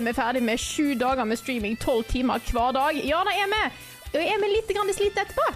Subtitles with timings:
[0.00, 2.96] Er vi ferdig med sju dager med streaming, tolv timer hver dag?
[3.04, 3.64] Ja, da er vi!
[4.14, 5.50] Og er vi litt slitne etterpå?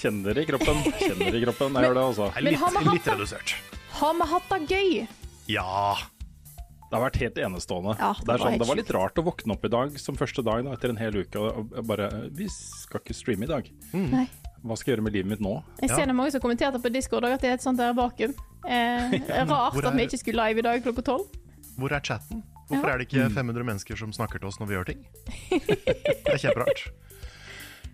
[0.00, 0.78] Kjenner det i kroppen.
[0.96, 1.74] Kjenner det i kroppen.
[1.76, 2.28] Jeg gjør det, altså.
[2.40, 3.52] Men har litt redusert.
[3.98, 4.94] Har vi hatt det gøy?
[5.52, 5.98] Ja.
[6.86, 7.98] Det har vært helt enestående.
[8.00, 9.72] Ja, det, det er var sånn, helt det var litt rart å våkne opp i
[9.74, 13.44] dag som første dag da, etter en hel uke og bare Vi skal ikke streame
[13.44, 13.68] i dag.
[13.92, 14.24] Nei.
[14.64, 15.52] Hva skal jeg gjøre med livet mitt nå?
[15.82, 17.92] Jeg ser det er mange som kommenterte på Discord at det er et sånt der
[17.98, 18.32] vakuum.
[18.64, 19.20] Eh,
[19.52, 19.90] rart er...
[19.92, 21.28] at vi ikke skulle live i dag klokka tolv.
[21.76, 22.40] Hvor er chatten?
[22.70, 22.94] Hvorfor Ja.
[22.94, 25.00] er det ikke 500 mennesker som snakker til oss når vi gjør ting?
[25.50, 26.84] Det er kjemperart.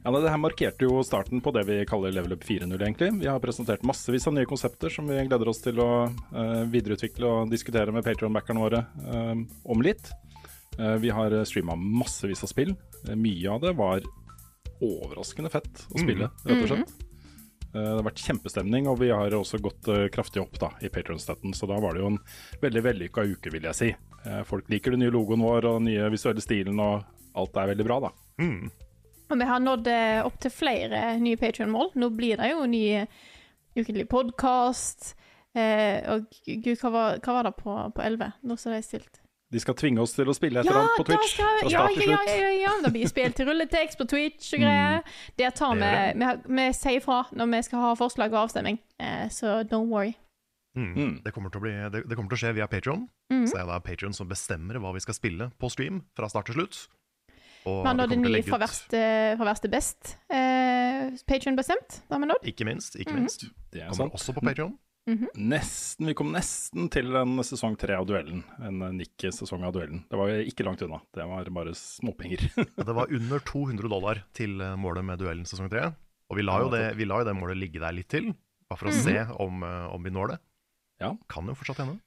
[0.07, 3.09] Ja, det her markerte jo starten på det vi kaller Level Up 4.0, egentlig.
[3.19, 7.27] Vi har presentert massevis av nye konsepter som vi gleder oss til å uh, videreutvikle
[7.27, 9.35] og diskutere med Patreon-backerne våre uh,
[9.67, 10.13] om litt.
[10.79, 12.71] Uh, vi har streama massevis av spill.
[13.19, 14.07] Mye av det var
[14.79, 16.95] overraskende fett å spille, rett og slett.
[17.75, 21.51] Eh, Det har vært kjempestemning, og vi har også gått kraftig opp da, i Patron-støtten.
[21.53, 22.21] Så da var det jo en
[22.63, 23.91] veldig vellykka uke, vil jeg si.
[24.27, 27.05] Eh, Folk liker den nye logoen vår og den nye visuelle stilen, og
[27.37, 28.13] alt er veldig bra, da.
[29.27, 31.93] Og vi har nådd opptil opp til flere nye Patrion-mål.
[31.99, 33.07] Nå blir det jo ny eh,
[33.77, 35.15] ukentlig podkast.
[35.57, 38.35] Eh, og gud, hva var, hva var det på, på 11?
[38.47, 39.23] Nå står det stilt.
[39.55, 41.37] De skal tvinge oss til å spille et eller annet på Twitch.
[41.37, 42.31] skal, fra ja, start til ja, slutt.
[42.35, 42.73] ja, ja, ja.
[42.83, 45.17] Det blir spill til rulletekst på Twitch og greier.
[45.39, 48.81] Det tar vi Det vi, vi sier fra når vi skal ha forslag og avstemning,
[48.99, 50.17] eh, så don't worry.
[50.77, 51.23] Mm.
[51.25, 53.07] Det, kommer til å bli, det, det kommer til å skje via Patron.
[53.33, 53.47] Mm.
[53.49, 56.47] Så det er da Patron som bestemmer hva vi skal spille på stream fra start
[56.51, 56.83] til slutt.
[57.67, 59.47] Og Vi har det nådd en kommer til å ny legge fra verst, eh, fra
[59.49, 60.17] verst til best.
[60.31, 62.03] Eh, Patrion bestemt.
[62.09, 62.45] da har vi nådd.
[62.53, 62.95] Ikke minst.
[63.01, 63.21] ikke Mhm.
[63.25, 63.47] minst.
[63.73, 64.15] Det er Kommer sant.
[64.21, 64.77] også på Patron.
[65.37, 68.43] Nesten, vi kom nesten til en sesong tre av duellen.
[68.61, 70.05] En Nick-sesong av duellen.
[70.11, 71.01] Det var ikke langt unna.
[71.15, 72.43] Det var bare småpenger.
[72.77, 75.95] Det var under 200 dollar til eh, målet med duellen sesong 3.
[76.31, 78.33] Og vi la, jo det, vi la jo det målet ligge der litt til,
[78.69, 80.39] bare for å se om, eh, om vi når det.
[81.01, 81.13] Ja.
[81.29, 81.99] Kan jo fortsatt hende.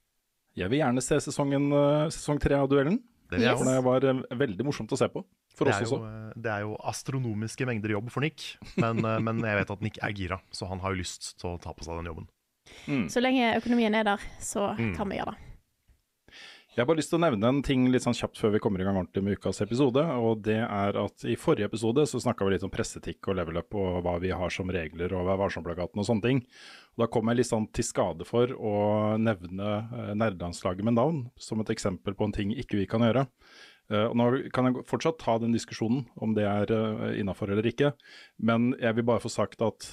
[0.58, 3.00] Jeg vil gjerne se sesongen, eh, sesong tre av duellen.
[3.30, 3.62] Det, Yes.
[3.62, 5.22] Det var eh, veldig morsomt å se på.
[5.56, 6.10] For det, oss er jo, også.
[6.30, 10.00] eh, det er jo astronomiske mengder jobb for Nick, men, men jeg vet at Nick
[10.02, 12.28] er gira, så han har jo lyst til å ta på seg den jobben.
[13.10, 14.96] Så lenge økonomien er der, så Mm.
[14.98, 15.46] kan vi gjøre det.
[16.70, 18.80] Jeg har bare lyst til å nevne en ting litt sånn kjapt før vi kommer
[18.80, 20.04] i gang ordentlig med ukas episode.
[20.22, 23.58] Og det er at i forrige episode så snakka vi litt om pressetikk og level
[23.58, 26.44] up og hva vi har som regler og Vær varsom-plakaten og sånne ting.
[26.94, 28.74] Og da kom jeg litt sånn til skade for å
[29.18, 33.26] nevne eh, nerdelandslaget med navn som et eksempel på en ting ikke vi kan gjøre.
[33.90, 37.66] Eh, og nå kan jeg fortsatt ta den diskusjonen om det er uh, innafor eller
[37.66, 37.96] ikke,
[38.38, 39.90] men jeg vil bare få sagt at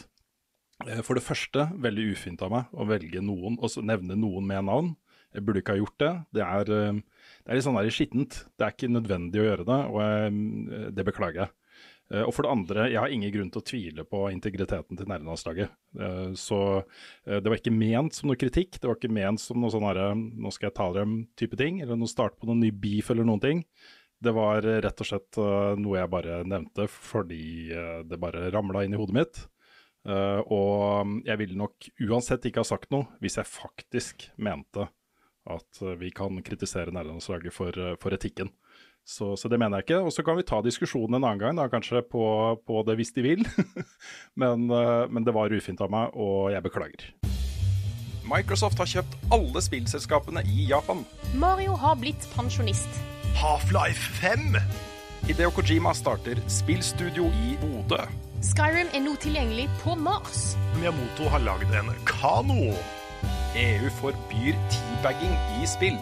[0.84, 4.66] Eh, For det første, veldig ufint av meg å velge noen, og nevne noen med
[4.68, 4.94] navn.
[5.36, 6.12] Jeg burde ikke ha gjort det.
[6.38, 6.98] Det er, eh,
[7.44, 8.40] det er litt sånn skittent.
[8.56, 11.52] Det er ikke nødvendig å gjøre det, og jeg, det beklager jeg.
[12.12, 15.08] Eh, Og for det andre, jeg har ingen grunn til å tvile på integriteten til
[15.10, 15.72] nerdelandslaget.
[15.98, 16.60] Eh, Så
[17.26, 19.86] eh, det var ikke ment som noe kritikk, det var ikke ment som noe sånn
[19.88, 23.26] herre nå skal jeg ta dem-type ting, eller noe start på noen ny beef eller
[23.26, 23.64] noen ting.
[24.22, 28.48] Det var eh, rett og slett eh, noe jeg bare nevnte fordi eh, det bare
[28.54, 29.42] ramla inn i hodet mitt.
[30.06, 34.86] Eh, og jeg ville nok uansett ikke ha sagt noe hvis jeg faktisk mente
[35.50, 38.50] at eh, vi kan kritisere nærlandslaget for, eh, for etikken.
[39.06, 40.02] Så, så det mener jeg ikke.
[40.08, 42.26] Og så kan vi ta diskusjonen en annen gang, da, kanskje på,
[42.66, 43.46] på det hvis de vil.
[44.42, 47.10] men, eh, men det var ufint av meg, og jeg beklager.
[48.26, 51.04] Microsoft har kjøpt alle spillselskapene i Japan.
[51.38, 53.00] Mario har blitt pensjonist.
[53.38, 54.58] Half-Life 5!
[55.26, 58.02] Hideo Kojima starter spillstudio i Bodø.
[58.46, 60.54] Skyrim er nå tilgjengelig på Mars.
[60.76, 62.74] Miyamoto har lagd en kano.
[63.56, 65.32] EU forbyr teabagging
[65.62, 65.96] i spill.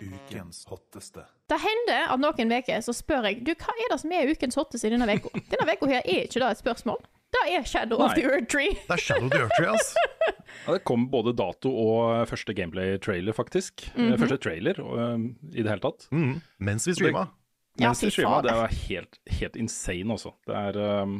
[0.00, 1.24] Ukens hotteste.
[1.50, 4.58] Det hender at noen uker så spør jeg du, hva er det som er ukens
[4.58, 5.32] hotteste i denne uka.
[5.52, 7.00] Denne uka her er ikke det et spørsmål.
[7.34, 8.76] Det er Shadow of the Earth Tree.
[8.86, 9.94] Det er Shadow of the Earth Tree, ass.
[10.64, 13.88] Ja, det kom både dato og første gameplay-trailer, faktisk.
[13.98, 16.06] Eh, Første trailer eh, i det hele tatt.
[16.14, 16.36] Mm.
[16.62, 17.24] Mens vi streama.
[17.80, 20.30] Ja, Mens vi streama, det var helt, helt insane også.
[20.46, 21.18] Det er um,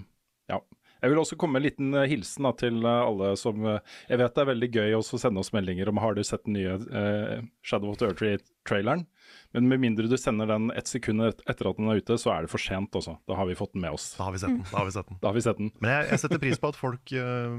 [0.49, 0.61] Ja.
[1.05, 3.97] Jeg vil også komme med en liten eh, hilsen da, til eh, alle som eh,
[4.09, 6.47] Jeg vet det er veldig gøy også å sende oss meldinger om har du sett
[6.47, 9.05] den nye eh, Shadow of the Earth-traileren,
[9.53, 12.47] men med mindre du sender den ett sekund etter at den er ute, så er
[12.47, 13.19] det for sent også.
[13.29, 14.15] Da har vi fått den med oss.
[14.17, 14.65] Da har vi sett den.
[14.71, 15.19] Da har vi sett den.
[15.23, 15.71] Da har vi sett den.
[15.85, 17.55] Men jeg, jeg setter pris på at folk øh,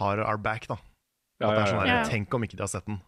[0.00, 0.78] har our back, da.
[1.38, 1.84] Ja, ja, er sånn ja.
[1.84, 2.08] her, Ja.
[2.08, 3.02] Tenk om ikke de har sett den.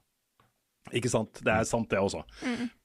[0.97, 1.43] Ikke sant.
[1.45, 2.23] Det er sant, det også.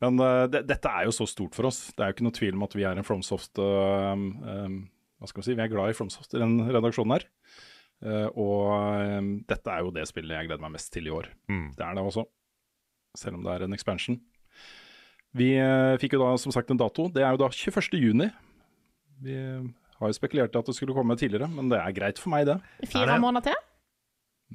[0.04, 1.88] Men uh, det, dette er jo så stort for oss.
[1.96, 4.84] Det er jo ikke noe tvil om at vi er en FromSoft uh, um,
[5.20, 7.28] Hva skal vi si, vi er glad i Fromsoft i den redaksjonen her.
[8.04, 8.72] Uh, og
[9.16, 11.30] um, dette er jo det spillet jeg gleder meg mest til i år.
[11.52, 11.70] Mm.
[11.78, 12.26] Det er det også,
[13.18, 14.20] selv om det er en expansion.
[15.36, 17.08] Vi uh, fikk jo da som sagt en dato.
[17.12, 18.00] Det er jo da 21.
[18.04, 18.30] juni.
[19.24, 22.34] Vi har jo spekulert i at det skulle komme tidligere, men det er greit for
[22.36, 22.60] meg, det.
[22.84, 23.22] Fire det?
[23.24, 23.62] måneder til?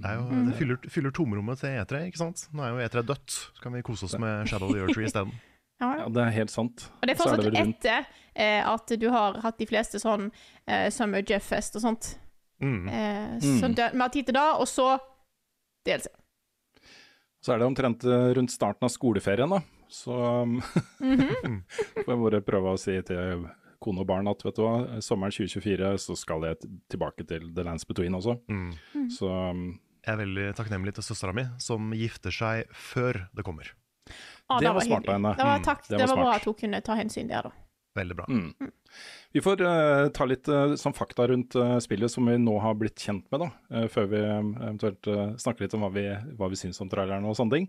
[0.01, 2.45] Det, er jo, det fyller, fyller tomrommet til E3, ikke sant?
[2.55, 3.39] Nå er jo E3 dødt.
[3.57, 5.33] Så kan vi kose oss med Shadow of the Earth Tree isteden.
[5.81, 6.87] Ja, Ja, det er helt sant.
[7.01, 8.07] Og det er fortsatt vel rundt- etter
[8.37, 10.31] eh, at du har hatt de fleste sånn
[10.67, 12.15] eh, Summer Jeff Fest og sånt.
[12.63, 12.89] Mm.
[12.89, 13.61] Eh, Mm.
[13.61, 14.99] Så det, vi har tid til det, og så
[15.87, 16.07] DLC.
[17.41, 19.63] Så er det omtrent eh, rundt starten av skoleferien, da.
[19.91, 20.61] Så um,
[22.05, 23.47] får jeg bare prøve å si til
[23.81, 26.61] kone og barn at vet du hva, sommeren 2024 så skal jeg
[26.93, 28.37] tilbake til The Lands Between også.
[28.53, 29.09] Mm.
[29.17, 29.65] Så um,
[30.05, 33.73] Jeg er veldig takknemlig til søstera mi, som gifter seg før det kommer.
[34.51, 35.35] Ah, Det det var smart av henne.
[35.39, 37.49] Det var, Mm, takk, det det var var bra at hun kunne ta hensyn der,
[37.49, 37.53] da.
[37.99, 38.25] Veldig bra.
[38.29, 38.71] mm.
[39.33, 42.75] Vi får uh, ta litt uh, sånn fakta rundt uh, spillet som vi nå har
[42.79, 43.87] blitt kjent med, da.
[43.91, 45.07] før vi eventuelt
[45.39, 46.05] snakker litt om hva vi,
[46.39, 47.69] hva vi syns om traileren og sånne ting.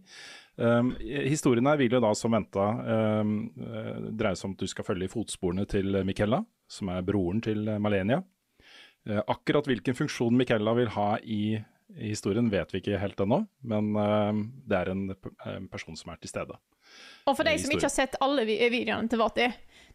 [0.57, 2.65] Um, historien her vil jo da som venta
[3.21, 7.05] um, eh, dreie seg om at du skal følge i fotsporene til Miquella, som er
[7.07, 8.23] broren til Malenia.
[9.09, 11.43] Eh, akkurat hvilken funksjon Miquella vil ha i
[11.97, 15.03] historien vet vi ikke helt ennå, men eh, det er en,
[15.45, 16.57] en person som er til stede.
[17.27, 19.47] Og for de Eh, som ikke har sett alle vi- videoene til Vati,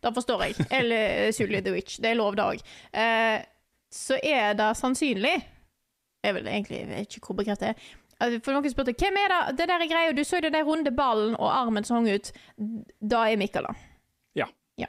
[0.03, 2.61] da forstår jeg, eller Sully the Witch, det er lov dag,
[2.93, 3.43] eh,
[3.93, 5.37] så er det sannsynlig
[6.27, 8.39] Jeg vet egentlig jeg vet ikke hvor bekreftet det er.
[8.43, 10.65] For noen spurte hvem er det det der er greia, du så jo den der
[10.67, 12.33] runde ballen og armen som hang ut.
[13.01, 13.75] Da er Mikkala.
[14.35, 14.47] Ja.
[14.81, 14.89] Ja.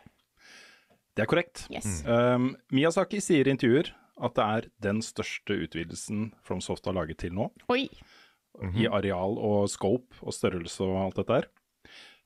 [1.15, 1.65] Det er korrekt.
[1.69, 2.01] Yes.
[2.07, 7.35] Um, Miyazaki sier i intervjuer at det er den største utvidelsen FromSoft har laget til
[7.37, 7.85] nå, Oi.
[8.73, 11.49] i areal og scope og størrelse og alt dette her.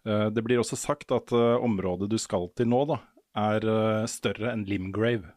[0.08, 3.02] Uh, det blir også sagt at uh, området du skal til nå, da,
[3.38, 5.34] er uh, større enn Limgrave.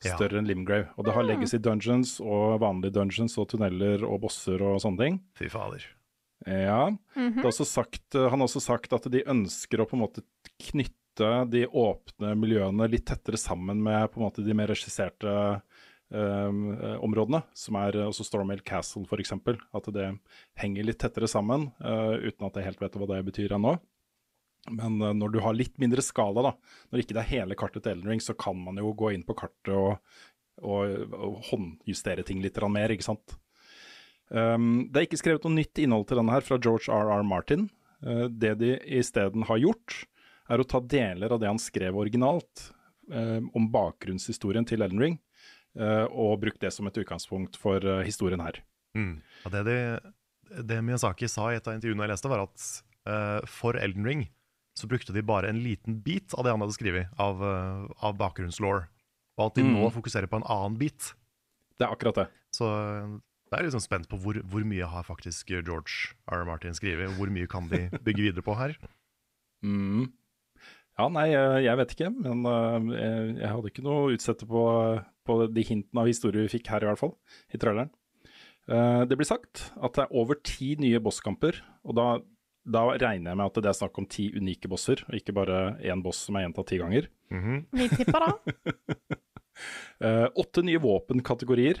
[0.00, 0.14] Ja.
[0.14, 0.88] Større enn Limgrave.
[0.96, 5.18] Og det har legacy dungeons og vanlige dungeons og tunneler og bosser og sånne ting.
[5.36, 5.84] Fy fader.
[6.48, 6.86] Ja.
[7.12, 10.04] det er også sagt, eh, han har også sagt at de ønsker å på en
[10.06, 10.24] måte
[10.70, 10.99] knytte
[11.52, 15.32] de åpne miljøene litt tettere sammen med på en måte de mer regisserte
[16.10, 16.64] um,
[17.04, 19.34] områdene, som er også Stormhill Castle f.eks.
[19.76, 20.08] At det
[20.60, 23.76] henger litt tettere sammen, eh, uten at jeg helt vet hva det betyr ennå.
[24.68, 26.54] Men eh, når du har litt mindre skala, da,
[26.90, 29.24] når ikke det er hele kartet til Elden Ring, så kan man jo gå inn
[29.26, 29.96] på kartet og,
[30.60, 33.38] og, og håndjustere ting litt mer, ikke sant.
[34.30, 37.24] Um, det er ikke skrevet noe nytt innhold til denne her fra George R.R.
[37.26, 37.66] Martin.
[38.04, 40.04] Uh, det de isteden har gjort,
[40.50, 42.66] er å ta deler av det han skrev originalt
[43.12, 45.18] eh, om bakgrunnshistorien til Elden Ring,
[45.78, 48.60] eh, og brukt det som et utgangspunkt for eh, historien her.
[48.98, 49.20] Mm.
[49.44, 52.68] Ja, det, de, det Miyazaki sa i et av intervjuene jeg leste, var at
[53.06, 54.26] eh, for Elden Ring
[54.78, 58.14] så brukte de bare en liten bit av det han hadde skrevet av, uh, av
[58.16, 58.84] bakgrunnslaw,
[59.36, 59.74] og at de Mm.
[59.76, 61.10] nå fokuserer på en annen bit.
[61.76, 62.28] Det er akkurat det.
[62.54, 63.18] Så jeg
[63.50, 66.38] det er liksom spent på hvor, hvor mye har faktisk George R.
[66.38, 66.44] R.
[66.46, 68.76] Martin skrevet, og hvor mye kan de bygge videre på her.
[69.66, 70.06] Mm.
[71.00, 74.64] Ja, nei, jeg, vet ikke, men uh, jeg, hadde ikke noe å utsette på,
[75.24, 77.14] på de hintene av historie vi fikk her, i hvert fall,
[77.48, 77.92] i traileren.
[78.68, 82.06] Uh, det blir sagt at det er over ti nye bosskamper, og da,
[82.68, 85.62] da regner jeg med at det er snakk om ti unike bosser, og ikke bare
[85.80, 87.08] én boss som er gjentatt ti ganger.
[87.32, 87.64] Mhm.
[87.80, 88.30] Vi tipper da.
[90.04, 91.80] Uh, åtte nye våpenkategorier,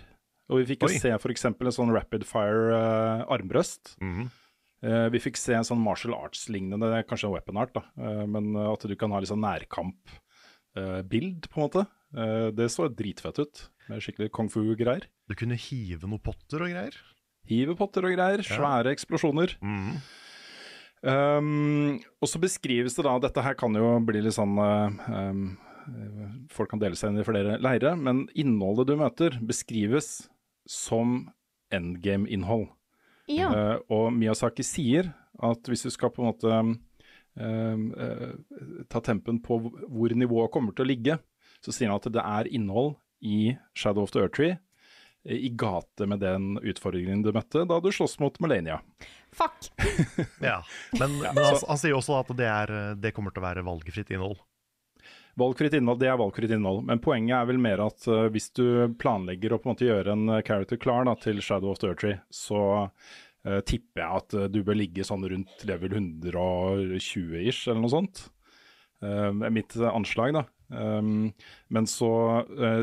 [0.50, 1.50] og vi fikk jo se f.eks.
[1.52, 3.98] en sånn rapid fire uh, armbrøst.
[4.00, 4.30] Mhm.
[4.30, 4.39] Eh,
[4.80, 7.84] vi fikk se en sånn martial arts-lignende, kanskje en weapon art, da.
[8.00, 11.84] Eh, men eh, at du kan ha litt sånn nærkamp-bild, på en måte.
[12.16, 15.06] Eh, det så dritfett ut, med skikkelig kung fu-greier.
[15.28, 16.96] Du kunne hive noen potter og greier.
[17.50, 19.56] Hive potter og greier, svære eksplosjoner.
[19.60, 20.00] Mm.
[21.00, 24.98] Um, og så beskrives det da, dette her kan jo bli litt sånn eh,
[25.30, 25.46] um,
[25.88, 30.28] eh, Folk kan dele seg inn i flere leire, men innholdet du møter beskrives
[30.68, 31.30] som
[31.72, 32.68] endgame-innhold.
[33.30, 33.50] Ja.
[33.50, 36.50] Uh, og Miyazaki sier at hvis du skal på en måte
[37.40, 38.32] uh, eh,
[38.92, 41.18] ta tempen på hvor- hvor nivået kommer til å ligge,
[41.64, 44.56] så sier han at det er innhold i Shadow of the Earth Tree
[45.24, 48.80] eh, i gate med den utfordringen du møtte da du sloss mot Melania.
[49.32, 49.70] Fuck.
[50.40, 50.62] Ja.
[50.98, 54.10] Men, men han, han sier også at det, er, det kommer til å være valgfritt
[54.16, 54.40] innhold.
[55.38, 56.82] Valgfritt innhold, det er valgfritt innhold.
[56.88, 58.64] Men poenget er vel mer at uh, hvis du
[59.00, 61.92] planlegger å på en måte gjøre en uh, character klar da, til Shadow of the
[61.94, 67.94] Tree, så uh, tipper jeg at du bør ligge sånn rundt level 120-ish, eller noe
[67.94, 68.26] sånt.
[69.04, 70.46] Uh, mitt anslag, da.
[70.70, 71.32] Um,
[71.74, 72.10] men så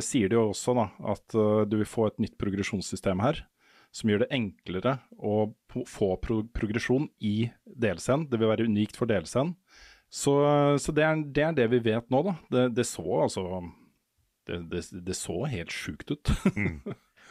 [0.03, 1.35] sier de jo også da, at
[1.71, 3.45] du vil få et nytt progresjonssystem her
[3.95, 5.47] som gjør det enklere å
[5.87, 8.27] få pro progresjon i DLC-en.
[8.29, 9.55] Det vil være unikt for DLC-en.
[10.09, 10.33] Så,
[10.79, 12.37] så det, er, det, er, det vi vet nå, da.
[12.53, 13.43] Det, det så altså
[14.47, 14.61] Det,
[15.03, 16.31] det så helt sjukt ut.
[16.55, 16.79] mm.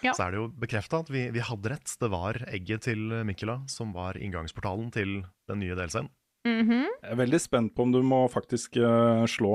[0.05, 0.13] ja.
[0.13, 1.97] Så er det jo bekrefta at vi, vi, hadde rett.
[2.01, 6.13] Det var egget til Mikkela som var inngangsportalen til den nye DLC-en.
[6.47, 6.87] Mm -hmm.
[7.03, 9.55] Jeg er veldig spent på om du må faktisk uh, slå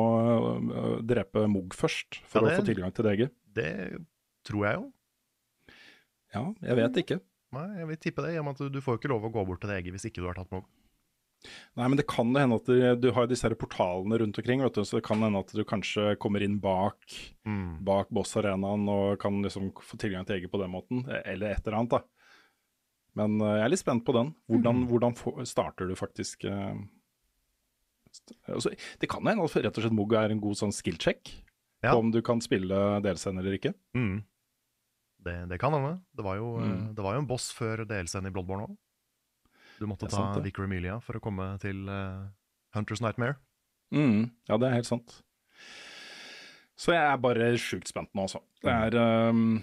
[0.60, 3.32] uh, drepe Mog først for ja, å få tilgang til det egget.
[3.56, 4.06] Det
[4.44, 4.92] tror jeg jo.
[6.34, 7.20] Ja, jeg vet ikke.
[7.52, 9.46] Nei, jeg vil tippe det, i og med at du får ikke lov å gå
[9.46, 10.68] bort til det egget hvis ikke du har tatt Mog.
[11.80, 14.62] Nei, men det kan det hende at du, du har disse her portalene rundt omkring,
[14.62, 17.02] vet du, så det kan hende at du kanskje kommer inn bak,
[17.48, 17.82] mm.
[17.88, 21.80] bak Boss-arenaen og kan liksom få tilgang til eget på den måten, eller et eller
[21.82, 22.22] annet, da.
[23.20, 24.34] Men uh, jeg er litt spent på den.
[24.52, 24.90] Hvordan, mm.
[24.92, 26.78] hvordan starter du faktisk uh,
[28.48, 28.72] altså,
[29.02, 31.34] Det kan hende at rett og slett Mugg er en god sånn skill-check
[31.84, 31.92] ja.
[31.92, 33.74] på om du kan spille delscenen eller ikke.
[33.98, 34.22] Mm.
[35.22, 35.98] Det, det, kan hende.
[36.18, 36.86] Det var jo, mm.
[36.98, 38.80] det var jo en boss før delscene i Bloodborne òg.
[39.82, 42.30] Du måtte ta sant, Vicar Emilia for å komme til uh,
[42.78, 43.40] Hunters Nightmare.
[43.90, 45.16] Mm, ja, det er helt sant.
[46.78, 48.44] Så jeg er bare sjukt spent nå, altså.
[48.62, 48.98] Det er
[49.34, 49.58] um,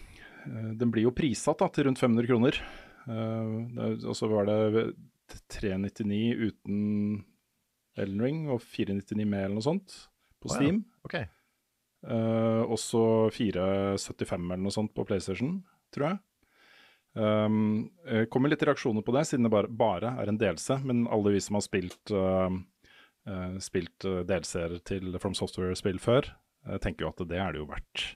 [0.79, 2.59] Den blir jo prissatt da, til rundt 500 kroner.
[3.07, 4.85] Uh, og så var det
[5.55, 6.79] 399 uten
[7.99, 9.97] Elden Ring og 499 med eller noe sånt
[10.43, 10.83] på Steam.
[10.83, 11.09] Oh, ja.
[11.09, 11.31] okay.
[12.11, 15.61] uh, og så 475 eller noe sånt på PlayStation,
[15.95, 16.21] tror jeg.
[17.19, 17.89] Um,
[18.31, 20.79] kommer litt reaksjoner på det, siden det bare, bare, er en delelse.
[20.87, 22.47] Men alle vi som har spilt, uh,
[23.29, 26.31] uh, spilt delseere til From Software-spill før,
[26.69, 28.07] uh, tenker jo at det er det jo verdt.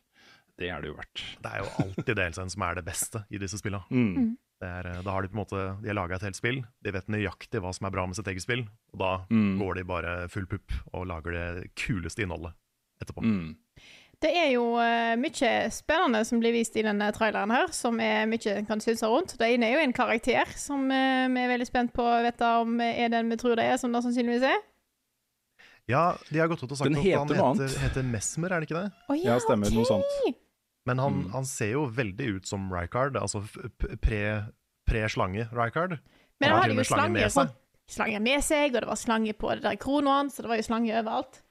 [0.61, 1.27] Det er det jo verdt.
[1.43, 3.85] Det er jo alltid delseren som er det beste i disse spillene.
[3.91, 4.15] Mm.
[4.15, 4.33] mm.
[4.63, 7.09] Er, da har de på en måte De har laga et helt spill, de vet
[7.11, 8.61] nøyaktig hva som er bra med sitt eget spill,
[8.95, 9.57] og da mm.
[9.59, 12.55] går de bare full pupp og lager det kuleste innholdet
[13.03, 13.25] etterpå.
[13.27, 13.57] Mm.
[14.23, 18.29] Det er jo uh, mye spennende som blir vist i denne traileren her, som er
[18.31, 19.35] mye en kan synse rundt.
[19.41, 22.53] Det ene er jo en karakter som uh, vi er veldig spent på å vite
[22.63, 24.61] om er den vi tror det er, som det sannsynligvis er.
[25.91, 28.85] Ja, de har gått ut og sagt at han heter, heter, Mesmer, er det ikke
[28.85, 28.93] det?
[29.11, 29.67] Oh, ja, ja, stemmer.
[29.67, 29.81] Okay.
[29.81, 30.39] Noe sånt.
[30.87, 31.33] Men han, mm.
[31.35, 33.43] han, ser jo veldig ut som Rycard, altså
[34.03, 35.99] pre-slange pre Rycard.
[36.43, 37.53] Men han hadde jo slange med seg.
[37.93, 40.67] Slange med seg, og det var slange på det der kronoen, så det var jo
[40.67, 41.43] slange overalt.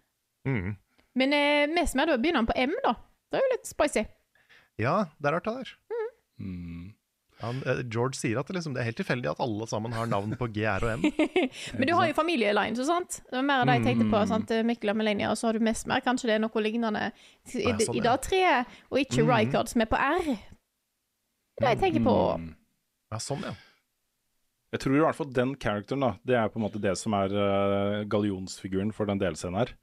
[0.48, 0.74] Mm.
[1.20, 2.96] Men eh, mest med da begynner han på M, da.
[3.32, 4.04] Det er jo litt spicy.
[4.82, 5.72] Ja, det er rart det der.
[5.92, 6.10] Mm.
[6.42, 6.84] Mm.
[7.42, 10.10] Han, eh, George sier at det, liksom, det, er helt tilfeldig at alle sammen har
[10.10, 11.08] navn på G, R og M.
[11.80, 13.20] Men du har jo familielines og sånt.
[13.26, 14.22] Det var mer av det jeg tenkte på.
[14.22, 14.30] Mm.
[14.30, 14.54] sant?
[14.70, 16.04] Mikkel og Melania, og så har du mest mer.
[16.06, 18.46] Kanskje det er noe lignende i, i, sånn, i dag tre,
[18.92, 19.34] og ikke mm.
[19.34, 20.32] Rycard som er på R.
[20.32, 22.16] Det er det jeg tenker på.
[22.42, 22.48] Mm.
[23.12, 23.58] Ja, sånn, ja.
[24.72, 27.16] Jeg tror i hvert fall den characteren, da, det er på en måte det som
[27.18, 29.74] er uh, gallionsfiguren for den delscenen her.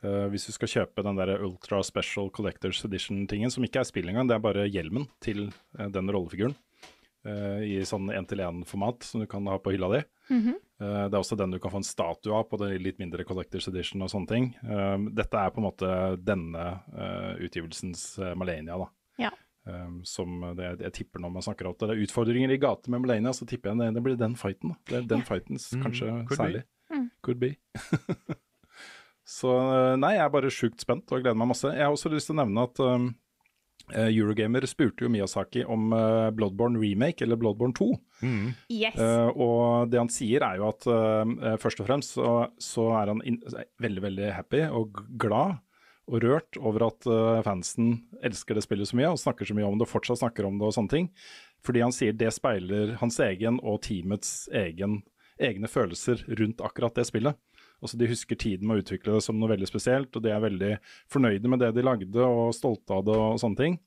[0.00, 4.08] Uh, hvis du skal kjøpe den der Ultra Special Collectors Edition-tingen, som ikke er spill
[4.08, 6.56] engang, det er bare hjelmen til uh, den rollefiguren.
[7.20, 10.02] Uh, I sånn én-til-én-format som du kan ha på hylla di.
[10.30, 10.56] Mm -hmm.
[10.78, 13.68] det er også den du kan få en statue av på den litt mindre Collectors
[13.68, 14.56] Edition og sånne ting.
[15.12, 16.80] dette er på en måte denne
[17.40, 18.88] utgivelsens Malenia, da.
[19.18, 19.30] Ja.
[20.04, 21.88] som det, jeg tipper når man snakker om det.
[21.88, 24.68] det er utfordringer i gata med Malenia, så tipper jeg det, det blir den fighten.
[24.68, 24.76] Da.
[24.86, 26.62] Det er den fightens fighten mm, kanskje særlig.
[26.62, 26.96] Be.
[26.96, 27.10] Mm.
[27.22, 27.56] Could be.
[29.30, 31.70] Så eh, nei, jeg er bare sjukt spent og gleder meg masse.
[31.70, 33.10] Jeg har også lyst til å nevne at um,
[33.90, 37.88] Eurogamer spurte jo Miyazaki om uh, Bloodborne remake, eller Bloodborne 2.
[38.26, 38.48] Mm.
[38.74, 38.98] Yes.
[38.98, 43.14] Uh, og det han sier er jo at uh, først og fremst så, så er
[43.14, 43.38] han in
[43.82, 45.60] veldig, veldig happy og glad
[46.10, 47.06] og rørt over at
[47.46, 47.92] fansen
[48.26, 50.56] elsker det spillet så mye og snakker så mye om det og fortsatt snakker om
[50.58, 51.06] det og sånne ting.
[51.62, 55.04] Fordi han sier det speiler hans egen og teamets egen,
[55.38, 57.38] egne følelser rundt akkurat det spillet.
[57.80, 60.44] Altså De husker tiden med å utvikle det som noe veldig spesielt, og de er
[60.44, 60.72] veldig
[61.12, 63.80] fornøyde med det de lagde og stolte av det og sånne ting.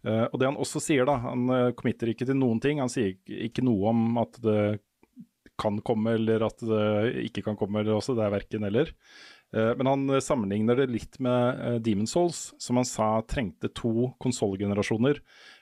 [0.00, 2.80] Uh, og det han også sier, da, han uh, committer ikke til noen ting.
[2.80, 3.16] Han sier
[3.48, 4.62] ikke noe om at det
[5.60, 6.86] kan komme eller at det
[7.26, 8.94] ikke kan komme, eller også det er verken eller.
[9.52, 14.12] Uh, men han sammenligner det litt med uh, Demon Souls, som han sa trengte to
[14.22, 15.20] konsollgenerasjoner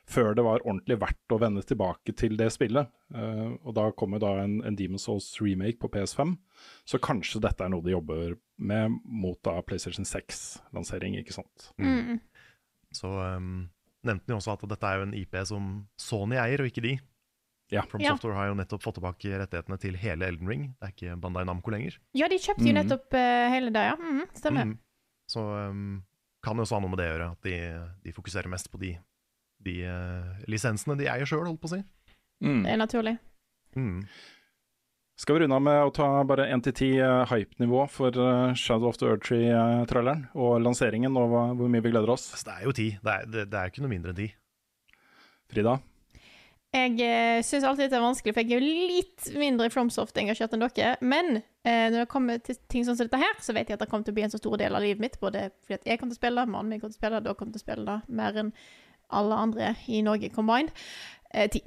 [0.09, 2.89] før det var ordentlig verdt å vende tilbake til det spillet.
[3.15, 6.35] Uh, og da kommer da en, en Demon's Souls remake på PS5,
[6.89, 11.71] så kanskje dette er noe de jobber med mot da PlayStation 6-lansering, ikke sant.
[11.77, 12.19] Mm.
[12.97, 13.69] Så um,
[14.07, 16.97] nevnte han også at dette er jo en IP som Sony eier, og ikke de.
[17.69, 17.85] Ja.
[17.85, 18.15] From ja.
[18.15, 20.69] Software har jo nettopp fått tilbake rettighetene til hele Elden Ring.
[20.79, 21.99] Det er ikke Bandai Namco lenger.
[22.17, 22.79] Ja, de kjøpte jo mm.
[22.81, 23.99] nettopp uh, hele det, ja.
[24.01, 24.71] Mm, stemmer.
[24.71, 24.79] Mm.
[25.29, 25.99] Så um,
[26.45, 27.59] kan det også ha noe med det å gjøre, at de,
[28.07, 28.95] de fokuserer mest på de,
[29.67, 31.83] de eh, lisensene de eier sjøl, holdt på å si.
[32.45, 32.63] Mm.
[32.65, 33.15] Det er naturlig.
[33.79, 34.03] Mm.
[35.19, 39.01] Skal vi runde av med å ta bare 1-10 uh, hype-nivå for eh, Shadow of
[39.01, 42.29] the Eartree-traileren og lanseringen, og hva, hvor mye vi gleder oss?
[42.37, 42.89] Altså, det er jo ti.
[43.03, 44.29] Det er, det, det er ikke noe mindre enn ti.
[45.51, 45.75] Frida?
[46.69, 50.63] Jeg eh, syns alltid det er vanskelig, for jeg er jo litt mindre Fromsoft-engasjert enn
[50.67, 50.95] dere.
[51.01, 53.83] Men eh, når det kommer til ting sånn som dette her, så vet jeg at
[53.83, 55.17] det kommer til å bli en så stor del av livet mitt.
[55.23, 57.41] Både fordi at jeg kommer til å spille, mannen min kommer til å spille, dere
[57.41, 58.53] kommer til å spille mer enn
[59.11, 60.73] alle andre i Norge combined.
[61.35, 61.63] Eh, ti.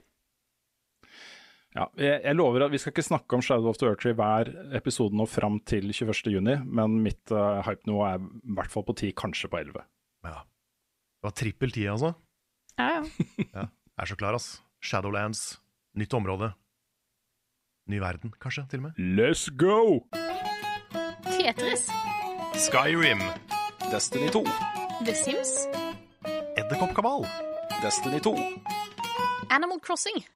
[1.71, 4.49] Ja, jeg, jeg lover at vi skal ikke snakke om Shadow of the Eartree hver
[4.75, 9.13] episode nå fram til 21.6, men mitt uh, hype-nivå er i hvert fall på 10,
[9.21, 9.85] kanskje på 11.
[10.27, 10.41] Ja.
[10.43, 12.11] Det var trippel ti, altså.
[12.75, 13.27] Ja, ja.
[13.61, 13.69] Ja.
[13.91, 14.49] Jeg er så klar, ass.
[14.81, 15.61] Shadowlands,
[15.99, 16.51] nytt område.
[17.91, 18.99] Ny verden, kanskje, til og med.
[19.19, 20.07] Let's go!
[21.29, 21.87] Tetris.
[22.55, 23.21] Skyrim.
[23.91, 24.43] Destiny 2.
[25.05, 25.80] The Sims.
[26.71, 27.25] Edderkoppkabal.
[27.81, 28.35] Destiny 2.
[29.49, 30.27] Animal Crossing.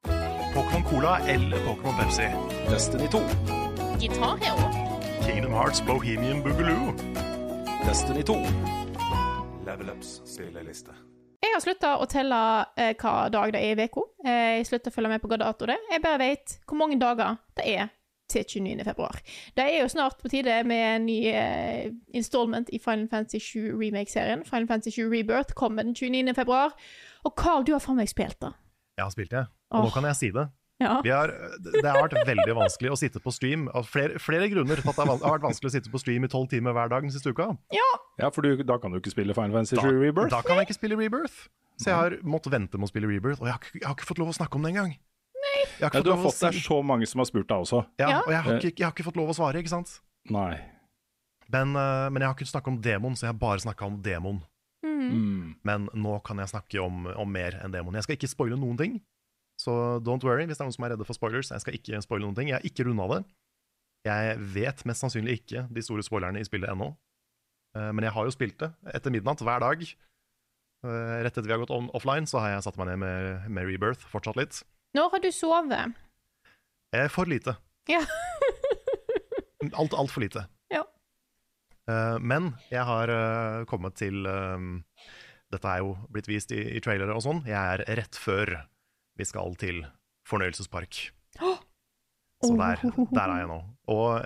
[0.53, 2.27] Pokémon Cola eller Pokémon Pepsi.
[2.69, 3.19] Destiny 2.
[3.99, 4.69] Guitar Hero.
[5.25, 6.93] Kingdom Hearts Bohemian Boogaloo.
[7.85, 8.33] Destiny 2.
[9.65, 10.91] Level Ups spilleliste.
[11.39, 12.39] Jeg har slutta å telle
[12.75, 14.03] eh, hva dag det er i uka.
[14.25, 15.87] Eh, jeg slutta å følge med på hva dato det er.
[15.93, 17.94] Jeg bare vet hvor mange dager det er
[18.31, 18.83] til 29.
[18.87, 19.19] februar.
[19.57, 23.75] Det er jo snart på tide med en ny uh, installment i Final Fantasy 7
[23.79, 24.43] Remake-serien.
[24.45, 26.33] Final Fantasy 7 Rebirth kommer den 29.
[26.35, 26.73] februar.
[27.25, 28.53] Og Carl, du har faen meg spilt det.
[28.97, 30.47] Jeg har spilt det, og nå kan jeg si det.
[30.83, 30.97] Ja.
[31.03, 31.31] Vi har,
[31.63, 33.69] det har vært veldig vanskelig å sitte på stream.
[33.75, 36.29] Av flere, flere grunner til at det har vært vanskelig å sitte på stream i
[36.31, 37.53] tolv timer hver dag den siste uka.
[38.19, 40.31] Ja, for du, da kan du ikke spille Final Fantasy Da, 7 Rebirth.
[40.35, 41.45] da kan jeg ikke spille Rebirth.
[41.79, 43.95] Så jeg har måttet vente med å spille Rebirth, og jeg har, ikke- jeg har
[43.95, 44.93] ikke fått lov å snakke om det engang.
[45.79, 47.57] Jeg har ikke Ja, du har fått deg si- så mange som har spurt deg
[47.65, 47.85] også.
[47.99, 48.19] ja, Ja.
[48.21, 49.99] Og jeg har, ikke, jeg har ikke fått lov å svare, ikke sant?
[50.29, 50.59] Nei.
[51.49, 54.01] Men, eh, men jeg har ikke snakka om demon, så jeg har bare snakka om
[54.01, 54.41] demon.
[54.85, 55.11] Mm.
[55.11, 55.55] Mm.
[55.63, 57.93] Men nå kan jeg snakke om, om mer enn demon.
[57.93, 59.01] Jeg skal ikke spoile noen ting.
[59.61, 61.49] Så don't worry hvis det er noen som er redde for spoilers.
[61.51, 62.47] Jeg skal ikke spoile noen ting.
[62.49, 63.25] Jeg har ikke runda det.
[64.05, 66.95] Jeg vet mest sannsynlig ikke de store spoilerne i spillet ennå.
[67.75, 69.81] Eh, Men jeg har jo spilt det etter midnatt hver dag.
[70.85, 73.49] Eh, Rett etter vi har gått on offline, så har jeg satt meg ned med,
[73.49, 74.63] med Rebirth fortsatt litt.
[74.95, 75.95] Når har du sovet?
[76.95, 77.57] Eh, For lite.
[77.91, 78.01] Ja.
[79.79, 80.45] Alt, altfor lite.
[80.71, 80.83] Ja.
[81.89, 84.65] Uh, men jeg har uh, kommet til eh,
[85.53, 87.41] Dette er jo blitt vist i, i trailere og sånn.
[87.49, 88.51] Jeg er rett før
[89.17, 89.81] vi skal til
[90.29, 90.99] fornøyelsespark.
[92.45, 93.59] Så der, der er jeg nå.
[93.89, 94.21] Og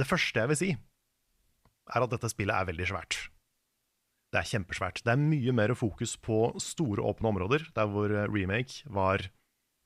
[0.00, 0.70] det første jeg vil si,
[1.94, 3.18] er at dette spillet er veldig svært.
[4.32, 5.02] Det er kjempesvært.
[5.04, 9.28] Det er mye mer fokus på store, åpne områder, der hvor eh, remake var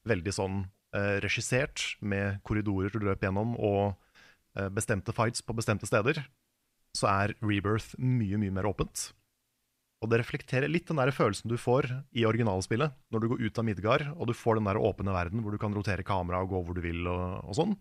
[0.08, 0.62] veldig sånn
[0.96, 3.94] eh, regissert, med korridorer du løp gjennom, og
[4.58, 6.22] eh, bestemte fights på bestemte steder,
[6.96, 9.10] så er Rebirth mye, mye mer åpent.
[10.04, 13.60] Og det reflekterer litt den der følelsen du får i originalspillet, når du går ut
[13.60, 16.52] av Midgard, og du får den der åpne verden hvor du kan rotere kamera og
[16.52, 17.76] gå hvor du vil og, og sånn.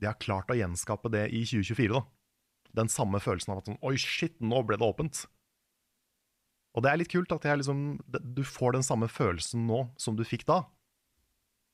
[0.00, 2.04] De har klart å gjenskape det i 2024, da.
[2.72, 5.24] Den samme følelsen av at sånn, oi shit, nå ble det åpent.
[6.72, 10.24] Og det er litt kult at liksom, du får den samme følelsen nå som du
[10.28, 10.62] fikk da.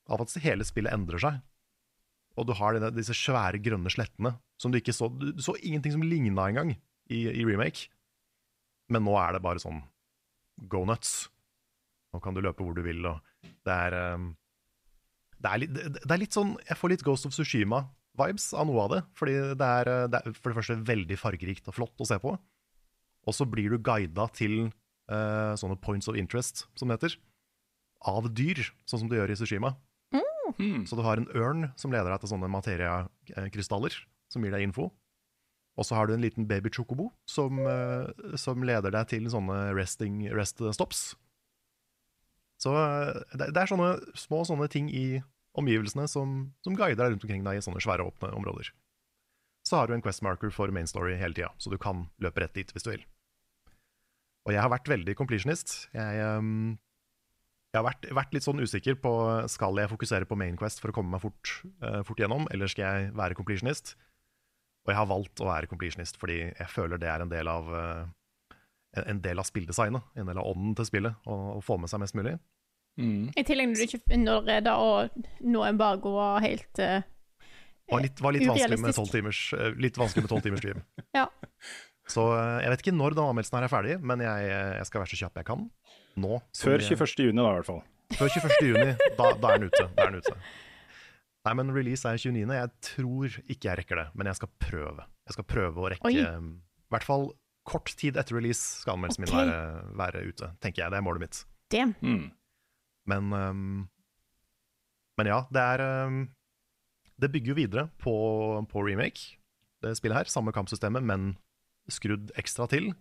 [0.09, 1.39] Av at hele spillet endrer seg.
[2.39, 6.03] Og du har disse svære grønne slettene som du ikke så Du så ingenting som
[6.05, 6.73] ligna engang
[7.09, 7.89] i, i remake.
[8.89, 9.81] Men nå er det bare sånn
[10.69, 11.29] go nuts.
[12.13, 13.21] Nå kan du løpe hvor du vil, og
[13.67, 14.31] det er um,
[15.37, 18.85] det, er litt, det, er litt sånn Jeg får litt Ghost of Sushima-vibes av noe
[18.87, 19.01] av det.
[19.19, 22.17] Fordi det er, uh, det er for det første veldig fargerikt og flott å se
[22.21, 22.33] på.
[23.29, 24.71] Og så blir du guida til
[25.11, 27.19] uh, sånne points of interest, som det heter,
[28.09, 29.75] av dyr, sånn som du gjør i Sushima.
[30.57, 30.85] Hmm.
[30.89, 33.95] Så du har en ørn som leder deg til sånne materiakrystaller,
[34.31, 34.89] som gir deg info.
[35.79, 39.69] Og så har du en liten baby chocobo som, eh, som leder deg til sånne
[39.77, 41.13] resting, rest stops.
[42.59, 45.21] Så eh, det, det er sånne små sånne ting i
[45.59, 48.73] omgivelsene som, som guider deg rundt omkring deg i sånne svære, åpne områder.
[49.67, 52.43] Så har du en quest marker for main story hele tida, så du kan løpe
[52.43, 53.07] rett dit hvis du vil.
[54.47, 55.89] Og jeg har vært veldig completionist.
[55.93, 56.79] Jeg, ehm,
[57.69, 59.11] jeg har vært, vært litt sånn usikker på
[59.51, 61.51] Skal jeg fokusere på main quest for å komme meg fort,
[61.83, 63.93] uh, fort gjennom, eller skal jeg være completionist?
[64.87, 67.69] Og jeg har valgt å være completionist fordi jeg føler det er en del av
[67.69, 68.07] uh,
[68.97, 72.01] en- del av spilldesignet, en del av ånden til spillet, å, å få med seg
[72.01, 72.39] mest mulig.
[72.99, 73.29] Mm.
[73.37, 74.89] I tillegg når du ikke når da å
[75.45, 77.05] nå embargo var helt uh,
[77.89, 79.43] var litt, var litt vanskelig med tolv timers,
[79.77, 80.81] litt vanskelig med 12 timers stream.
[81.17, 81.29] Ja.
[82.09, 85.11] Så jeg vet ikke når den anmeldelsen her er ferdig, men jeg, jeg skal være
[85.11, 85.67] så kjapp jeg kan.
[86.17, 86.41] Nå.
[86.57, 87.25] Før jeg- 21.
[87.29, 87.83] juni, da, i hvert fall.
[88.17, 88.67] Før 21.
[88.73, 88.95] juni.
[89.17, 89.85] Da, da er den ute.
[89.95, 90.35] Da er den ute.
[91.45, 92.53] Nei, men release er 29.
[92.53, 95.05] Jeg tror ikke jeg rekker det, men jeg skal prøve.
[95.29, 96.17] Jeg skal prøve å rekke Oi.
[96.25, 96.49] um,
[96.89, 97.29] I hvert fall
[97.69, 99.45] kort tid etter release skal anmeldelsen okay.
[99.45, 100.91] min være, være ute, tenker jeg.
[100.91, 101.45] Det er målet mitt.
[101.69, 101.85] Det.
[102.01, 102.31] Mm.
[103.09, 103.89] Men, um,
[105.17, 106.29] men ja, det er um,
[107.19, 108.13] Det bygger jo videre på,
[108.71, 109.37] på remake,
[109.83, 110.31] det spillet her.
[110.31, 111.37] Samme kampsystemet, men
[111.91, 112.93] skrudd ekstra til.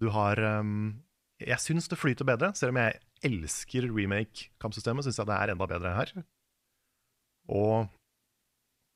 [0.00, 1.02] Du har ehm,
[1.42, 5.04] Jeg syns det flyter bedre, selv om jeg elsker remake-kampsystemet.
[5.04, 6.12] Syns jeg det er enda bedre her.
[7.52, 7.90] Og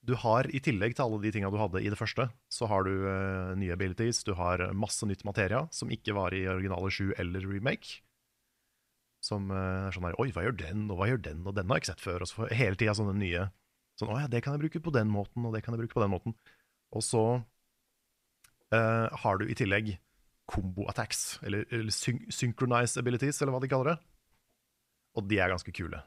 [0.08, 2.86] du har, i tillegg til alle de tinga du hadde i det første, så har
[2.88, 7.12] du uh, nye abilities, du har masse nytt materia som ikke var i originale 7
[7.20, 8.00] eller remake.
[9.20, 11.68] Som uh, er sånn her Oi, hva gjør den, og hva gjør den, og den
[11.68, 12.24] har jeg ikke sett før.
[12.24, 13.50] Og så får jeg hele tida sånne nye
[14.00, 15.92] Sånn, å ja, det kan jeg bruke på den måten, og det kan jeg bruke
[15.92, 16.34] på den måten.
[16.96, 17.24] Og så
[18.72, 19.90] uh, har du i tillegg
[20.50, 23.98] combo attacks, eller, eller syn synchronize abilities, eller hva de kaller det.
[25.18, 26.02] Og de er ganske kule.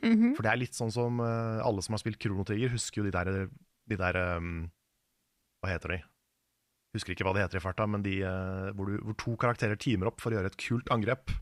[0.00, 0.34] Mhm.
[0.34, 3.06] For det er litt sånn som uh, alle som har spilt Krono Trigger, husker jo
[3.06, 3.46] de der,
[3.90, 4.66] de der um,
[5.62, 6.00] Hva heter de?
[6.96, 9.78] Husker ikke hva det heter i farta, men de uh, hvor, du, hvor to karakterer
[9.80, 11.34] teamer opp for å gjøre et kult angrep.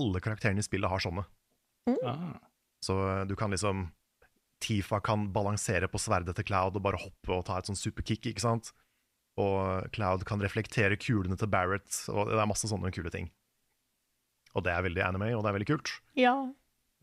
[0.00, 1.26] Alle karakterene i spillet har sånne.
[2.06, 2.38] Ah.
[2.84, 3.88] Så eh, du kan liksom
[4.60, 8.26] Tifa kan balansere på sverdet til Cloud og bare hoppe og ta et sånn superkick,
[8.28, 8.74] ikke sant?
[9.40, 13.28] Og Cloud kan reflektere kulene til Barrett, og det er masse sånne kule ting.
[14.58, 15.92] Og det er veldig anime, og det er veldig kult.
[16.18, 16.34] Ja.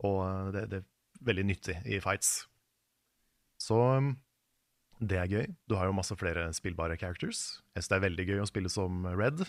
[0.04, 2.34] Og eh, det, det er veldig nyttig i fights.
[3.58, 4.12] Så um,
[5.00, 5.46] det er gøy.
[5.66, 7.62] Du har jo masse flere spillbare characters.
[7.74, 9.42] Jeg synes det er veldig gøy å spille som Red.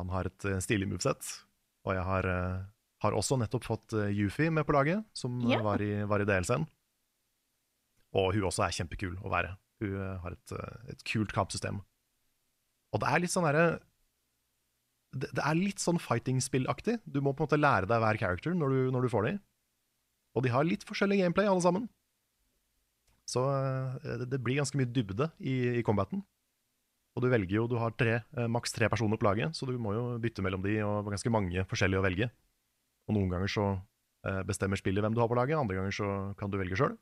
[0.00, 1.34] Han har et eh, stilig moveset.
[1.86, 2.58] Og jeg har, eh,
[3.04, 5.60] har også nettopp fått Yufi med på laget, som Ja.
[5.64, 6.64] var i, var i DLC-en.
[8.16, 9.52] Og hun også er kjempekul å være.
[9.80, 11.80] Hun eh, har et, eh, et kult kampsystem.
[12.90, 13.68] Og det er litt sånn derre
[15.10, 17.00] det, er litt sånn fighting-spillaktig.
[17.02, 19.40] Du må på en måte lære deg hver character når du, når du får dem.
[20.38, 21.88] Og de har litt forskjellig gameplay, alle sammen.
[23.30, 26.22] Så eh, det, det blir ganske mye dybde i, i combaten.
[27.18, 29.96] Og du velger jo, du har tre, maks tre personer på laget, så du må
[29.96, 32.28] jo bytte mellom de, og ganske mange forskjellige å velge.
[33.10, 33.64] Og noen ganger så
[34.46, 36.94] bestemmer spillet hvem du har på laget, andre ganger så kan du velge sjøl.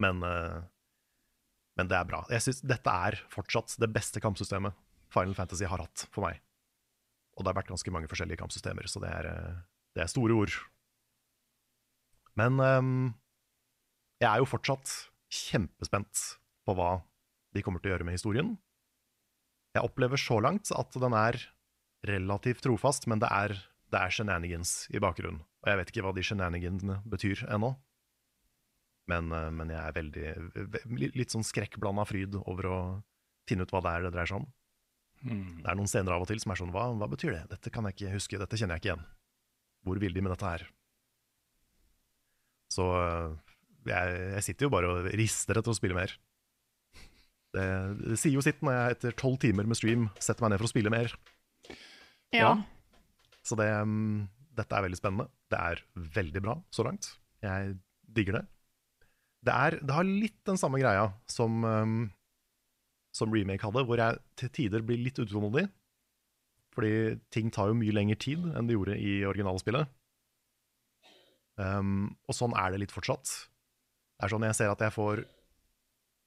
[0.00, 0.60] Men, eh,
[1.78, 2.22] men det er bra.
[2.32, 4.76] Jeg synes dette er fortsatt det beste kampsystemet
[5.10, 6.40] Final Fantasy har hatt for meg.
[7.36, 9.60] Og det har vært ganske mange forskjellige kampsystemer, så det er, eh,
[9.96, 10.56] det er store ord.
[12.38, 13.14] Men um,
[14.20, 14.92] jeg er jo fortsatt
[15.30, 16.24] kjempespent
[16.66, 17.00] på hva
[17.54, 18.54] de kommer til å gjøre med historien.
[19.74, 21.38] Jeg opplever så langt at den er
[22.06, 23.54] relativt trofast, men det er,
[23.90, 25.42] det er shenanigans i bakgrunnen.
[25.62, 27.74] Og jeg vet ikke hva de shenanigansene betyr ennå.
[29.10, 32.80] Men, eh, men jeg er veldig Litt sånn skrekkblanda fryd over å
[33.48, 34.48] finne ut hva det er det dreier seg om.
[35.20, 35.60] Mm.
[35.60, 37.44] Det er noen scener av og til som er sånn hva, hva betyr det?
[37.50, 39.06] Dette kan jeg ikke huske, dette kjenner jeg ikke igjen.
[39.84, 40.66] Hvor vil de med dette her?
[42.70, 43.36] Så øh,
[43.88, 46.14] jeg, jeg sitter jo bare og rister etter å spille mer.
[47.50, 47.66] Det,
[47.98, 50.68] det sier jo sitt når jeg etter tolv timer med stream setter meg ned for
[50.68, 51.16] å spille mer.
[52.30, 52.52] Ja.
[53.42, 54.28] Så det, mm,
[54.60, 55.26] dette er veldig spennende.
[55.50, 55.82] Det er
[56.20, 57.10] veldig bra så langt.
[57.42, 57.74] Jeg
[58.06, 58.44] digger det.
[59.46, 62.00] Det, er, det har litt den samme greia som, um,
[63.16, 65.66] som remake hadde, hvor jeg til tider blir litt utålmodig.
[66.76, 66.92] Fordi
[67.34, 69.90] ting tar jo mye lengre tid enn det gjorde i originalspillet.
[71.60, 73.32] Um, og sånn er det litt fortsatt.
[74.20, 75.24] Det er sånn Jeg ser at jeg får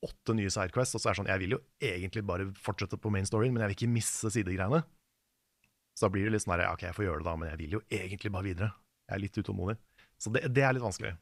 [0.03, 3.11] åtte nye sidequests, og så er det sånn Jeg vil jo egentlig bare fortsette på
[3.13, 4.81] main storyen, men jeg vil ikke misse sidegreiene.
[5.93, 7.61] Så da blir det litt sånn her, ok, jeg får gjøre det da, men jeg
[7.61, 8.71] vil jo egentlig bare videre.
[9.07, 9.77] Jeg er litt utålmodig.
[10.21, 11.13] Så det, det er litt vanskelig.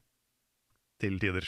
[1.01, 1.47] Til tider.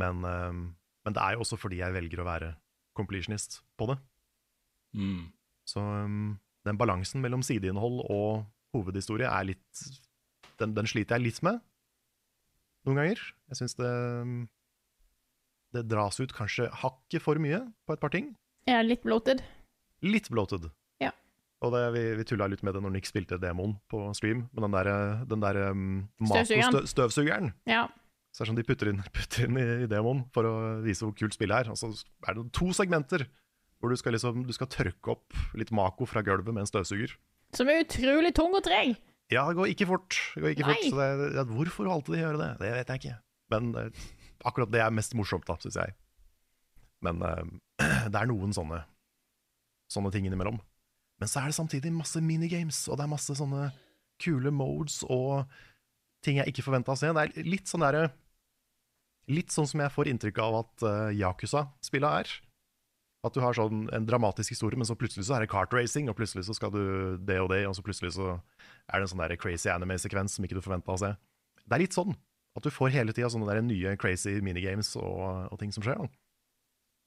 [0.00, 0.62] Men, ehm,
[1.06, 2.50] men det er jo også fordi jeg velger å være
[2.96, 3.98] completionist på det.
[4.96, 5.28] Mm.
[5.68, 9.86] Så ehm, den balansen mellom sideinnhold og hovedhistorie er litt
[10.56, 11.60] Den, den sliter jeg litt med
[12.86, 13.20] noen ganger.
[13.50, 14.46] Jeg syns det ehm,
[15.74, 18.30] Det dras ut kanskje hakket for mye på et par ting.
[18.70, 19.42] Er litt bloated.
[20.06, 20.70] Litt bloated.
[21.02, 21.10] Ja.
[21.64, 24.66] Og det, vi, vi tulla litt med det når Nick spilte demoen på stream, men
[24.66, 24.90] den der,
[25.28, 25.86] den der um,
[26.22, 26.72] Støvsugeren.
[26.72, 27.84] Mako-støvsugeren Ja.
[28.36, 31.06] Så det er sånn de putter inn, putter inn i, i demoen for å vise
[31.06, 31.72] hvor kult spillet er.
[31.72, 31.88] Og så
[32.28, 33.24] er det to segmenter
[33.80, 37.14] hvor du skal, liksom, du skal tørke opp litt Mako fra gulvet med en støvsuger.
[37.56, 38.96] Som er utrolig tung og treg.
[39.32, 40.18] Ja, det går ikke fort.
[40.36, 42.50] Går ikke fort så det, ja, hvorfor valgte de å gjøre det?
[42.60, 43.16] Det vet jeg ikke.
[43.54, 43.86] Men det,
[44.48, 45.96] akkurat det er mest morsomt, da, syns jeg.
[47.06, 47.40] Men uh,
[48.12, 48.82] det er noen sånne,
[49.92, 50.60] sånne ting innimellom.
[51.16, 53.70] Men så er det samtidig masse minigames, og det er masse sånne
[54.20, 55.48] kule modes og
[56.24, 57.12] ting jeg ikke forventa å se.
[57.16, 58.10] Det er litt sånn derre
[59.32, 62.34] Litt sånn som jeg får inntrykk av at uh, Yakuza-spillet er.
[63.26, 66.06] At du har sånn en dramatisk historie, men så plutselig så er det kart racing,
[66.10, 66.82] og plutselig så skal du
[67.18, 70.46] det og det, og så plutselig så er det en sånn der crazy anime-sekvens som
[70.46, 71.10] ikke du forventa å se.
[71.66, 72.14] Det er litt sånn
[72.56, 75.98] at du får hele tida sånne der nye crazy minigames og, og ting som skjer.
[75.98, 76.06] Da.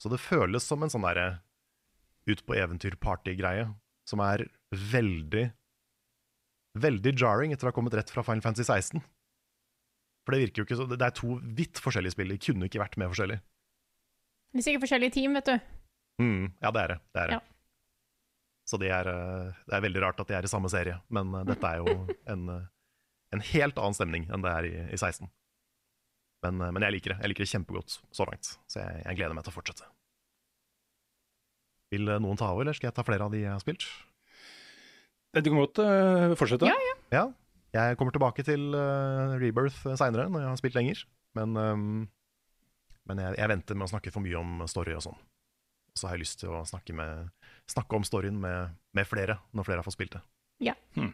[0.03, 1.39] Så det føles som en sånn derre
[2.29, 3.69] ut på eventyr-party-greie,
[4.09, 5.49] som er veldig
[6.79, 9.01] Veldig jarring etter å ha kommet rett fra Final Fantasy 16.
[10.29, 12.29] For det virker jo ikke så Det er to vidt forskjellige spill.
[12.29, 13.41] De kunne ikke vært mer forskjellige.
[14.53, 15.55] Det er sikkert forskjellige team, vet du.
[16.21, 16.97] Mm, ja, det er det.
[17.01, 17.37] det, er det.
[17.39, 17.39] Ja.
[18.69, 21.33] Så det er, eh, det er veldig rart at de er i samme serie, men
[21.39, 21.95] eh, dette er jo
[22.35, 22.67] en, eh,
[23.33, 25.31] en helt annen stemning enn det er i, i 16.
[26.45, 27.19] Men, men jeg liker det.
[27.23, 29.89] Jeg liker det kjempegodt så langt, så jeg, jeg gleder meg til å fortsette.
[31.89, 33.89] Vil noen ta over, eller skal jeg ta flere av de jeg har spilt?
[35.33, 35.81] Du kan godt
[36.37, 36.69] fortsette.
[36.69, 36.95] Ja, ja.
[37.17, 37.25] Ja,
[37.75, 41.03] jeg kommer tilbake til uh, Rebirth seinere, når jeg har spilt lenger.
[41.37, 41.89] Men, um,
[43.09, 45.19] men jeg, jeg venter med å snakke for mye om story og sånn.
[45.97, 47.29] Så har jeg lyst til å snakke, med,
[47.69, 50.23] snakke om storyen med, med flere, når flere har fått spilt det.
[50.69, 50.75] Ja.
[50.95, 51.13] Hmm.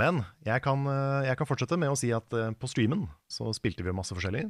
[0.00, 3.52] Men jeg kan, eh, jeg kan fortsette med å si at eh, på streamen så
[3.56, 4.46] spilte vi masse forskjellig.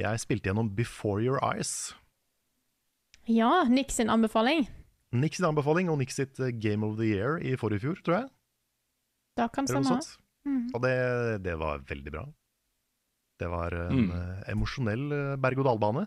[0.00, 1.94] Jeg spilte gjennom Before Your Eyes.
[3.30, 4.66] Ja, Nick sin anbefaling.
[5.14, 8.18] Nick sin anbefaling og Nick sitt eh, Game of the Year i forrige fjor, tror
[8.18, 8.28] jeg.
[9.36, 9.84] Da kan stemme.
[9.84, 10.18] sånt.
[10.46, 10.70] Mhm.
[10.74, 12.24] Og det, det var veldig bra.
[13.40, 14.10] Det var en Mm.
[14.14, 16.04] uh, emosjonell eh, berg-og-dal-bane.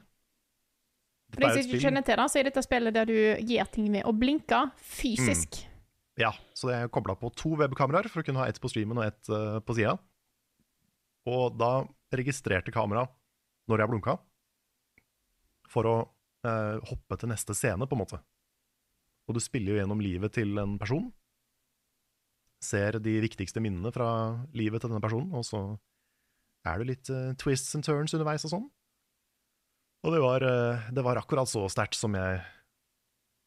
[1.33, 3.89] For de som ikke kjenner til det, så er dette spillet der du gjør ting
[3.91, 5.65] med å blinke fysisk.
[6.17, 9.05] Ja, så jeg kobla på to webkameraer for å kunne ha ett på streamen og
[9.09, 9.97] ett uh, på sida.
[11.27, 11.83] Og da
[12.15, 13.11] registrerte kameraet
[13.67, 14.15] når jeg blunka,
[15.67, 15.95] for å
[16.47, 18.21] uh, hoppe til neste scene, på en måte.
[19.27, 21.11] Og du spiller jo gjennom livet til en person.
[22.63, 24.09] Ser de viktigste minnene fra
[24.57, 25.61] livet til denne personen, og så
[26.67, 28.65] er det litt uh, twists and turns underveis og sånn.
[30.07, 32.41] Og det var, uh, det var akkurat så sterkt som jeg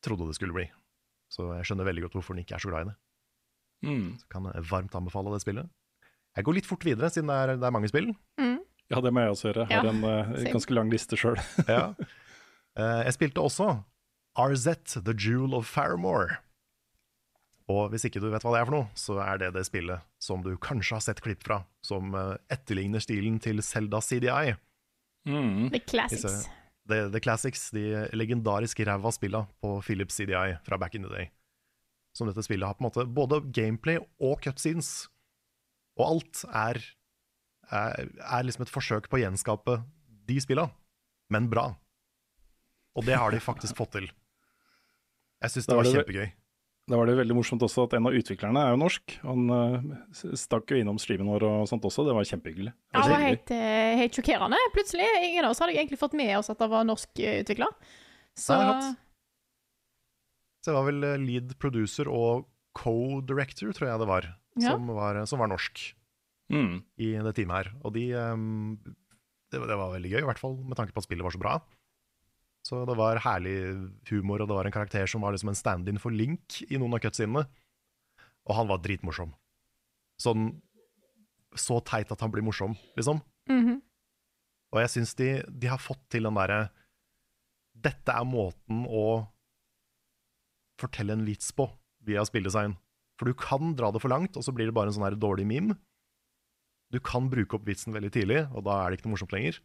[0.04, 0.68] trodde det skulle bli.
[1.30, 2.96] Så jeg skjønner veldig godt hvorfor den ikke er så glad i det.
[3.90, 4.08] Mm.
[4.20, 5.70] Så kan jeg varmt anbefale det spillet.
[6.36, 8.10] Jeg går litt fort videre, siden det er, det er mange spill.
[8.40, 8.58] Mm.
[8.90, 9.66] Ja, det må jeg også gjøre.
[9.70, 11.38] Jeg har Ja, en uh, ganske lang liste sjøl.
[11.68, 11.84] Ja.
[12.78, 13.64] Eh, jeg spilte også
[14.38, 16.36] RZ, The Jewel of Faramore.
[17.70, 20.02] Og hvis ikke du vet hva det er for noe, så er det det spillet
[20.22, 24.56] som du kanskje har sett klipp fra, som eh, etterligner stilen til Selda CDI.
[25.28, 25.68] Mm.
[25.74, 26.48] The classics.
[26.90, 31.28] The, the Classics, de legendariske ræva spilla på Philips CDI fra back in the day.
[32.16, 35.06] Som dette spillet har på en måte både gameplay og cutscenes.
[36.00, 36.80] Og alt er,
[37.70, 39.78] er, er liksom et forsøk på å gjenskape
[40.26, 40.70] de spilla,
[41.30, 41.68] men bra.
[42.98, 44.10] Og det har de faktisk fått til.
[45.40, 46.28] Jeg syns det var var kjempegøy.
[46.90, 49.12] Da var det veldig morsomt også at en av utviklerne er jo norsk.
[49.22, 52.72] Han uh, stakk jo innom streamen vår og sånt også, det var kjempehyggelig.
[52.90, 54.58] Ja, det var helt, eh, helt sjokkerende.
[54.74, 57.44] Plutselig, ingen av oss hadde egentlig fått med oss at det var norsk utvikler.
[57.44, 57.70] utvikla.
[58.40, 58.90] Så Nei, det.
[60.60, 64.74] Så det var vel eh, lead producer og co-director, tror jeg det var, Ja.
[64.74, 65.94] som var, som var norsk.
[66.50, 66.82] Mm.
[66.98, 67.68] i det teamet her.
[67.86, 71.06] Og de um, det, det var veldig gøy, i hvert fall med tanke på at
[71.06, 71.52] spillet var så bra.
[72.66, 73.54] Så det var herlig
[74.10, 76.96] humor, og det var en karakter som var liksom en stand-in for Link i noen
[76.96, 77.46] av cutsidene.
[78.48, 79.32] Og han var dritmorsom.
[80.20, 80.50] Sånn
[81.58, 83.22] så teit at han blir morsom, liksom.
[83.50, 83.80] mhm.
[84.70, 86.68] Og jeg syns de, de har fått til den derre
[87.74, 89.24] Dette er måten å
[90.78, 91.66] fortelle en vits på
[92.06, 92.76] via spilldesign.
[93.18, 95.16] For du kan dra det for langt, og så blir det bare en sånn her
[95.18, 95.74] dårlig meme.
[96.92, 99.58] Du kan bruke opp vitsen veldig tidlig, og da er det ikke noe morsomt lenger.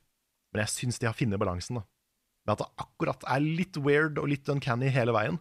[0.53, 1.85] Men jeg syns de har funnet balansen, da.
[2.45, 5.39] Med at det akkurat er litt weird og litt uncanny hele veien.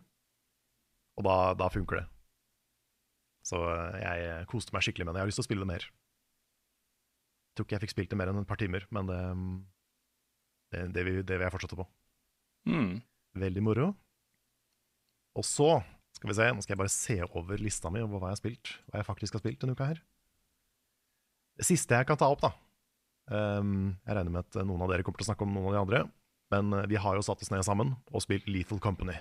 [1.20, 2.06] Og da, da funker det.
[3.44, 5.20] Så eh, jeg koste meg skikkelig med det.
[5.20, 5.84] Jeg har lyst til å spille det mer.
[5.84, 9.18] Jeg tror ikke jeg fikk spilt det mer enn et par timer, men det,
[10.72, 11.86] det, det, vil, det vil jeg fortsette på.
[12.66, 12.96] Mm.
[13.44, 13.92] Veldig moro.
[15.38, 15.76] Og så
[16.14, 18.42] skal vi se, nå skal jeg bare se over lista mi over hva jeg har
[18.42, 18.74] spilt.
[18.88, 20.02] Hva jeg faktisk har spilt denne uka her.
[21.58, 22.50] Det siste jeg kan ta opp, da
[23.30, 25.74] um, Jeg regner med at noen av dere kommer til å snakke om noen av
[25.74, 26.00] de andre.
[26.62, 29.16] Men de vi har jo satt oss ned sammen og spilt Lethal Company.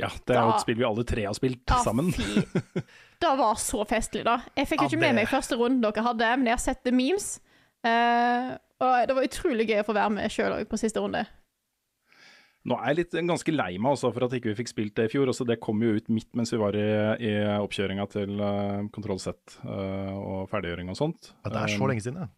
[0.00, 2.08] Ja, det er jo et spill vi alle tre har spilt da, sammen.
[2.10, 2.42] fy.
[3.24, 4.40] Det var så festlig, da.
[4.58, 6.82] Jeg fikk Ja, ikke med det- meg første runden dere hadde, men jeg har sett
[6.84, 7.38] the memes.
[7.86, 11.22] Uh, og det var utrolig gøy å få være med sjøl òg på siste runde.
[12.64, 15.06] Nå er jeg litt ganske lei meg også for at ikke vi fikk spilt det
[15.06, 15.28] i fjor.
[15.28, 16.84] Også det kom jo ut midt mens vi var i,
[17.20, 21.34] i oppkjøringa til uh, kontroll Z uh, og ferdiggjøring og sånt.
[21.44, 22.30] Ja, det er så lenge siden, ja.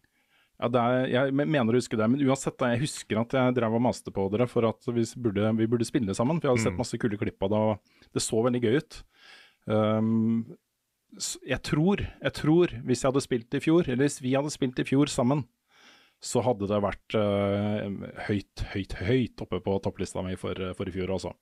[0.57, 3.75] Ja, det er, jeg mener å huske det, men uansett, jeg husker at jeg drev
[3.77, 6.39] og maste på dere for at vi burde, vi burde spille sammen.
[6.41, 6.79] For jeg hadde sett Mm.
[6.81, 9.03] masse kule klipp av det, og det så veldig gøy ut.
[9.67, 10.57] Um,
[11.45, 14.79] jeg tror, jeg tror, hvis jeg hadde spilt i fjor, eller hvis vi hadde spilt
[14.81, 15.45] i fjor sammen,
[16.19, 17.85] så hadde det vært uh,
[18.25, 21.35] høyt, høyt, høyt oppe på topplista mi for, for i fjor også.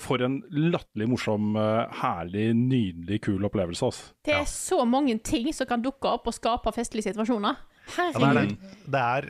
[0.00, 3.84] For en latterlig morsom, eh, herlig, nydelig, kul opplevelse.
[3.84, 4.12] Altså.
[4.24, 7.58] Det er så mange ting som kan dukke opp og skape festlige situasjoner.
[7.94, 8.74] Ja det, er, det.
[8.92, 9.28] det er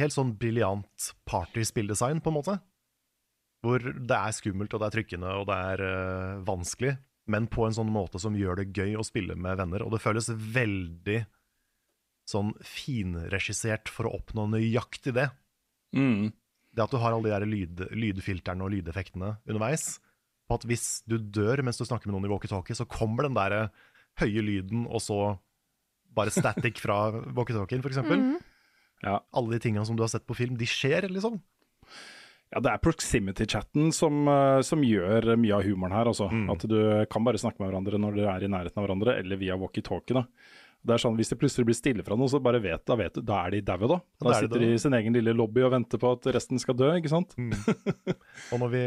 [0.00, 2.56] helt sånn briljant partyspilldesign, på en måte.
[3.64, 6.96] Hvor det er skummelt, og det er trykkende, og det er uh, vanskelig.
[7.32, 9.82] Men på en sånn måte som gjør det gøy å spille med venner.
[9.82, 11.24] Og det føles veldig
[12.30, 15.28] sånn finregissert for å oppnå nøyaktig det.
[15.96, 16.30] Mm.
[16.76, 19.96] Det at du har alle de der lyd, lydfilterne og lydeffektene underveis.
[20.46, 23.38] På at hvis du dør mens du snakker med noen i walkietalkie, så kommer den
[23.38, 23.84] der eh,
[24.22, 25.20] høye lyden, og så
[26.16, 26.98] bare static fra
[27.36, 28.02] walkietalkien, f.eks.
[28.02, 28.36] Mm.
[29.04, 29.20] Ja.
[29.36, 31.38] Alle de tingene som du har sett på film, de skjer, liksom.
[32.54, 36.06] Ja, det er proximity-chatten som, eh, som gjør mye av humoren her.
[36.12, 36.28] Altså.
[36.30, 36.46] Mm.
[36.54, 36.78] At du
[37.10, 40.14] kan bare snakke med hverandre når dere er i nærheten av hverandre, eller via walkietalkie.
[40.14, 40.24] da.
[40.86, 43.16] Det er sånn, Hvis det plutselig blir stille fra noe, så bare vet, da vet
[43.18, 43.98] du, da er de daue, da.
[44.22, 46.62] da Da er sitter de i sin egen lille lobby og venter på at resten
[46.62, 47.34] skal dø, ikke sant?
[48.54, 48.82] Og når, vi,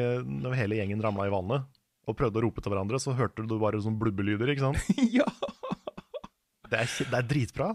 [0.45, 1.67] når hele gjengen ramla i vannet
[2.07, 4.79] og prøvde å rope til hverandre, så hørte du bare sånn blubbelyder, ikke sant?
[5.19, 5.27] ja.
[6.69, 7.69] Det er, det er dritbra.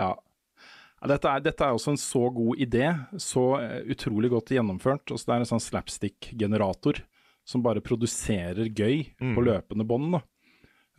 [0.00, 0.12] Ja.
[1.10, 2.86] Dette er, dette er også en så god idé,
[3.18, 5.10] så eh, utrolig godt gjennomført.
[5.10, 7.02] Også det er en sånn slapstick-generator
[7.44, 9.32] som bare produserer gøy Mm.
[9.34, 10.20] på løpende bånd.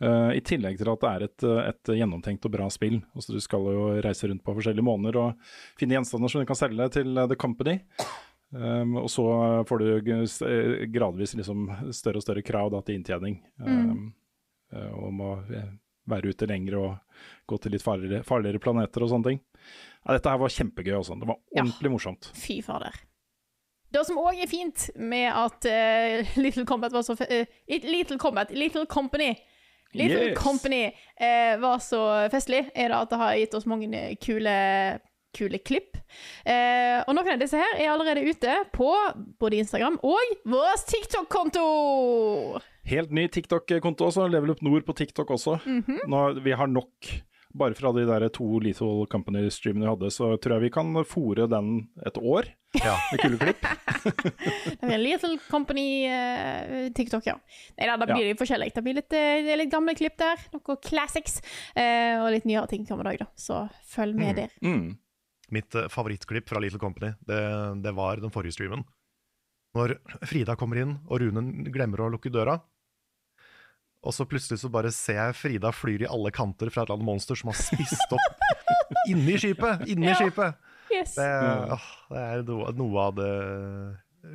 [0.04, 2.98] Eh, I tillegg til at det er et, et gjennomtenkt og bra spill.
[3.16, 5.48] Også du skal jo reise rundt på forskjellige måneder og
[5.80, 7.78] finne gjenstander som du kan selge til eh, The Company.
[8.54, 9.24] Um, og så
[9.66, 9.86] får du
[10.94, 13.40] gradvis liksom større og større krav da, til inntjening.
[13.58, 14.04] Um, mm.
[15.00, 15.30] og må
[16.10, 19.40] være ute lenger og gå til litt farligere, farligere planeter og sånne ting.
[20.04, 20.94] Ja, dette her var kjempegøy.
[20.98, 21.16] Også.
[21.20, 21.62] Det var Ja.
[21.62, 22.30] ordentlig morsomt.
[22.36, 22.92] Fy fader.
[23.94, 28.50] Det som òg er fint med at uh, Little Combat var så eh, Little Combat,
[28.50, 29.34] Little Company
[29.94, 30.38] Little Yes.
[30.42, 30.88] Company
[31.20, 32.00] uh, var så
[32.32, 34.54] festlig, er det at det har gitt oss mange kule,
[35.38, 35.94] kule klipp.
[36.42, 38.88] Eh, og noen av disse her er allerede ute på
[39.38, 41.62] både Instagram og vår TikTok-konto!
[42.84, 44.26] Helt ny TikTok-konto også.
[44.28, 45.58] Level Up Nord på TikTok også.
[45.64, 46.04] Mhm.
[46.10, 47.14] Nå, vi har nok.
[47.54, 51.44] Bare fra de der to Lethal Company-streamene vi hadde, så tror jeg vi kan fòre
[51.46, 51.68] den
[52.02, 52.48] et år
[52.82, 52.96] ja.
[53.12, 53.68] med kule klipp.
[55.04, 57.36] Little Company-TikTok, TikTok, ja.
[57.78, 58.32] Nei da, da blir Ja.
[58.32, 58.72] det forskjellig.
[58.74, 61.38] Det blir litt, eh, det er litt gamle klipp der, noe classics,
[61.78, 63.30] uh, og litt nyere ting kommer i dag, da.
[63.38, 64.50] Så følg med der.
[64.58, 64.98] Mm.
[65.54, 67.40] Mitt uh, favorittklipp fra Little Company, det,
[67.86, 68.82] det var den forrige streamen.
[69.78, 69.94] Når
[70.26, 72.58] Frida kommer inn, og Runen glemmer å lukke døra.
[74.04, 76.98] Og så plutselig så bare ser jeg Frida flyr i alle kanter fra et eller
[77.00, 78.44] annet monster som har spist opp
[79.10, 79.86] inni skipet!
[79.88, 80.18] Inni Ja.
[80.20, 80.60] skipet!
[80.92, 81.14] Yes.
[81.16, 81.24] Det,
[81.74, 83.30] åh, det er noe, noe av det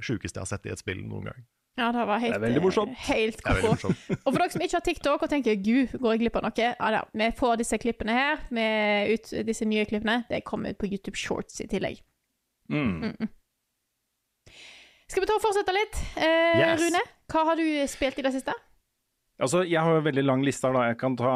[0.04, 1.46] sjukeste jeg har sett i et spill noen gang.
[1.80, 2.96] Ja, det var helt, Det er veldig morsomt.
[3.08, 4.02] Helt Det er veldig morsomt.
[4.18, 6.66] Og for dere som ikke har TikTok og tenker gud, går jeg glipp av noe?
[6.66, 10.18] Ja, da, vi får disse klippene her, med ut, disse nye klippene.
[10.28, 12.02] Det kommer ut på YouTube Shorts i tillegg.
[12.74, 13.14] Mm.
[15.10, 16.02] Skal vi ta og fortsette litt?
[16.20, 16.82] Eh, Yes.
[16.84, 17.02] Rune,
[17.32, 18.54] hva har du spilt i det siste?
[19.40, 20.88] Altså, Jeg har en veldig lang liste her, da.
[20.90, 21.32] Jeg kan ta,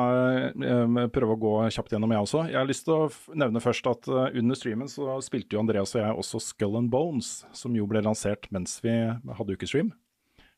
[0.51, 2.41] eh, prøve å gå kjapt gjennom, jeg også.
[2.51, 5.95] Jeg har lyst til å nevne først at eh, under streamen så spilte jo Andreas
[5.95, 9.93] og jeg også Skull and Bones, som jo ble lansert mens vi hadde ukestream.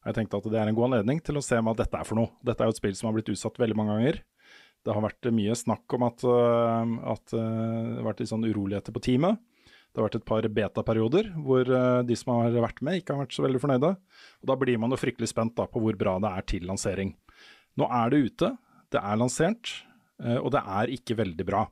[0.06, 2.18] Jeg tenkte at det er en god anledning til å se hva dette er for
[2.18, 2.32] noe.
[2.46, 4.18] Dette er jo et spill som har blitt utsatt veldig mange ganger.
[4.86, 8.48] Det har vært mye snakk om at, eh, at eh, det har vært litt sånn
[8.50, 9.38] uroligheter på teamet.
[9.94, 11.70] Det har vært et par beta-perioder hvor
[12.04, 13.94] de som har vært med, ikke har vært så veldig fornøyde.
[14.42, 17.14] Og Da blir man jo fryktelig spent da, på hvor bra det er til lansering.
[17.80, 18.52] Nå er det ute,
[18.94, 19.72] det er lansert,
[20.24, 21.66] eh, og det er ikke veldig bra.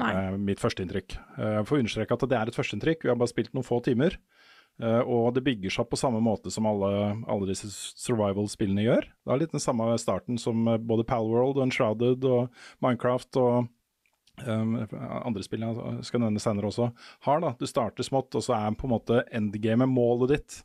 [0.00, 0.10] Nei.
[0.10, 1.16] Eh, mitt førsteinntrykk.
[1.36, 3.82] Eh, Jeg får understreke at det er et førsteinntrykk, vi har bare spilt noen få
[3.84, 4.18] timer.
[4.80, 6.88] Og det bygger seg opp på samme måte som alle,
[7.28, 7.68] alle disse
[8.00, 9.04] survival-spillene gjør.
[9.12, 12.48] Det er litt den samme starten som både Palworld og Enshrouded og
[12.80, 13.68] Minecraft og
[14.46, 14.72] um,
[15.26, 16.88] andre spill jeg skal nevne senere også,
[17.26, 17.42] har.
[17.44, 17.52] da.
[17.60, 20.60] Du starter smått, og så er på en måte endgamet, målet ditt,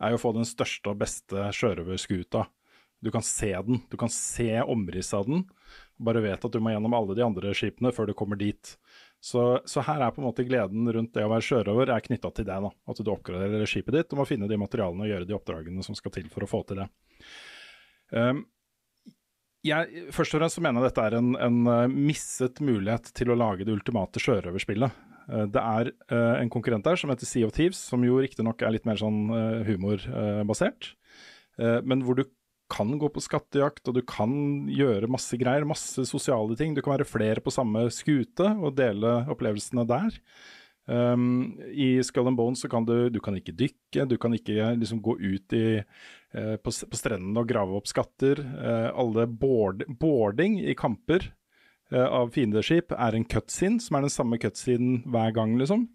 [0.00, 2.48] er jo å få den største og beste sjørøverskuta.
[3.00, 5.46] Du kan se den, du kan se omrisset av den.
[6.00, 8.74] Bare vet at du må gjennom alle de andre skipene før du kommer dit.
[9.20, 12.30] Så, så her er på en måte gleden rundt det å være sjørøver er knytta
[12.36, 12.64] til deg.
[12.64, 15.84] da, At du oppgraderer skipet ditt og må finne de materialene og gjøre de oppdragene
[15.84, 16.88] som skal til for å få til det.
[18.16, 18.46] Um,
[19.66, 23.28] jeg, først og fremst så mener jeg dette er en, en eh, misset mulighet til
[23.28, 25.02] å lage det ultimate sjørøverspillet.
[25.28, 28.64] Eh, det er uh, en konkurrent der som heter Sea of Thieves, som jo riktignok
[28.64, 30.94] er litt mer sånn uh, humorbasert,
[31.60, 32.22] Uh, men hvor du
[32.70, 34.32] kan gå på skattejakt, og du kan
[34.70, 36.76] gjøre masse greier, masse sosiale ting.
[36.76, 40.16] Du kan være flere på samme skute og dele opplevelsene der.
[40.90, 44.72] Um, I Skull and Bones så kan du, du kan ikke dykke, du kan ikke
[44.80, 45.82] liksom gå ut i,
[46.34, 48.40] eh, på, på strendene og grave opp skatter.
[48.42, 51.28] Eh, alle board, boarding i kamper
[51.92, 55.86] eh, av fiendeskip er en cutscene, som er den samme cutscenen hver gang, liksom.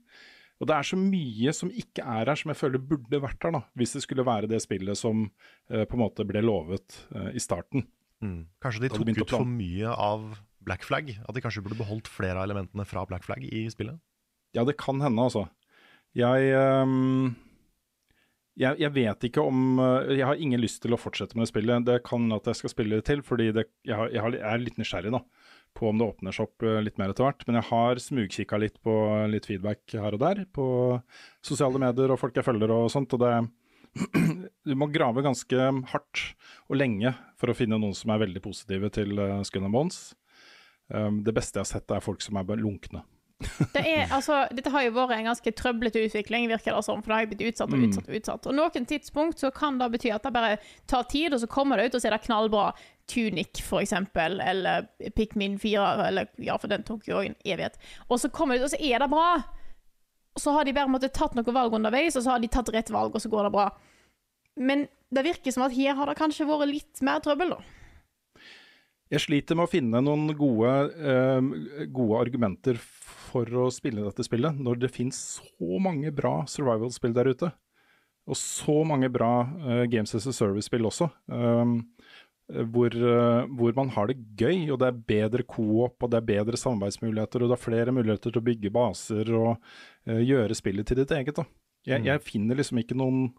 [0.61, 3.53] Og det er så mye som ikke er her, som jeg føler burde vært her,
[3.57, 5.25] da, hvis det skulle være det spillet som
[5.69, 7.83] eh, på en måte ble lovet eh, i starten.
[8.23, 8.45] Mm.
[8.63, 11.11] Kanskje de tok ut for mye av Black Flag?
[11.25, 13.99] At de kanskje burde beholdt flere av elementene fra Black Flag i spillet?
[14.55, 15.49] Ja, det kan hende, altså.
[16.15, 17.35] Jeg, um,
[18.55, 21.51] jeg Jeg vet ikke om eh, Jeg har ingen lyst til å fortsette med det
[21.51, 21.87] spillet.
[21.87, 24.47] Det kan at jeg skal spille det til, fordi det, jeg, har, jeg, har, jeg
[24.53, 25.21] er litt nysgjerrig da,
[25.75, 27.45] på om det åpner seg opp eh, litt mer etter hvert.
[27.47, 28.95] Men jeg har smugkikka litt på
[29.31, 30.65] litt feedback her og der, på
[31.45, 33.13] sosiale medier og folk jeg følger og sånt.
[33.17, 33.33] og det
[34.67, 36.21] du må grave ganske hardt
[36.67, 39.99] og lenge for å finne noen som er veldig positive til uh, Skull and Bones.
[40.91, 43.05] Um, det beste jeg har sett, er folk som er lunkne.
[43.75, 47.01] Det er, altså, dette har jo vært en ganske trøblete utvikling, virker det som.
[47.03, 47.87] For det har blitt utsatt og Mm.
[47.89, 48.47] utsatt og utsatt.
[48.47, 50.57] Og noen tidspunkt så kan det bety at det bare
[50.87, 52.69] tar tid, og så kommer det ut, og så er det knallbra.
[53.11, 57.77] Tunic, for eksempel, eller Pikmin 4, eller ja, for den tok jo en evighet.
[58.09, 59.29] Og så kommer det og så er det bra.
[60.35, 62.71] Og så har de bare måtte, tatt noen valg underveis, og så har de tatt
[62.73, 63.69] rett valg, og så går det bra.
[64.55, 67.61] Men det virker som at her har det kanskje vært litt mer trøbbel, da.
[69.13, 74.57] Jeg sliter med å finne noen gode, eh, gode argumenter for å spille dette spillet,
[74.57, 77.51] når det finnes så mange bra survival-spill der ute.
[78.25, 81.11] Og så mange bra eh, Games as a Service-spill også.
[81.29, 81.77] um,
[82.45, 86.27] hvor, eh, hvor man har det gøy, og det er bedre co-op, og det er
[86.29, 89.55] bedre samarbeidsmuligheter, og det er flere muligheter til å bygge baser og
[90.07, 91.41] uh, gjøre spillet til ditt eget.
[91.85, 92.05] Jeg, Mm.
[92.05, 93.33] jeg finner liksom ikke noen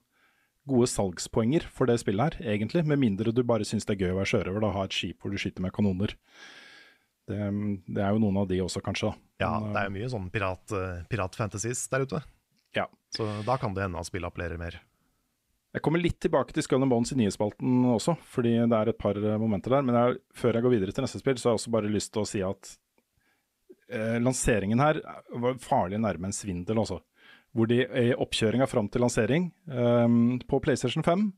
[0.66, 2.84] gode salgspoenger for det spillet her, egentlig.
[2.86, 5.18] Med mindre du bare syns det er gøy å være sjørøver, og ha et skip
[5.22, 6.14] hvor du skyter med kanoner.
[7.26, 7.38] Det,
[7.90, 9.10] det er jo noen av de også, kanskje.
[9.10, 9.46] da.
[9.46, 12.22] Ja, det er jo mye sånn pirat, eh, piratfantasies der ute.
[12.74, 12.86] Ja.
[13.14, 14.78] Så da kan det hende at spillet appellerer mer.
[15.76, 18.98] Jeg kommer litt tilbake til Skull and Bones i nyhetsspalten også, fordi det er et
[19.00, 19.84] par eh, momenter der.
[19.84, 22.14] Men jeg, før jeg går videre til neste spill, så har jeg også bare lyst
[22.14, 22.70] til å si at
[23.92, 25.02] eh, lanseringen her
[25.44, 27.02] var farlig nærme en svindel, altså.
[27.56, 30.16] Hvor de i oppkjøringa fram til lansering eh,
[30.48, 31.28] på PlayStation 5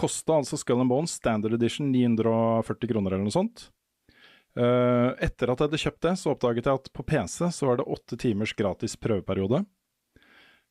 [0.00, 3.68] kosta altså Skull and Bones Standard Edition 940 kroner eller noe sånt.
[4.58, 7.80] Eh, etter at jeg hadde kjøpt det, så oppdaget jeg at på PC så var
[7.80, 9.62] det åtte timers gratis prøveperiode.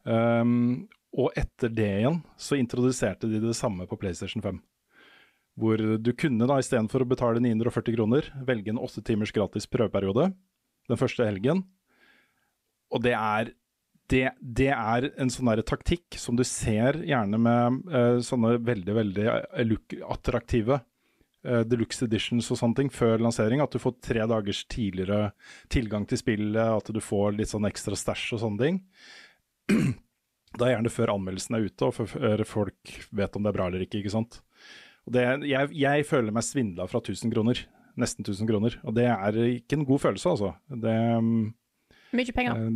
[0.03, 0.87] Um,
[1.17, 4.59] og etter det igjen så introduserte de det samme på PlayStation 5.
[5.59, 10.29] Hvor du kunne da istedenfor å betale 940 kroner, velge en åtte timers gratis prøveperiode
[10.89, 11.63] den første helgen.
[12.93, 13.51] Og det er,
[14.09, 18.95] det, det er en sånn der taktikk som du ser gjerne med uh, sånne veldig,
[18.97, 19.75] veldig eh,
[20.09, 23.61] attraktive uh, deluxe editions og sånne ting før lansering.
[23.65, 25.33] At du får tre dagers tidligere
[25.73, 28.79] tilgang til spillet, at du får litt sånn ekstra stæsj og sånne ting.
[30.57, 33.67] Da er gjerne før anmeldelsen er ute, og før folk vet om det er bra
[33.69, 33.99] eller ikke.
[34.01, 34.39] ikke sant?
[35.07, 37.61] Og det, jeg, jeg føler meg svindla fra 1000 kroner.
[37.99, 38.77] Nesten 1000 kroner.
[38.83, 40.53] Og det er ikke en god følelse, altså.
[40.69, 40.95] Det,
[42.15, 42.55] Mye penger.
[42.57, 42.69] eh,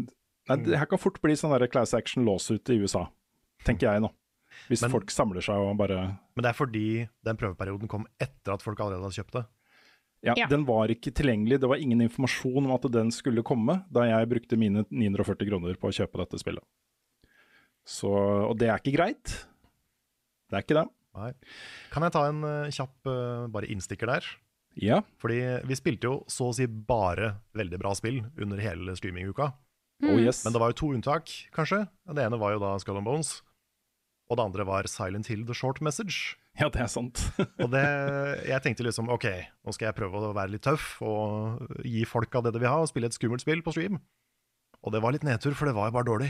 [0.52, 3.08] nei, det her kan fort bli sånn der class action lawsuit i USA,
[3.66, 4.12] tenker jeg nå.
[4.70, 8.54] Hvis Men- folk samler seg og bare Men det er fordi den prøveperioden kom etter
[8.54, 9.46] at folk allerede hadde kjøpt det.
[10.24, 10.48] ja, Ja.
[10.48, 14.30] Den var ikke tilgjengelig, det var ingen informasjon om at den skulle komme da jeg
[14.30, 16.64] brukte mine 940 kroner på å kjøpe dette spillet.
[17.88, 19.34] Så, og det er ikke greit.
[20.50, 20.88] Det er ikke det.
[21.14, 21.32] Nei.
[21.94, 24.28] Kan jeg ta en eh, kjapp eh, bare innstikker der?
[24.80, 25.02] Ja.
[25.22, 29.52] Fordi vi spilte jo så å si bare veldig bra spill under hele streaminguka.
[30.04, 30.42] Oh yes.
[30.44, 31.84] Men det var jo to unntak, kanskje.
[32.10, 33.38] Det ene var jo da Skull and Bones.
[34.32, 36.40] Og det andre var Silent Hill The Short Message.
[36.60, 37.20] Ja, det er sant.
[37.64, 37.84] Og det,
[38.48, 39.28] jeg tenkte liksom OK,
[39.66, 42.70] nå skal jeg prøve å være litt tøff og gi folk av det de vil
[42.70, 44.00] ha, og spille et skummelt spill på stream.
[44.84, 46.30] Og det var litt nedtur, for det var jo bare dårlig.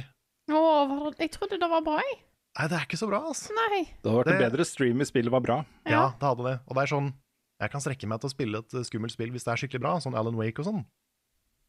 [0.84, 2.20] Å, jeg trodde det var bra, jeg.
[2.60, 3.54] Nei, det er ikke så bra, altså.
[3.58, 3.84] Nei.
[4.04, 5.56] Det hadde vært en bedre stream hvis spillet var bra.
[5.88, 6.04] Ja, Ja.
[6.20, 6.56] det hadde det.
[6.68, 7.14] Og det er sånn
[7.62, 9.80] Jeg kan strekke meg til å spille et eh, skummelt spill hvis det er skikkelig
[9.82, 10.82] bra, sånn Alan Wake og sånn.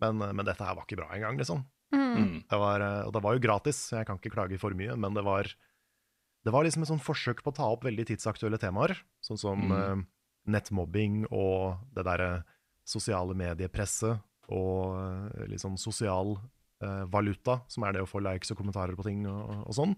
[0.02, 1.60] Men, eh, men dette her var ikke bra engang, liksom.
[1.94, 2.42] Mm.
[2.50, 4.96] Det var, eh, og det var jo gratis, så jeg kan ikke klage for mye,
[4.98, 5.44] men det var
[6.44, 9.62] Det var liksom et sånn forsøk på å ta opp veldig tidsaktuelle temaer, sånn som
[9.64, 9.72] Mm.
[9.72, 10.04] uh,
[10.46, 12.44] nettmobbing og det derre
[12.84, 16.36] sosiale mediepresset og uh, sånn sosial
[16.85, 19.97] eh, valuta, som er det å få likes og kommentarer på ting og, og sånn.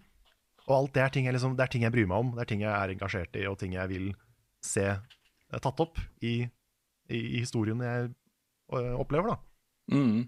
[0.66, 2.42] Og alt det er, ting jeg liksom, det er ting jeg bryr meg om, det
[2.42, 4.08] er ting jeg er engasjert i, og ting jeg vil
[4.66, 9.94] se eh, tatt opp i, i, i historien jeg eh, opplever, da.
[9.94, 10.26] Mm.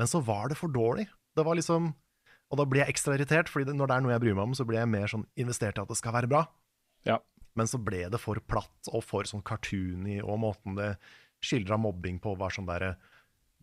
[0.00, 1.06] Men så var det for dårlig.
[1.36, 1.92] Det var liksom
[2.50, 4.48] Og da blir jeg ekstra irritert, Fordi det, når det er noe jeg bryr meg
[4.48, 6.40] om, så blir jeg mer sånn investert i at det skal være bra.
[7.06, 7.20] Ja.
[7.54, 10.96] Men så ble det for platt og for sånn cartoony, og måten det
[11.44, 12.96] skildra mobbing på, var sånn derre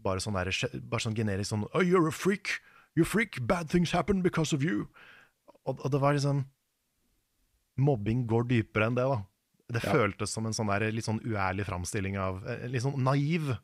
[0.03, 0.51] Bare sånn der,
[0.87, 2.59] Bare sånn generisk sånn oh, You're a freak!
[2.95, 3.39] You're a freak!
[3.47, 4.87] Bad things happen because of you!
[5.65, 6.45] Og, og det var liksom
[7.77, 9.17] Mobbing går dypere enn det, da.
[9.69, 9.91] Det Ja.
[9.93, 13.57] føltes som en sånn der litt sånn uærlig framstilling av eh, Litt sånn naiv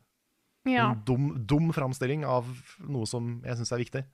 [0.66, 0.90] Ja.
[0.92, 2.46] en dum, dum framstilling av
[2.80, 4.04] noe som jeg syns er viktig.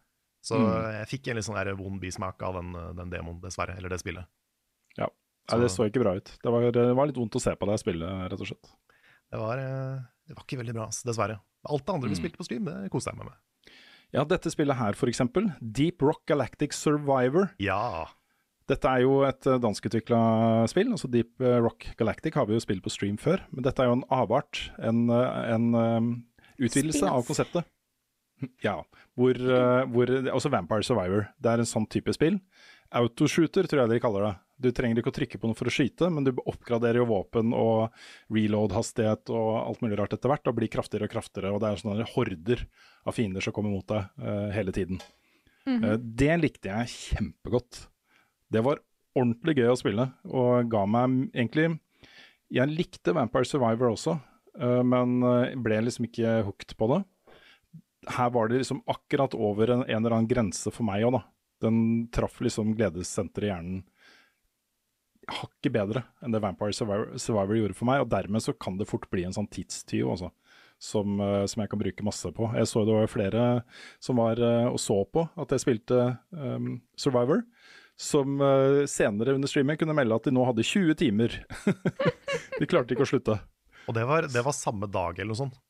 [0.43, 0.93] Så Mm.
[1.05, 3.77] jeg fikk en litt sånn vond bismak av den, den demoen, dessverre.
[3.77, 4.25] Eller det spillet.
[4.97, 5.07] Ja.
[5.53, 6.39] Nei, det så ikke bra ut.
[6.43, 8.71] Det var, det var litt vondt å se på det spillet, rett og slett.
[9.31, 10.01] Det var, eh,
[10.31, 11.41] det var ikke veldig bra, dessverre.
[11.69, 12.21] Alt det andre vi Mm.
[12.23, 13.75] spilte på stream, det koste jeg meg med.
[14.15, 15.51] Ja, dette spillet her, for eksempel.
[15.61, 17.51] Deep Rock Galactic Survivor.
[17.59, 18.07] Ja.
[18.71, 20.91] Dette er jo et eh, danskutvikla spill.
[20.95, 23.43] altså Deep eh, Rock Galactic har vi jo spilt på stream før.
[23.53, 24.71] Men dette er jo en avart.
[24.79, 26.25] En, eh, en
[26.59, 27.65] utvidelse av konseptet.
[28.65, 28.79] Ja.
[29.19, 29.35] Hvor,
[29.93, 31.27] hvor Altså Vampire Survivor.
[31.39, 32.39] Det er en sånn type spill.
[32.91, 34.37] Autoshooter, tror jeg dere kaller det.
[34.61, 37.55] Du trenger ikke å trykke på noe for å skyte, men du oppgraderer jo våpen
[37.57, 37.95] og
[38.35, 41.53] reload-hastighet og alt mulig rart etter hvert, og blir kraftigere og kraftigere.
[41.55, 42.65] Og det er sånne horder
[43.09, 45.01] av fiender som kommer mot deg uh, hele tiden.
[45.71, 47.87] Eh, det likte jeg kjempegodt.
[48.53, 48.83] Det var
[49.17, 51.71] ordentlig gøy å spille, og ga meg egentlig
[52.51, 54.17] Jeg likte Vampire Survivor også,
[54.61, 55.21] uh, men
[55.65, 57.01] ble liksom ikke hooked på det.
[58.11, 61.25] Her var det liksom akkurat over en, en eller annen grense for meg òg, da.
[61.61, 61.81] Den
[62.13, 63.81] traff liksom gledessenteret i hjernen
[65.39, 68.89] hakket bedre enn det Vampire Survivor, Survivor gjorde for meg, og dermed så kan det
[68.91, 70.31] fort bli en sånn tidstyv også.
[70.81, 72.47] Som, eh, som jeg kan bruke masse på.
[72.57, 73.41] Jeg så det var flere
[74.01, 75.99] som var eh, og så på at jeg spilte
[76.33, 77.43] um, Survivor,
[78.01, 81.37] som eh, senere under streaming kunne melde at de nå hadde 20 timer.
[82.61, 83.37] de klarte ikke å slutte.
[83.91, 85.61] Og det var, det var samme dag eller noe sånt.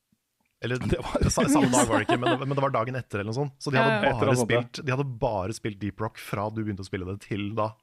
[0.63, 3.33] Eller Det var- samme dag var det ikke, men, men det var dagen etter eller
[3.33, 3.55] noe sånt.
[3.59, 6.87] Så de hadde, bare spilt, de hadde bare spilt Deep Rock fra du begynte å
[6.87, 7.73] spille det, til da.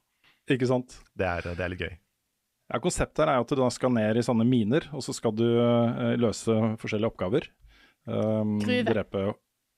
[0.49, 0.95] Ikke sant?
[1.17, 1.93] Det er, det er litt gøy.
[2.69, 5.33] Ja, Konseptet her er at du da skal ned i sånne miner, og så skal
[5.33, 7.49] du uh, løse forskjellige oppgaver.
[8.05, 8.83] Um, Gruve.
[8.87, 9.23] Drepe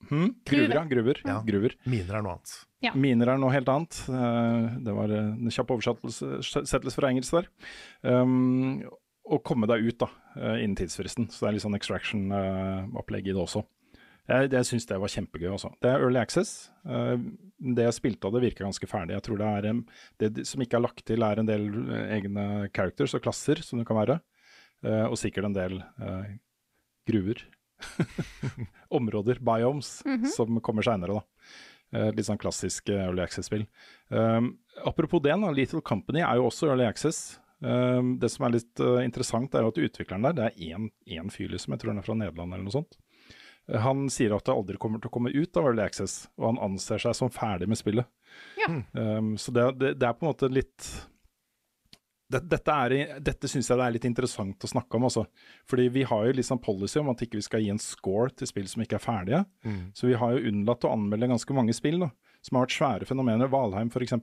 [0.08, 0.28] hm?
[0.48, 0.66] Gruve.
[0.68, 0.82] Gruver, ja.
[0.90, 1.22] Gruver.
[1.24, 1.36] Ja.
[1.46, 1.76] Gruver.
[1.88, 2.54] Miner er noe annet.
[2.82, 2.92] Ja.
[2.98, 4.00] Miner er noe helt annet.
[4.10, 7.48] Uh, det var en kjapp oversettelse fra engelsk der.
[8.04, 8.82] Um,
[9.30, 11.28] og komme deg ut da, eh, innen tidsfristen.
[11.30, 13.62] Så det er litt sånn extraction-opplegg i det også.
[14.30, 15.48] Jeg, jeg syns det var kjempegøy.
[15.56, 15.72] Også.
[15.82, 16.68] Det er early access.
[16.86, 17.16] Eh,
[17.74, 19.16] det jeg spilte av det, virka ganske ferdig.
[19.16, 22.46] Jeg tror det er Det som ikke er lagt til, er en del eh, egne
[22.70, 24.20] characters og klasser som det kan være.
[24.86, 25.82] Eh, og sikkert en del
[27.10, 27.44] gruver.
[28.98, 30.00] Områder, biomes,
[30.36, 32.10] som kommer seinere, da.
[32.14, 33.66] Litt sånn klassisk early access-spill.
[34.86, 37.40] Apropos det, da, Little Company er jo også early access.
[37.60, 40.86] Det som er litt interessant, er jo at utvikleren der, det er
[41.18, 42.96] én fyr, liksom, jeg tror han er fra Nederland eller noe sånt.
[43.70, 46.60] Han sier at det aldri kommer til å komme ut av Early Access, og han
[46.70, 48.08] anser seg som ferdig med spillet.
[48.58, 48.68] Ja.
[48.92, 50.88] Um, så det, det, det er på en måte litt
[52.32, 55.26] det, Dette, er, dette syns jeg det er litt interessant å snakke om, altså.
[55.68, 58.48] Fordi vi har jo sånn policy om at ikke vi skal gi en score til
[58.48, 59.42] spill som ikke er ferdige.
[59.98, 62.08] Så vi har jo unnlatt å anmelde ganske mange spill da,
[62.40, 63.52] som har vært svære fenomener.
[63.52, 64.16] Valheim f.eks.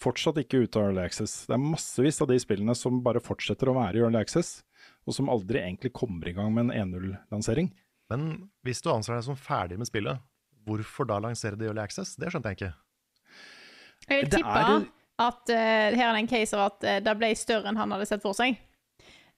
[0.00, 1.42] Fortsatt ikke ute av Early Access.
[1.44, 4.62] Det er massevis av de spillene som bare fortsetter å være i Early Access,
[5.04, 7.68] og som aldri egentlig kommer i gang med en 1.0-lansering.
[8.10, 10.18] Men hvis du anser deg som ferdig med spillet,
[10.66, 12.16] hvorfor da lansere det i Early Access?
[12.18, 12.72] Det skjønte jeg ikke.
[14.10, 14.88] Jeg Det tipper er-
[15.20, 17.90] at uh, her er det en case av at uh, det ble større enn han
[17.92, 18.56] hadde sett for seg.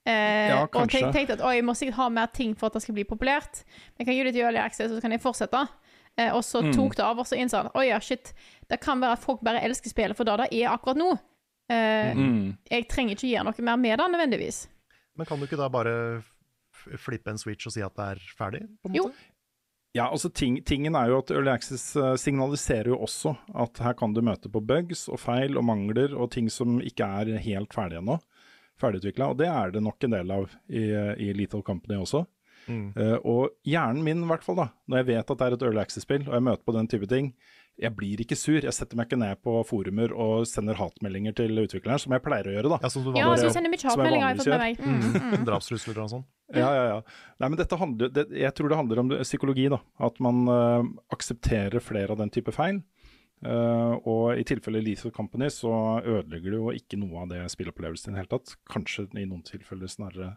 [0.06, 2.74] Uh, Ja, og tenk, tenkte at oi, jeg må sikkert ha mer ting for at
[2.78, 3.62] det skal bli populært.
[3.98, 5.60] Jeg kan gi det til Early Access, og så kan jeg fortsette.
[6.18, 6.72] Uh, og så Mm.
[6.76, 8.32] tok det av, og så innså han oi ja, shit,
[8.68, 11.12] det kan være at folk bare elsker spillet for det det er akkurat nå.
[11.72, 12.58] Uh, Mm.
[12.70, 14.66] Jeg trenger ikke gjøre noe mer med det nødvendigvis.
[15.16, 16.22] Men kan du ikke da bare
[17.00, 18.64] flippe en switch og si at det er ferdig?
[18.82, 19.06] på en Jo.
[19.10, 19.28] måte?
[19.92, 23.92] Ja, altså ting, tingen er jo at Early Access eh, signaliserer jo også at her
[23.98, 27.76] kan du møte på bugs og feil og mangler og ting som ikke er helt
[27.76, 28.16] ferdig ennå.
[28.80, 29.28] Ferdigutvikla.
[29.34, 30.86] Og det er det nok en del av i,
[31.20, 32.24] i Lethal Company også.
[32.70, 32.92] Mm.
[32.96, 35.64] Uh, og hjernen min, i hvert fall, da, når jeg vet at det er et
[35.66, 37.32] Early Access-spill, og jeg møter på den type ting,
[37.80, 38.60] jeg blir ikke sur.
[38.60, 42.50] Jeg setter meg ikke ned på forumer og sender hatmeldinger til utvikleren, som jeg pleier
[42.50, 42.78] å gjøre, da.
[42.84, 44.82] Ja, som du Ja, så sender mye hatmeldinger, jeg har fått med meg.
[44.92, 45.46] Mm, mm.
[45.48, 46.24] Drapstrusler og sånn.
[46.54, 46.98] Ja, ja, ja.
[47.40, 49.78] Nei, men dette handler, det, jeg tror det handler om psykologi, da.
[50.04, 50.84] At man uh,
[51.14, 52.82] aksepterer flere av den type feil.
[53.42, 58.12] Uh, og i tilfelle Lethal Company så ødelegger det jo ikke noe av det spillopplevelsen
[58.12, 58.54] i det hele tatt.
[58.70, 60.36] Kanskje i noen tilfeller snarere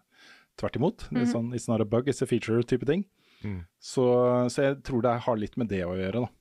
[0.59, 1.05] tvert imot.
[1.13, 3.05] Litt sånn, It's not a bug, it's a feature-type ting.
[3.43, 3.61] Mm.
[3.83, 4.07] Så,
[4.49, 6.31] så jeg tror det har litt med det å gjøre, da.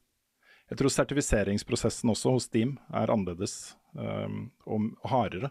[0.72, 5.50] Jeg tror sertifiseringsprosessen også hos Steam er annerledes um, og hardere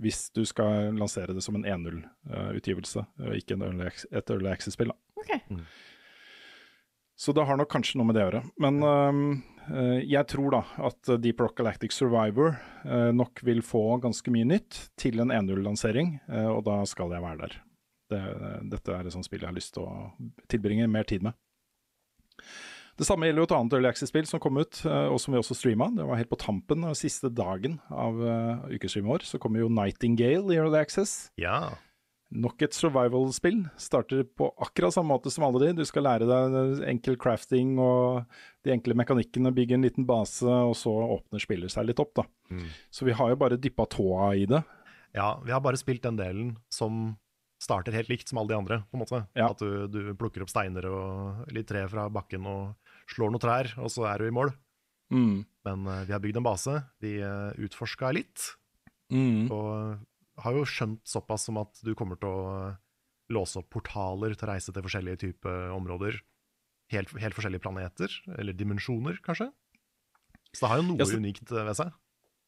[0.00, 4.92] hvis du skal lansere det som en 1.0-utgivelse, og ikke en early, et Early Access-spill.
[5.20, 5.40] Okay.
[5.50, 5.64] Mm.
[7.16, 8.42] Så det har nok kanskje noe med det å gjøre.
[8.62, 9.20] Men um,
[9.70, 14.48] eh, jeg tror da at Deep Rock Galactic Survivor eh, nok vil få ganske mye
[14.50, 17.56] nytt til en 1.0-lansering, eh, og da skal jeg være der.
[18.10, 18.20] Det,
[18.74, 20.10] dette er et sånt spill jeg har lyst til å
[20.50, 21.38] tilbringe mer tid med.
[22.94, 25.40] Det samme gjelder jo et annet Early Access-spill som kom ut, eh, og som vi
[25.40, 25.88] også streama.
[25.96, 30.54] Det var helt på tampen, siste dagen av uh, ukestreamet vår, så kommer jo Nightingale
[30.54, 31.32] i Early Access.
[31.40, 31.74] Ja.
[32.34, 33.64] Nok et survival-spill.
[33.82, 35.72] Starter på akkurat samme måte som alle de.
[35.80, 38.24] Du skal lære deg enkel crafting og
[38.66, 42.26] de enkle mekanikkene, bygge en liten base, og så åpner spillet seg litt opp, da.
[42.94, 44.62] Så vi har jo bare dyppa tåa i det.
[45.14, 47.14] ja, vi har bare spilt den delen som,
[47.64, 48.80] starter helt likt som alle de andre.
[48.90, 49.22] på en måte.
[49.34, 49.50] Ja.
[49.50, 53.72] At du, du plukker opp steiner og litt tre fra bakken og slår noen trær,
[53.78, 54.52] og så er du i mål.
[55.12, 55.44] Mm.
[55.64, 56.74] Men uh, vi har bygd en base.
[57.04, 58.50] Vi uh, utforska litt,
[59.12, 59.50] Mm.
[59.52, 60.00] og
[60.42, 62.76] har jo skjønt såpass som at du kommer til å eh,
[63.30, 66.16] låse opp portaler til å reise til forskjellige typer områder.
[66.90, 69.50] Helt, helt forskjellige planeter, eller dimensjoner, kanskje.
[70.56, 71.92] Så det har jo noe Ja, så- unikt eh, ved seg.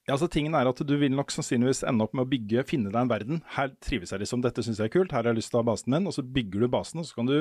[0.07, 2.92] Ja, altså tingen er at Du vil nok sannsynligvis ende opp med å bygge, finne
[2.92, 3.40] deg en verden.
[3.57, 5.64] Her trives jeg liksom, dette syns jeg er kult, her har jeg lyst til å
[5.64, 6.07] ha basen min.
[6.07, 7.34] Og så bygger du basen, og så kan du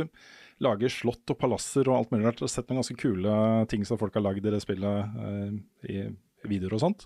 [0.66, 2.42] lage slott og palasser og alt mulig rart.
[2.42, 3.36] Jeg sett noen ganske kule
[3.70, 5.60] ting som folk har lagd i det spillet eh,
[5.94, 6.08] i
[6.50, 7.06] videoer og sånt.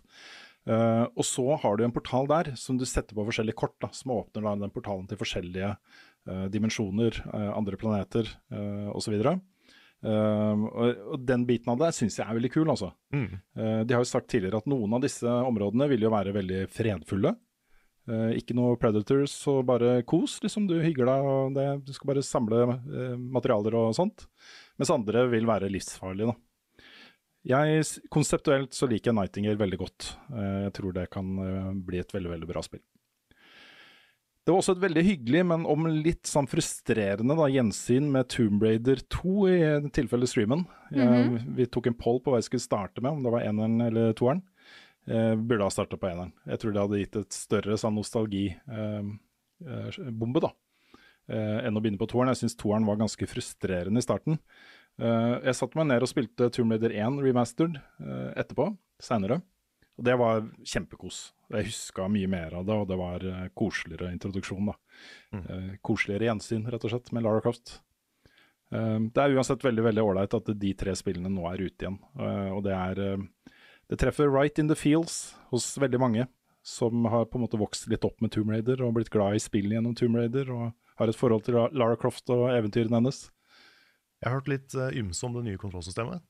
[0.69, 3.91] Eh, og så har du en portal der som du setter på forskjellige kort, da,
[3.95, 9.19] som åpner da den portalen til forskjellige eh, dimensjoner, eh, andre planeter uh, osv.
[9.19, 9.35] Uh,
[10.07, 12.93] og, og den biten av det syns jeg er veldig kul, altså.
[13.11, 13.29] Mm.
[13.35, 16.61] Eh, de har jo sagt tidligere at noen av disse områdene vil jo være veldig
[16.71, 17.33] fredfulle.
[18.09, 20.69] Eh, ikke noe predators og bare kos, liksom.
[20.69, 24.29] Du hygger deg og det, du skal bare samle eh, materialer og sånt.
[24.79, 26.85] Mens andre vil være livsfarlige, da.
[27.49, 30.09] Jeg, konseptuelt så liker jeg Nightingale veldig godt.
[30.35, 31.29] Jeg tror det kan
[31.87, 32.81] bli et veldig, veldig bra spill.
[34.45, 38.63] Det var også et veldig hyggelig, men om litt sånn frustrerende da, gjensyn med Tomb
[38.65, 39.57] Raider 2 i
[39.93, 40.63] tilfelle streamen.
[40.95, 43.83] Jeg, vi tok en poll på hva jeg skulle starte med, om det var eneren
[43.89, 44.41] eller toeren.
[45.09, 46.31] Eh, burde ha starta på eneren.
[46.49, 49.19] Jeg tror det hadde gitt et større sånn nostalgibombe,
[49.67, 50.53] eh, bombe, da.
[51.29, 52.31] Eh, enn å begynne på toeren.
[52.33, 54.39] Jeg syns toeren var ganske frustrerende i starten.
[54.99, 58.71] Eh, jeg satte meg ned og spilte Tomb Raider 1 remastered eh, etterpå,
[59.03, 59.43] seinere.
[59.99, 61.19] Og det var kjempekos.
[61.51, 64.71] Jeg huska mye mer av det, og det var eh, koseligere introduksjon.
[64.71, 64.75] da.
[65.35, 67.81] Eh, koseligere gjensyn, rett og slett, med Lara Croft.
[68.71, 71.99] Eh, det er uansett veldig veldig ålreit at de tre spillene nå er ute igjen.
[72.15, 73.55] Eh, og det er eh,
[73.89, 76.27] Det treffer right in the fields hos veldig mange
[76.61, 79.41] som har på en måte vokst litt opp med Tomb Raider og blitt glad i
[79.41, 80.67] spillet gjennom Tomb Raider og
[80.99, 83.23] har et forhold til Lara Croft og eventyrene hennes.
[84.19, 86.21] Jeg har hørt litt uh, ymse om det nye kontrollsystemet.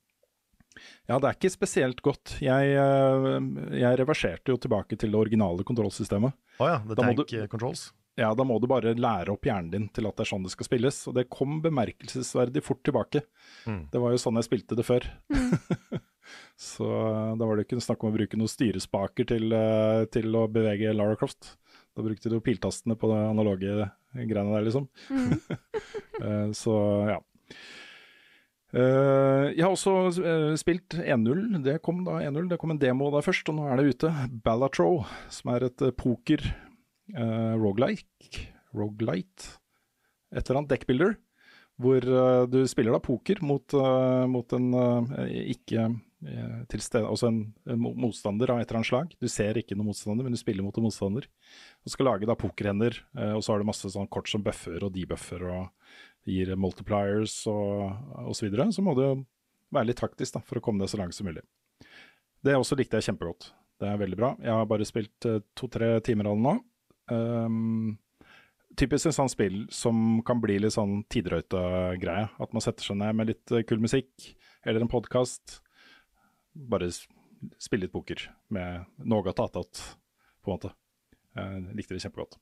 [1.09, 2.35] Ja, det er ikke spesielt godt.
[2.43, 3.37] Jeg, eh,
[3.79, 6.35] jeg reverserte jo tilbake til det originale kontrollsystemet.
[6.59, 7.89] Å ja, The Tank du- Controls.
[8.19, 10.51] Ja, da må du bare lære opp hjernen din til at det er sånn det
[10.51, 10.97] skal spilles.
[11.07, 13.21] Og det kom bemerkelsesverdig fort tilbake.
[13.63, 13.85] Mm.
[13.93, 15.07] Det var jo sånn jeg spilte det før.
[16.59, 20.35] Så eh, da var det ikke snakk om å bruke noen styrespaker til, eh, til
[20.35, 21.55] å bevege Lara Croft.
[21.95, 24.89] Da brukte du piltastene på det analoge greiene der, liksom.
[25.09, 26.53] Mm.
[26.59, 26.75] Så
[27.09, 27.17] ja.
[28.69, 31.61] Eh, jeg har også uh, spilt 1.0.
[31.65, 32.49] Det kom da 1.0.
[32.51, 34.11] Det kom en demo der først, og nå er det ute.
[34.45, 34.91] Balatro,
[35.33, 36.43] som er et uh, poker
[37.15, 38.45] uh, rogelike.
[38.77, 39.55] Rogelite.
[40.29, 41.17] Et eller annet deckbuilder.
[41.79, 42.03] Hvor
[42.51, 43.71] du spiller da poker mot,
[44.27, 44.65] mot en
[45.47, 47.37] ikke uh, til stede, altså en,
[47.71, 49.13] en motstander av et eller annet slag.
[49.15, 51.29] Du ser ikke noen motstander, men du spiller mot en motstander.
[51.87, 52.99] Du skal lage da pokerhender,
[53.31, 55.78] og så har du masse sånn kort som buffer og debuffer og
[56.27, 57.93] gir multipliers og,
[58.29, 58.67] osv., så.
[58.75, 59.05] Så må du
[59.73, 61.43] være litt taktisk da, for å komme deg så langt som mulig.
[62.45, 63.51] Det også likte jeg kjempegodt.
[63.79, 64.33] Det er veldig bra.
[64.43, 66.53] Jeg har bare spilt eh, to-tre timer av det nå.
[67.09, 67.97] Um,
[68.79, 72.27] typisk en sånn spill som kan bli litt sånn tidrøyte-greie.
[72.39, 74.31] At man setter seg ned med litt eh, kul musikk
[74.67, 75.59] eller en podkast.
[76.69, 79.83] Bare spille litt poker med noe attåt,
[80.43, 80.73] på en måte.
[81.39, 82.39] Jeg likte det kjempegodt.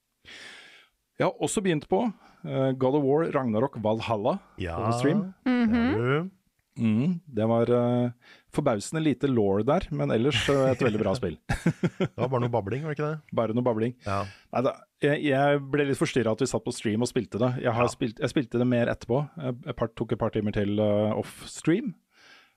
[1.18, 5.34] Jeg har også begynt på uh, God of War Ragnarok Valhalla Ja, på stream.
[5.46, 6.30] det -hmm.
[6.78, 8.12] Mm, det var uh,
[8.54, 11.38] forbausende lite law der, men ellers uh, et veldig bra spill.
[12.00, 13.36] Det var bare noe babling, var det ikke det?
[13.36, 13.96] Bare noe babling.
[14.06, 14.26] Ja.
[14.54, 17.64] Neida, jeg, jeg ble litt forstyrra at vi satt på stream og spilte det.
[17.64, 17.88] Jeg, har Ja.
[17.88, 19.24] spilt, jeg spilte det mer etterpå.
[19.66, 21.96] Jeg, part, tok et par timer til uh, off stream.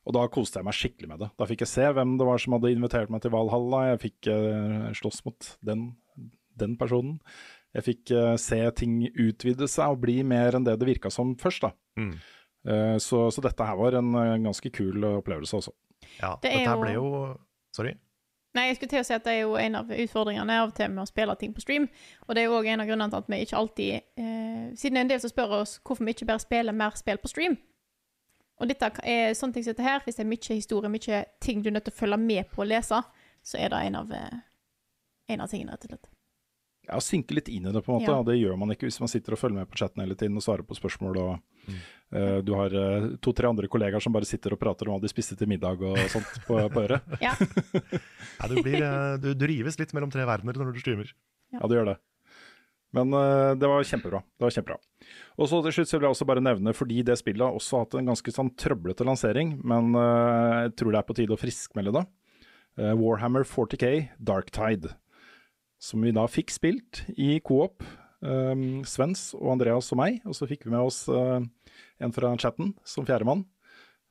[0.05, 1.31] Og da koste jeg meg skikkelig med det.
[1.39, 3.87] Da fikk jeg se hvem det var som hadde invitert meg til Valhalla.
[3.95, 5.97] Jeg fikk uh, slåss mot den,
[6.61, 7.21] den personen.
[7.75, 11.37] Jeg fikk uh, se ting utvide seg og bli mer enn det det virka som
[11.39, 11.62] først.
[11.62, 11.71] da.
[12.01, 12.12] Mm.
[12.66, 15.73] Uh, så, så dette her var en, en ganske kul eh, opplevelse også.
[16.21, 16.35] ja.
[16.43, 17.37] Det Dette her jo- ble jo
[17.73, 17.93] Sorry.
[18.55, 20.75] Nei, jeg skulle til å si at det er jo en av utfordringene av og
[20.75, 21.85] til med å spille ting på stream.
[22.27, 24.99] Og det er òg en av grunnene til at vi ikke alltid eh, Siden det
[24.99, 27.55] er en del som spør oss hvorfor vi ikke bare spiller mer spill på stream.
[28.61, 31.62] Og dette er sånne ting som dette her, hvis det er mye historie, mye ting
[31.62, 32.99] du er nødt til å følge med på å lese,
[33.47, 34.41] så er det en av, eh,
[35.33, 36.11] en av tingene, rett og slett.
[36.91, 38.11] Ja, sinke litt inn i det, på en måte.
[38.11, 38.22] Ja.
[38.26, 40.43] Det gjør man ikke hvis man sitter og følger med på chatten hele tiden og
[40.43, 41.16] svarer på spørsmål.
[41.22, 41.38] og
[41.68, 41.74] Mm.
[42.16, 45.11] eh, Du har uh, to-tre andre kollegaer som bare sitter og prater om hva de
[45.12, 47.03] spiste til middag og sånt på, på øret.
[47.22, 47.34] Ja.
[47.36, 51.12] Ja, du, blir, eh, du, du rives litt mellom tre verdener når du streamer.
[51.53, 51.97] Ja, du gjør det.
[52.97, 53.12] Men
[53.61, 54.18] det var kjempebra.
[54.34, 54.78] Det var kjempebra.
[55.38, 57.84] Og så til slutt så vil jeg også bare nevne, fordi det spillet har også
[57.84, 61.93] hatt en ganske sånn trøblete lansering, men jeg tror det er på tide å friskmelde
[62.01, 62.03] det.
[62.99, 64.97] Warhammer 40K Darktide.
[65.81, 67.83] Som vi da fikk spilt i coop
[68.20, 70.20] Um, Svens og Andreas og meg.
[70.28, 71.41] Og så fikk vi med oss uh,
[72.01, 73.47] en fra chatten som fjerdemann.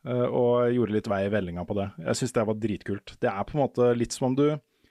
[0.07, 1.91] Uh, og gjorde litt vei i vellinga på det.
[2.07, 3.15] Jeg syns det var dritkult.
[3.21, 4.47] Det er på en måte litt som om du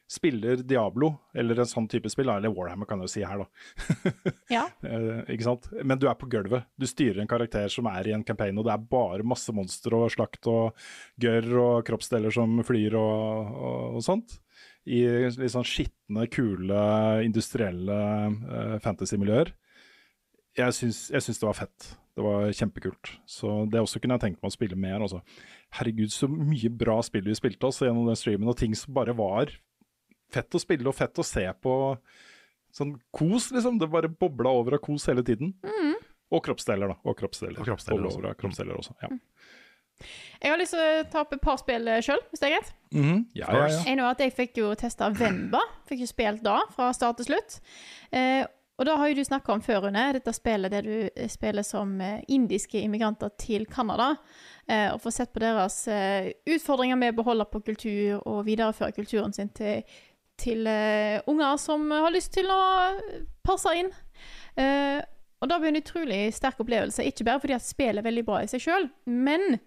[0.09, 4.12] spiller Diablo, eller en sånn type spill, eller Warhammer kan jeg jo si her, da.
[4.57, 4.62] Ja.
[4.81, 5.68] uh, ikke sant?
[5.83, 6.68] Men du er på gulvet.
[6.81, 9.99] Du styrer en karakter som er i en campaign, og det er bare masse monstre
[9.99, 10.79] og slakt og
[11.20, 14.39] gørr og kroppsdeler som flyr og, og, og sånt.
[14.89, 15.01] I
[15.36, 16.82] litt sånn skitne, kule,
[17.26, 17.97] industrielle
[18.32, 19.53] uh, fantasy-miljøer.
[20.59, 21.91] Jeg syns, jeg syns det var fett.
[22.18, 23.12] Det var kjempekult.
[23.30, 25.05] Så det også kunne jeg tenkt meg å spille mer.
[25.05, 25.20] Også.
[25.78, 29.14] Herregud, så mye bra spill vi spilte oss gjennom den streamen, og ting som bare
[29.18, 29.53] var
[30.34, 31.76] fett å spille og fett å se på.
[32.74, 33.78] Sånn kos, liksom.
[33.80, 35.55] Det bare bobla over av kos hele tiden.
[36.28, 36.99] Og kroppsdeler, da.
[37.09, 37.61] Og kroppsdeler.
[37.61, 38.20] Og kroppsdeler Bobla også.
[38.20, 38.97] over av kroppsdeler også.
[39.05, 39.12] Ja.
[40.43, 42.74] Jeg har lyst til å ta opp et par spill sjøl, hvis det er greit.
[42.91, 43.24] Mhm.
[43.36, 43.80] ja, ja, ja.
[43.86, 45.61] En av at jeg fikk jo testa Vemba.
[45.89, 47.59] Fikk jo spilt da, fra start til slutt.
[48.12, 48.47] Eh,
[48.78, 51.66] og da har jo du snakka om før, Rune, dette spillet der du eh, spiller
[51.66, 54.12] som eh, indiske immigranter til Canada.
[54.68, 58.95] Eh, og får sett på deres eh, utfordringer med å beholde på kultur og videreføre
[58.97, 59.82] kulturen sin til,
[60.39, 62.61] til eh, unger som har lyst til å
[63.43, 63.91] passe inn.
[64.57, 65.01] Eh,
[65.39, 68.24] og da blir det en utrolig sterk opplevelse, ikke bare fordi at spillet er veldig
[68.26, 69.59] bra i seg sjøl, men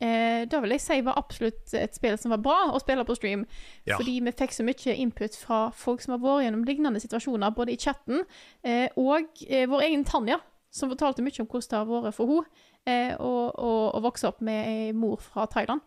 [0.00, 3.16] eh, da vil jeg si var absolutt et spill som var bra å spille på
[3.18, 3.44] stream.
[3.86, 3.98] Ja.
[3.98, 7.74] Fordi vi fikk så mye input fra folk som har vært gjennom lignende situasjoner, både
[7.74, 8.24] i chatten
[8.62, 10.40] eh, og eh, vår egen Tanja,
[10.74, 14.68] som fortalte mye om hvordan det har vært for henne eh, å, vokse opp med
[14.68, 15.84] ei mor fra Thailand.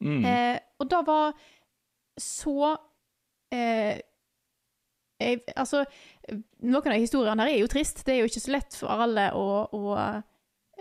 [0.00, 0.24] Mm.
[0.24, 1.32] Eh, og det var
[2.18, 2.76] så
[3.54, 3.98] eh,
[5.18, 5.82] jeg, Altså,
[6.62, 8.04] noen av historiene her er jo trist.
[8.06, 9.96] Det er jo ikke så lett for alle å, å,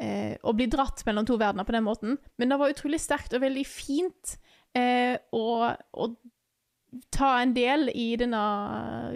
[0.02, 2.18] eh, å bli dratt mellom to verdener på den måten.
[2.38, 4.38] Men det var utrolig sterkt og veldig fint
[4.78, 6.10] eh, å, å
[7.14, 8.43] ta en del i denne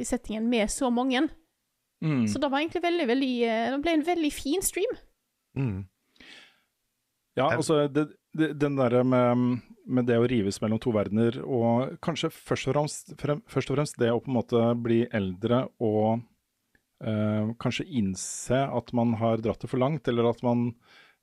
[0.02, 1.28] i settingen med så mange.
[2.02, 2.26] Mm.
[2.28, 4.96] Så det var egentlig veldig, veldig eh, Det ble en veldig fin stream.
[5.58, 5.84] Mm.
[7.38, 11.96] Ja, altså det, det, den derre med, med det å rives mellom to verdener, og
[12.04, 15.64] kanskje først og fremst, frem, først og fremst det å på en måte bli eldre
[15.80, 16.26] og
[17.04, 20.70] eh, kanskje innse at man har dratt det for langt, eller at man,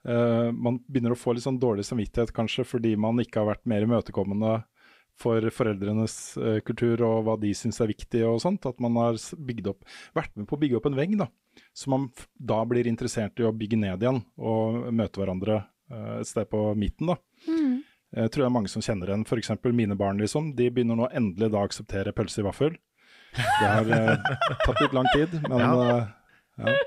[0.08, 3.68] uh, man begynner å få litt sånn dårlig samvittighet kanskje fordi man ikke har vært
[3.70, 4.60] mer imøtekommende
[5.18, 8.68] for foreldrenes uh, kultur og hva de syns er viktig og sånt.
[8.70, 9.82] At man har opp,
[10.14, 11.30] vært med på å bygge opp en vegg, da.
[11.74, 12.06] Så man
[12.38, 17.10] da blir interessert i å bygge ned igjen og møte hverandre et sted på midten,
[17.10, 17.16] da.
[18.16, 19.24] Jeg tror det er mange som kjenner igjen.
[19.28, 19.50] F.eks.
[19.76, 20.52] mine barn, liksom.
[20.56, 22.78] De begynner nå endelig da å akseptere pølse i vaffel.
[23.36, 24.30] Det har uh,
[24.64, 25.72] tatt litt lang tid, men Ja.
[26.58, 26.78] eh,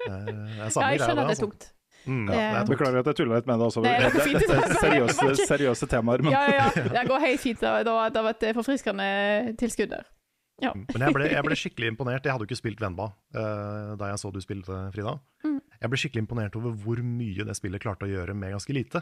[0.00, 1.66] Det er, det er Ja, jeg skjønner at det er tungt.
[2.06, 2.70] Mm, ja, det er tungt.
[2.72, 3.66] Beklager at jeg tulla litt med det.
[3.68, 3.82] også.
[3.84, 4.40] Nei, det fint.
[4.40, 6.24] det er seriøse, seriøse temaer.
[6.24, 6.86] Men Ja, ja, ja.
[6.96, 7.60] Det går helt fint.
[7.60, 9.10] Det var, et forfriskende
[9.60, 10.08] tilskudd der.
[10.60, 10.74] Ja.
[10.74, 12.24] Men jeg ble, jeg ble skikkelig imponert.
[12.24, 15.14] Jeg hadde jo ikke spilt Venba uh, da jeg så du spilte, Frida.
[15.44, 15.60] Mm.
[15.80, 19.00] Jeg ble skikkelig imponert over hvor mye det spillet klarte å gjøre med ganske lite.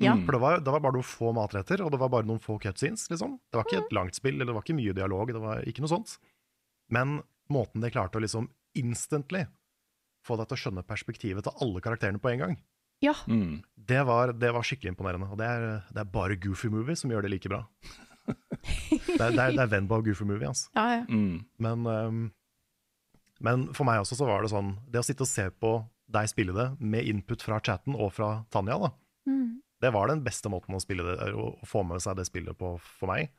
[0.00, 0.14] Ja.
[0.16, 0.24] Mm.
[0.26, 2.56] For det var, det var bare noen få matretter, og det var bare noen få
[2.62, 3.08] cutscenes.
[3.12, 3.36] Liksom.
[3.52, 5.84] Det var ikke et langt spill, eller det var ikke mye dialog, det var ikke
[5.84, 6.14] noe sånt.
[6.92, 7.18] Men
[7.52, 9.44] måten de klarte å liksom instantly
[10.24, 12.56] få deg til å skjønne perspektivet til alle karakterene på en gang,
[13.02, 13.12] Ja.
[13.26, 13.62] mm.
[13.76, 15.28] det var, det var skikkelig imponerende.
[15.34, 17.64] Og det er, det er bare Goofy Movie som gjør det like bra.
[18.30, 20.70] det, er, det, er, det er Venba og Goofy Movie, altså.
[20.78, 21.04] Ja, ja.
[21.10, 21.40] Mm.
[21.58, 22.22] Men, um,
[23.42, 25.72] men for meg også så var det sånn Det å sitte og se på
[26.12, 29.01] deg spille det med input fra chatten og fra Tanja, da, Mm.
[29.82, 30.80] Det var den beste måten å
[31.18, 33.32] det å, få med seg det spillet på for meg.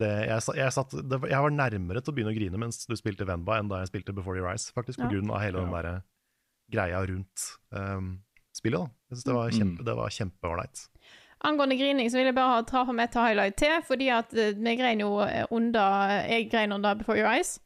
[0.00, 2.80] Det, jeg, jeg, satt, det, var- jeg var nærmere til å begynne å grine mens
[2.88, 5.12] du spilte Venba enn da jeg spilte Before You Rise, faktisk, på Ja.
[5.12, 6.02] grunn av hele den der
[6.72, 8.16] greia rundt um,
[8.56, 8.80] spillet.
[8.80, 8.90] da.
[9.12, 9.84] Jeg synes det var kjempe, Mm.
[9.86, 10.88] det var kjempeålreit.
[11.44, 14.54] Angående grining så vil jeg bare ha- ta med et highlight til, fordi at eh,
[14.56, 17.60] vi grein jo eh, under Jeg grein under Before Your Eyes.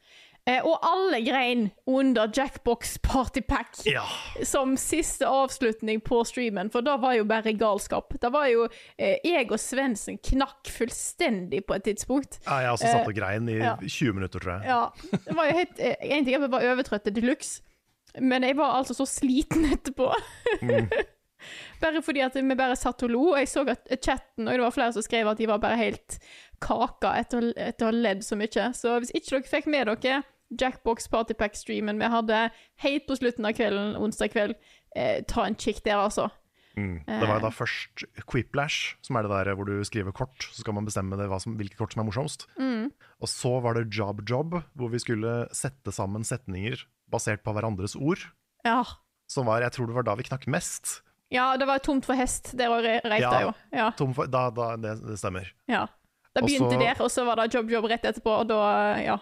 [0.48, 4.04] Eh, og alle grein under Jackbox Party Pack Ja.
[4.44, 8.14] som siste avslutning på streamen, for da var jo bare galskap.
[8.20, 8.64] Da var jo
[8.96, 12.40] eh, jeg og Svendsen knakk fullstendig på et tidspunkt.
[12.46, 13.74] Ja, jeg også satt og grein i ja.
[13.82, 14.70] 20 minutter, tror jeg.
[14.72, 17.60] Ja, det var jo helt eh, En ting er at jeg var overtrøtt de luxe,
[18.16, 20.08] men jeg var altså så sliten etterpå.
[20.62, 20.88] Mm.
[21.82, 24.64] bare fordi at vi bare satt og lo, og jeg så at chatten, og det
[24.64, 26.18] var flere som skrev at de var bare helt
[26.64, 28.72] kaka etter, etter å ha ledd så mye.
[28.74, 30.22] Så hvis ikke dere fikk med dere
[30.60, 32.42] Jackbox Partypack-streamen vi hadde
[32.84, 34.54] helt på slutten av kvelden, onsdag kveld,
[34.96, 36.30] eh, ta en kikk der, altså.
[36.78, 37.02] Mm.
[37.04, 40.76] Det var da først Quiplash, som er det der hvor du skriver kort, så skal
[40.76, 42.46] man bestemme det, som, hvilke kort som er morsomst.
[43.18, 47.96] Og så var det Job Job, hvor vi skulle sette sammen setninger basert på hverandres
[47.98, 48.22] ord.
[48.64, 48.84] Ja.
[49.28, 51.00] Som var, jeg tror det var da vi knakk mest.
[51.34, 53.40] ja, det var tomt for hest, der og reiste Ja.
[53.42, 53.52] jo.
[53.72, 53.90] Ja.
[53.98, 55.50] Tom for, da, da, det, det stemmer.
[55.68, 55.86] ja.
[56.36, 58.56] Da begynte Også, der, og så var det Job Job rett etterpå, og da,
[59.02, 59.18] ja.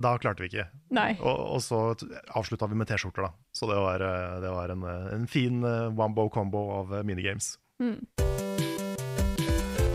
[0.00, 0.66] Da klarte vi ikke.
[0.96, 1.10] Nei.
[1.20, 1.80] Og, og så
[2.38, 3.32] avslutta vi med T-skjorter, da.
[3.52, 7.58] Så det var, eh, det var en, eh, en fin wambo wombo-combo av minigames.
[7.78, 8.30] minigames.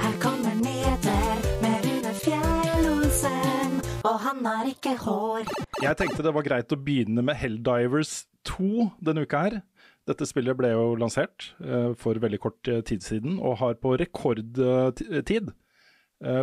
[0.01, 5.49] Her kommer nyheter med Rune Fjell-Olsen, og han har ikke hår.
[5.81, 9.61] Jeg tenkte det var greit å begynne med Helldivers 2 denne uka her.
[10.05, 13.95] Dette spillet ble jo lansert eh, for veldig kort eh, tid siden, og har på
[13.97, 15.55] rekordtid eh,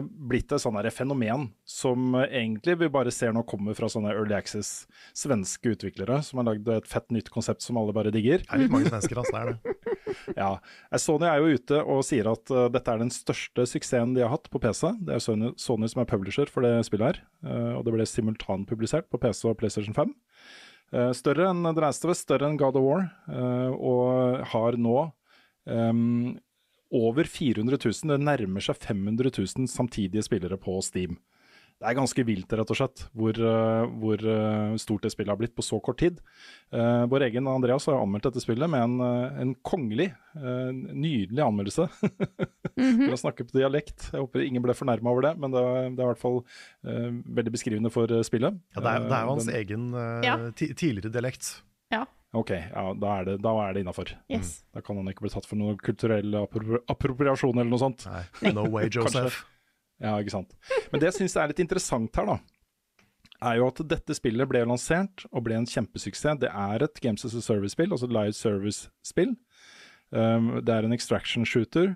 [0.02, 4.36] blitt et sånn fenomen som eh, egentlig vi bare ser nå kommer fra sånne Early
[4.36, 8.44] Access svenske utviklere som har lagd et fett nytt konsept som alle bare digger.
[8.44, 9.34] Det er litt mange svensker, altså.
[9.34, 9.76] Det er det.
[10.36, 10.58] Ja,
[10.92, 14.22] eh, Sony er jo ute og sier at uh, dette er den største suksessen de
[14.22, 14.90] har hatt på PC.
[15.00, 18.06] Det er Sony, Sony som er publisher for det spillet her, uh, og det ble
[18.06, 20.12] simultanpublisert på PC og PlayStation 5.
[20.92, 24.76] Uh, større enn The Last of Us, større enn God of War, eh, og har
[24.76, 24.96] nå
[25.72, 26.34] ehm,
[26.92, 28.12] over 400 000.
[28.12, 31.18] Det nærmer seg 500 000 samtidige spillere på Steam.
[31.82, 35.38] Det er ganske vilt, rett og slett, hvor, eh, hvor eh, stort det spillet har
[35.40, 36.20] blitt på så kort tid.
[36.70, 39.00] Uh, vår egen Andreas har anmeldt dette spillet med en,
[39.42, 40.06] en kongelig,
[40.38, 41.88] uh, nydelig anmeldelse.
[42.76, 44.06] Vi For å snakke på dialekt.
[44.12, 46.38] Jeg håper ingen ble fornærma over det, men det, er- det er i hvert fall
[46.44, 48.62] uh, veldig beskrivende for spillet.
[48.76, 49.90] Ja, det, er, det er jo hans den- egen
[50.28, 50.36] Ja.
[50.54, 51.50] ti tidligere dialekt.
[51.92, 52.04] Ja.
[52.32, 54.14] Ok, ja, da er det, da er det innafor.
[54.32, 54.62] Yes.
[54.72, 58.06] Da kan han ikke bli tatt for noe kulturell appro appropriasjon eller noe sånt.
[58.08, 59.42] Nei, no way, Joseph.
[60.02, 60.56] Ja, ikke sant.
[60.90, 62.38] Men det jeg syns er litt interessant her, da,
[63.50, 66.40] er jo at dette spillet ble lansert og ble en kjempesuksess.
[66.40, 69.36] Det er et Games as a Service-spill, altså live service-spill.
[70.12, 71.94] Um, det er en extraction shooter.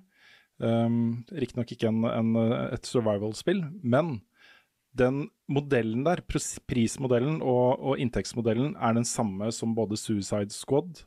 [0.60, 2.36] Um, Riktignok ikke en, en,
[2.70, 4.18] et survival-spill, men
[4.98, 11.04] den modellen der, prismodellen og, og inntektsmodellen, er den samme som både Suicide Squad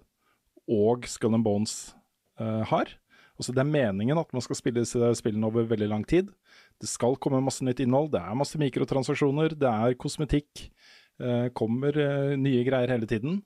[0.70, 1.94] og Skull and Bones
[2.40, 2.96] uh, har.
[3.40, 6.32] Altså Det er meningen at man skal spille disse spillene over veldig lang tid.
[6.80, 10.68] Det skal komme masse nytt innhold, det er masse mikrotransaksjoner, det er kosmetikk.
[11.20, 13.42] Uh, kommer uh, nye greier hele tiden.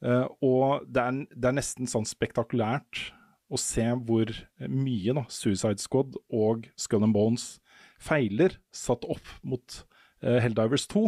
[0.00, 3.10] Og det er, det er nesten sånn spektakulært
[3.52, 4.30] å se hvor
[4.64, 7.58] mye da, Suicide Squad og Skull and Bones
[8.00, 9.82] feiler, satt opp mot
[10.24, 11.06] eh, Helldivers 2.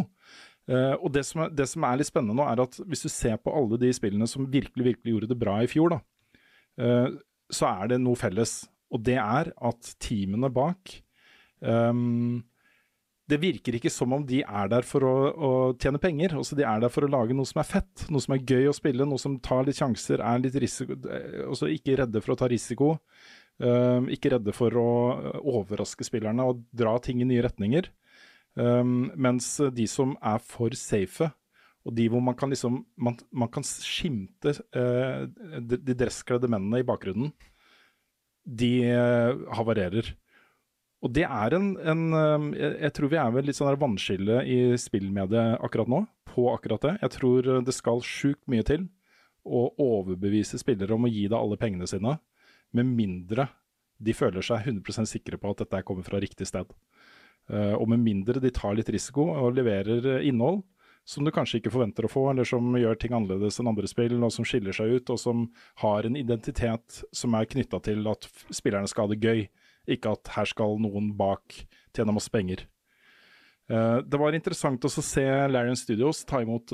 [0.71, 3.11] Eh, og det som, er, det som er litt spennende nå, er at hvis du
[3.11, 5.99] ser på alle de spillene som virkelig virkelig gjorde det bra i fjor, da,
[6.79, 7.09] eh,
[7.53, 8.61] så er det noe felles.
[8.93, 10.91] Og det er at teamene bak
[11.65, 12.43] um,
[13.25, 15.49] Det virker ikke som om de er der for å, å
[15.81, 16.35] tjene penger.
[16.37, 18.69] Også De er der for å lage noe som er fett, noe som er gøy
[18.69, 20.99] å spille, noe som tar litt sjanser, er litt risiko
[21.47, 22.91] Også ikke redde for å ta risiko.
[23.61, 24.89] Ehm, ikke redde for å
[25.41, 27.91] overraske spillerne og dra ting i nye retninger.
[28.53, 31.31] Um, mens de som er for safe,
[31.83, 35.25] og de hvor man kan liksom Man, man kan skimte uh,
[35.57, 37.33] de, de dresskledde mennene i bakgrunnen,
[38.45, 40.13] de uh, havarerer.
[41.03, 44.59] Og det er en, en uh, jeg, tror vi er ved litt sånn vannskille i
[44.79, 46.93] spillmediet akkurat nå, på akkurat det.
[47.03, 48.87] Jeg tror eh, det skal sjukt mye til
[49.43, 52.15] å overbevise spillere om å gi deg alle pengene sine,
[52.73, 53.47] med mindre
[54.03, 56.69] de føler seg 100 sikre på at dette kommer fra riktig sted.
[57.51, 60.63] Eh, og med mindre de tar litt risiko og leverer eh, innhold
[61.05, 64.15] som du kanskje ikke forventer å få, eller som gjør ting annerledes enn andre spill,
[64.23, 65.41] og som skiller seg ut, og som
[65.81, 69.41] har en identitet som er knytta til at spillerne skal ha det gøy,
[69.91, 71.57] ikke at her skal noen bak
[71.91, 72.63] tjene masse penger.
[73.67, 76.71] Eh, det var interessant å se Larian Studios ta imot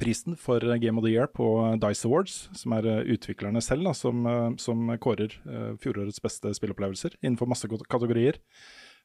[0.00, 1.46] prisen for Game of the Year på
[1.82, 6.54] Dice Awards, som er eh, utviklerne selv da, som, eh, som kårer eh, fjorårets beste
[6.58, 8.40] spillopplevelser innenfor masse kategorier.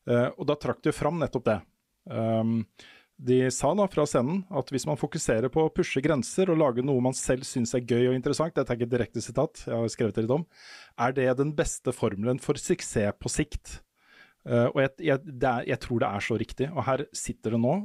[0.10, 1.60] Eh, og da trakk de fram nettopp det.
[2.10, 2.64] Um,
[3.20, 6.86] de sa da fra scenen at hvis man fokuserer på å pushe grenser og lage
[6.86, 9.76] noe man selv syns er gøy og interessant, dette er ikke et direkte sitat, jeg
[9.76, 10.46] har skrevet det litt om,
[11.04, 13.82] er det den beste formelen for suksess på sikt.
[14.48, 16.70] Eh, og jeg, jeg, er, jeg tror det er så riktig.
[16.72, 17.76] Og her sitter det nå,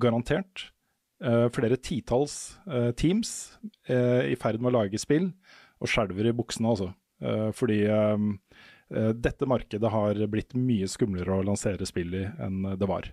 [0.00, 0.73] garantert, eh,
[1.54, 3.58] flere titalls eh, teams
[3.88, 5.30] eh, i ferd med å lage spill,
[5.80, 6.90] og skjelver i buksene, altså.
[7.24, 8.24] Eh, fordi eh,
[8.94, 13.10] eh, dette markedet har blitt mye skumlere å lansere spill i enn det var.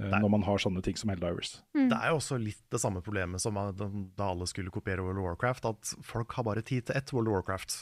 [0.00, 1.60] eh, når man har sånne ting som Helldivers.
[1.74, 5.28] Det er jo også litt det samme problemet som da alle skulle kopiere World of
[5.28, 7.76] Warcraft, at folk har bare tid til ett World of Warcraft.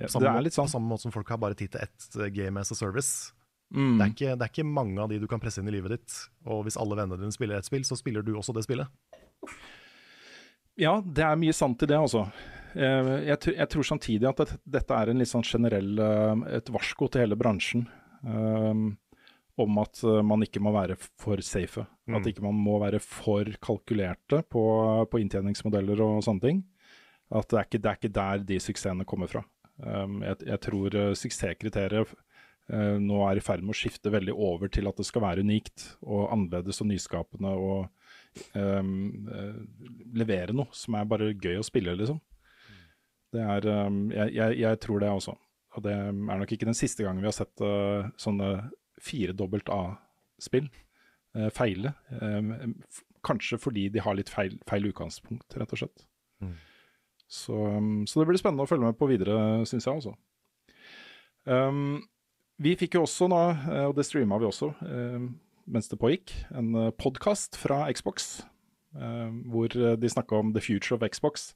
[0.00, 0.70] Ja, samme, det er litt sånn.
[0.70, 3.32] På samme måte som folk har bare tid til ett eh, game as a service.
[3.72, 3.96] Mm.
[3.96, 5.94] Det, er ikke, det er ikke mange av de du kan presse inn i livet
[5.96, 8.88] ditt, og hvis alle vennene dine spiller et spill, så spiller du også det spillet.
[10.80, 12.26] Ja, det er mye sant i det, altså.
[12.74, 16.72] Eh, Jeg, jeg tror samtidig at det, dette er en litt sånn generell eh, et
[16.72, 17.86] varsko til hele bransjen.
[18.22, 18.92] Um,
[19.60, 21.82] om at man ikke må være for safe.
[22.08, 22.14] Mm.
[22.16, 24.62] At ikke man må være for kalkulerte på,
[25.12, 26.62] på inntjeningsmodeller og sånne ting.
[27.28, 29.42] At det er ikke, det er ikke der de suksessene kommer fra.
[29.76, 32.14] Um, jeg, jeg tror suksesskriteriet
[32.70, 35.82] nå er i ferd med å skifte veldig over til at det skal være unikt
[36.06, 37.90] og annerledes og nyskapende og
[38.54, 39.56] um, eh,
[40.16, 42.20] levere noe som er bare gøy å spille, liksom.
[43.32, 45.36] Det er um, jeg, jeg, jeg tror det også.
[45.72, 48.50] Og det er nok ikke den siste gangen vi har sett uh, sånne
[49.02, 50.68] fire dobbelt A-spill
[51.38, 51.94] uh, feile.
[52.20, 52.74] Um,
[53.24, 56.04] kanskje fordi de har litt feil, feil utgangspunkt, rett og slett.
[56.44, 56.58] Mm.
[57.32, 59.38] Så, um, så det blir spennende å følge med på videre,
[59.68, 60.12] syns jeg også.
[61.48, 62.02] Um,
[62.62, 63.42] vi fikk jo også nå,
[63.72, 65.26] eh, og det streama vi også eh,
[65.72, 68.42] mens det pågikk, en podkast fra Xbox.
[68.96, 71.52] eh, hvor eh, de snakka om the future of Xbox.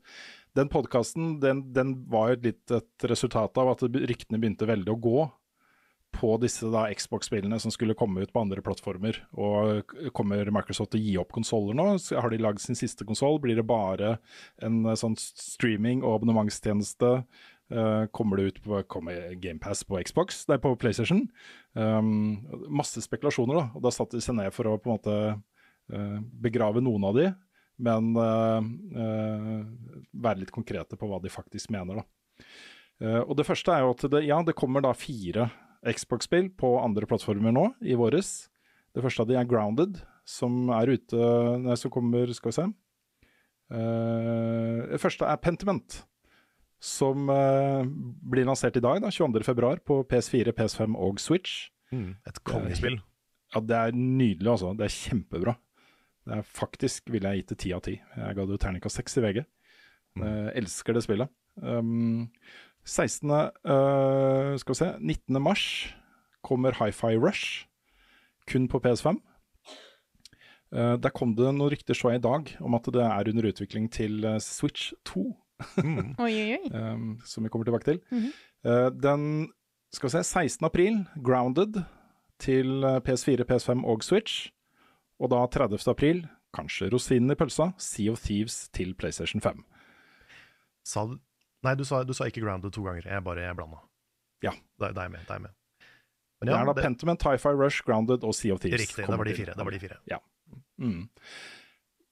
[0.56, 5.26] Den podkasten den, den var litt et resultat av at ryktene begynte veldig å gå
[6.16, 9.18] på disse da Xbox-spillene som skulle komme ut på andre plattformer.
[9.36, 11.90] Og kommer Microsoft til å gi opp konsoller nå?
[12.16, 13.36] Har de lagd sin siste konsoll?
[13.42, 14.16] Blir det bare
[14.64, 17.18] en eh, sånn streaming- og abonnementstjeneste?
[17.70, 20.44] Eh, kommer det ut på kommer GamePass på Xbox?
[20.48, 21.24] Nei, på PlayStation?
[21.74, 23.64] Um, masse spekulasjoner, da.
[23.74, 27.18] Og da satte de seg ned for å på en måte uh, begrave noen av
[27.18, 27.26] de,
[27.82, 28.62] men uh,
[30.14, 32.08] være litt konkrete på hva de faktisk mener, da.
[33.26, 35.50] Og det første er jo at det, ja, det kommer da fire
[35.84, 38.46] Xbox-spill på andre plattformer nå i våres.
[38.96, 41.26] Det første av de er Grounded, som er ute
[41.60, 42.64] Nei, som kommer Skal vi se.
[43.68, 45.98] Det første er Pentiment,
[46.86, 47.82] som eh,
[48.30, 51.68] blir lansert i dag, da, 22.2, på PS4, PS5 og Switch.
[51.94, 53.00] Mm, et kongespill.
[53.54, 54.72] Ja, det er nydelig, altså.
[54.78, 55.56] Det er kjempebra.
[56.26, 57.96] Det er faktisk ville jeg gitt det ti av ti.
[57.98, 59.44] Jeg ga det jo terningkast seks i VG.
[60.16, 61.30] Jeg elsker det spillet.
[61.62, 62.28] Um,
[62.86, 63.30] 16.
[63.30, 65.42] Uh, skal vi se 19.
[65.42, 65.64] mars
[66.46, 67.66] kommer Hi-Fi Rush,
[68.46, 69.18] kun på PS5.
[70.74, 73.50] Uh, der kom det noen rykter så jeg i dag om at det er under
[73.50, 75.28] utvikling til uh, Switch 2.
[75.80, 76.14] Mm.
[76.20, 76.70] Oi, oi, oi.
[76.76, 78.00] um, som vi kommer tilbake til.
[78.12, 78.32] Mhm.
[78.66, 79.22] Uh, den
[79.94, 80.66] skal vi se, 16.
[80.66, 81.78] april, Grounded
[82.42, 84.50] til uh, PS4, PS5 og Switch.
[85.20, 85.78] Og da 30.
[85.88, 86.26] april,
[86.56, 89.62] kanskje rosinen i pølsa, Sea of Thieves til PlayStation 5.
[90.84, 91.16] Sa du
[91.64, 93.08] Nei, du sa, du sa ikke Grounded to ganger.
[93.08, 93.80] Jeg bare blanda.
[94.44, 94.52] Ja.
[94.78, 95.24] Det, det er med.
[95.26, 95.54] Det er med.
[96.38, 98.80] Men det er da det- Pentiment, Hi-Fi Rush, Grounded og Sea of Thieves.
[98.84, 99.54] Riktig, det var de fire.
[99.56, 99.96] Det var de fire.
[100.06, 100.18] Ja.
[100.78, 101.08] Mm.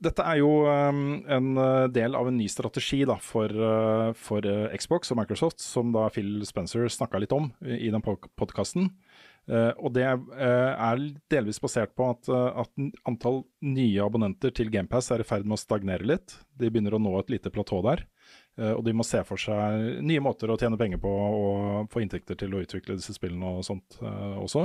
[0.04, 4.44] Dette er jo um, en uh, del av en ny strategi da, for, uh, for
[4.44, 8.90] uh, Xbox og Microsoft, som da Phil Spencer snakka litt om i, den podkasten.
[9.44, 12.70] og det er delvis basert på at, at
[13.04, 16.32] antall nye abonnenter til GamePass er i ferd med å stagnere litt.
[16.56, 18.06] De begynner å nå et lite platå der.
[18.72, 22.40] Og de må se for seg nye måter å tjene penger på og få inntekter
[22.40, 24.64] til å utvikle disse spillene og sånt også.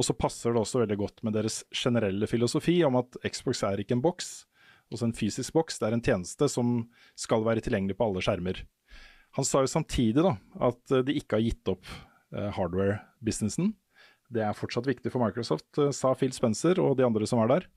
[0.00, 3.84] Og så passer det også veldig godt med deres generelle filosofi om at Xbox er
[3.84, 4.46] ikke en boks,
[4.92, 5.80] også en fysisk boks.
[5.80, 6.76] Det er en tjeneste som
[7.18, 8.62] skal være tilgjengelig på alle skjermer.
[9.36, 10.36] Han sa jo samtidig da
[10.68, 13.74] at uh, de ikke har gitt opp uh, hardware-businessen.
[14.32, 17.52] Det er fortsatt viktig for Microsoft, uh, sa Phil Spencer og de andre som var
[17.52, 17.68] der.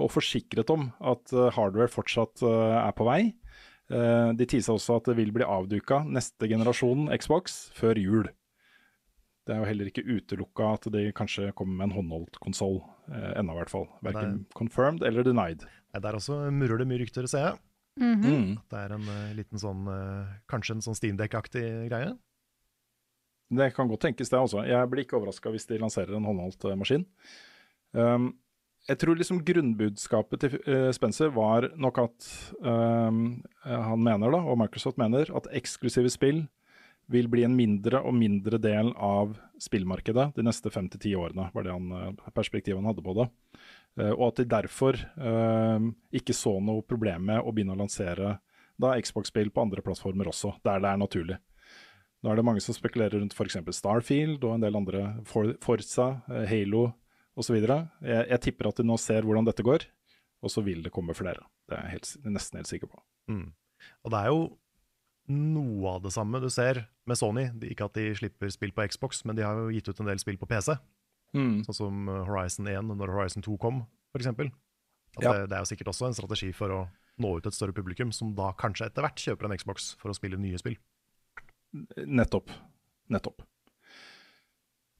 [0.00, 3.18] Og forsikret om at hardware fortsatt er på vei.
[3.92, 8.28] Eh, De tisa også at det vil bli avduka neste generasjon Xbox før jul.
[9.46, 12.80] Det er jo heller ikke utelukka at de kanskje kommer med en håndholdt konsoll
[13.12, 13.86] eh, ennå, i hvert fall.
[14.02, 15.62] Verken confirmed eller denied.
[15.96, 17.58] Nei, Der også murrer det mye rykter, ser jeg.
[17.96, 18.24] Mhm.
[18.28, 18.48] Mm.
[18.60, 22.12] At det er en uh, liten sånn uh, Kanskje en sånn Steamdeck-aktig greie.
[23.48, 24.66] Det kan godt tenkes, det også.
[24.66, 27.04] Jeg blir ikke overraska hvis de lanserer en håndholdt eh, maskin.
[27.94, 28.32] Um,
[28.90, 32.26] jeg tror liksom grunnbudskapet til uh, Spencer var nok at
[32.58, 36.42] um, eh, han mener, da, og Microsoft mener, at eksklusive spill
[37.10, 41.48] vil bli en mindre og mindre del av spillmarkedet de neste fem til ti årene,
[41.54, 43.28] var det han, eh, perspektivet han hadde på det.
[44.00, 45.88] Eh, og at de derfor eh,
[46.20, 48.36] ikke så noe problem med å begynne å lansere
[48.76, 51.38] Xbox-spill på andre plattformer også, der det er naturlig.
[52.24, 53.58] Nå er det mange som spekulerer rundt f.eks.
[53.78, 56.90] Starfield og en del andre, For Forza, eh, Halo
[57.36, 57.56] osv.
[57.56, 59.86] Jeg, jeg tipper at de nå ser hvordan dette går,
[60.44, 61.46] og så vil det komme flere.
[61.68, 63.00] Det er jeg helt, nesten helt sikker på.
[63.32, 63.48] Mm.
[64.04, 64.42] Og det er jo
[65.32, 67.48] noe av det samme du ser med Sony.
[67.66, 70.20] Ikke at de slipper spill på Xbox, men de har jo gitt ut en del
[70.22, 70.76] spill på PC.
[71.36, 71.56] Mm.
[71.66, 73.82] Sånn som eh, Horizon 1 når Horizon 2 kom,
[74.14, 74.30] f.eks.
[75.20, 75.32] Ja.
[75.32, 76.80] Det, det er jo sikkert også en strategi for å
[77.22, 80.16] nå ut et større publikum, som da kanskje etter hvert kjøper en Xbox for å
[80.16, 80.76] spille nye spill.
[82.04, 82.52] Nettopp.
[83.12, 83.44] Nettopp.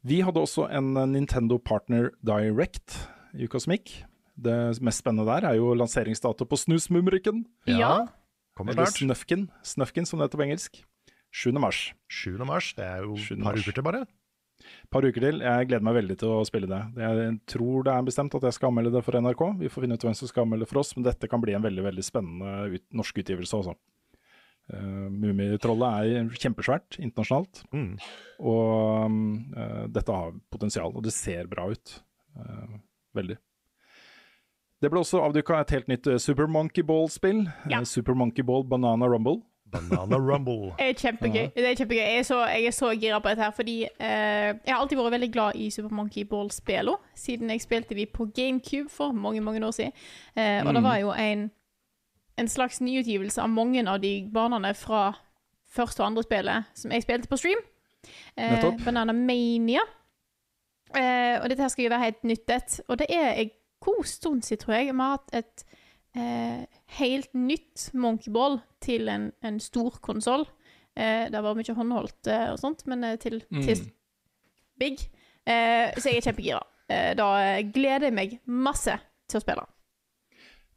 [0.06, 3.00] Vi hadde også en Nintendo Partner Direct
[3.34, 3.90] i uka som gikk.
[4.36, 7.44] Det mest spennende der er jo lanseringsdato på Snusmumrikken.
[7.68, 8.06] Ja.
[8.56, 10.78] Kommer Eller Snøfken, Snufkin som det heter på engelsk.
[11.36, 11.52] 7.
[11.60, 11.90] mars.
[12.08, 12.38] 7.
[12.48, 14.04] mars, det er jo et par uker til bare.
[14.90, 15.40] Par uker til.
[15.44, 16.80] Jeg gleder meg veldig til å spille det.
[17.02, 19.42] Jeg tror det er bestemt at jeg skal anmelde det for NRK.
[19.60, 21.64] Vi får finne ut hvem som skal anmelde for oss, men dette kan bli en
[21.66, 23.60] veldig veldig spennende ut, norsk utgivelse.
[23.62, 23.76] Også.
[24.66, 27.92] Uh, Mummitrollet er kjempesvært internasjonalt, Mm.
[28.42, 29.18] og um,
[29.54, 32.00] eh, dette har potensial, og det ser bra ut.
[32.34, 32.80] Uh,
[33.14, 33.36] veldig.
[34.82, 37.44] Det ble også avduka et helt nytt eh, Super Monkey Ball-spill.
[37.70, 37.78] Ja.
[37.78, 39.38] Eh, Super Monkey Ball Banana Rumble.
[39.72, 40.72] Banana Rumble.
[40.78, 41.48] Det er kjempegøy.
[41.56, 42.02] Det er kjempegøy.
[42.02, 44.98] Jeg er så, jeg er så gira på dette her, fordi eh, jeg har alltid
[44.98, 49.40] vært veldig glad i Super Monkey Ball-spela, siden jeg spilte de på GameCube for mange,
[49.40, 49.92] mange år siden.
[50.36, 51.50] Eh, og det var jo en,
[52.38, 55.12] en slags nyutgivelse av mange av de banene fra
[55.76, 57.62] første og andre spillet som jeg spilte på stream.
[58.36, 58.64] Eh.
[58.84, 59.82] Banana Mania.
[60.96, 62.80] Eh, og dette her skal jo være helt nytt et.
[62.88, 63.50] Og det er en
[63.80, 65.65] god stund siden, tror jeg, vi har hatt et
[66.16, 66.64] eh,
[66.98, 70.46] helt nytt Monkey Ball til en, en stor konsoll.
[70.96, 73.84] Eh, det var mye håndholdt eh, og sånt, men eh, til, til
[74.80, 75.00] big.
[75.46, 76.62] Eh, så jeg er kjempegira.
[76.88, 77.28] Eh, da
[77.74, 78.96] gleder jeg meg masse
[79.28, 79.66] til å spille.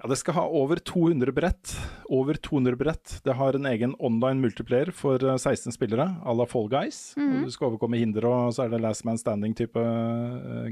[0.01, 1.73] Ja, Det skal ha over 200 brett.
[2.07, 3.19] Over 200 brett.
[3.23, 7.13] Det har en egen online multiplayer for eh, 16 spillere, à la Fall Guys.
[7.17, 7.43] Mm.
[7.43, 9.75] Du skal overkomme hinder, og så er det last man standing-type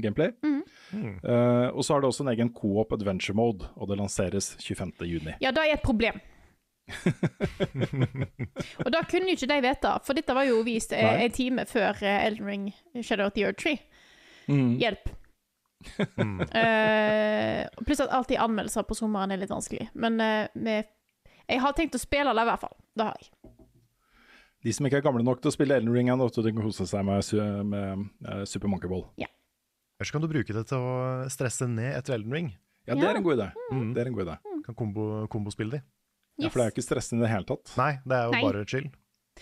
[0.00, 0.32] gameplay.
[0.42, 0.64] Mhm.
[1.20, 5.34] Uh, og så har det også en egen co-op adventure mode, og det lanseres 25.6.
[5.44, 6.20] Ja, det er et problem.
[8.84, 11.26] og da kunne jo ikke de vite, for dette var jo vist eh, Nei.
[11.26, 12.64] en time før eh, Elden Ring
[13.02, 13.82] Shadow of the Earth Tree.
[14.48, 14.78] Mhm.
[15.78, 16.54] Hjelp.
[16.58, 19.88] Eh, pluss at alltid anmeldelser på sommeren er litt vanskelig.
[19.94, 20.88] Men uh, med,
[21.46, 22.74] jeg har tenkt å spille det i hvert fall.
[22.98, 23.30] Det har jeg.
[24.66, 27.06] De som ikke er gamle nok til å spille Elden Ring, er å kose seg
[27.06, 27.30] med,
[27.70, 29.04] med uh, Super Monkey Ball.
[29.20, 29.30] Ja.
[29.98, 32.50] Ellers kan du bruke det til å stresse ned etter Elden Ring.
[32.88, 33.48] Ja, det er en god idé.
[33.70, 33.88] Mm.
[33.94, 34.36] Det er en god idé.
[34.66, 35.82] Kan kombo, kombospille de.
[36.38, 37.72] Ja, for det er jo ikke stressende i det hele tatt.
[37.78, 38.42] Nei, det er jo Nei.
[38.46, 38.86] bare chill.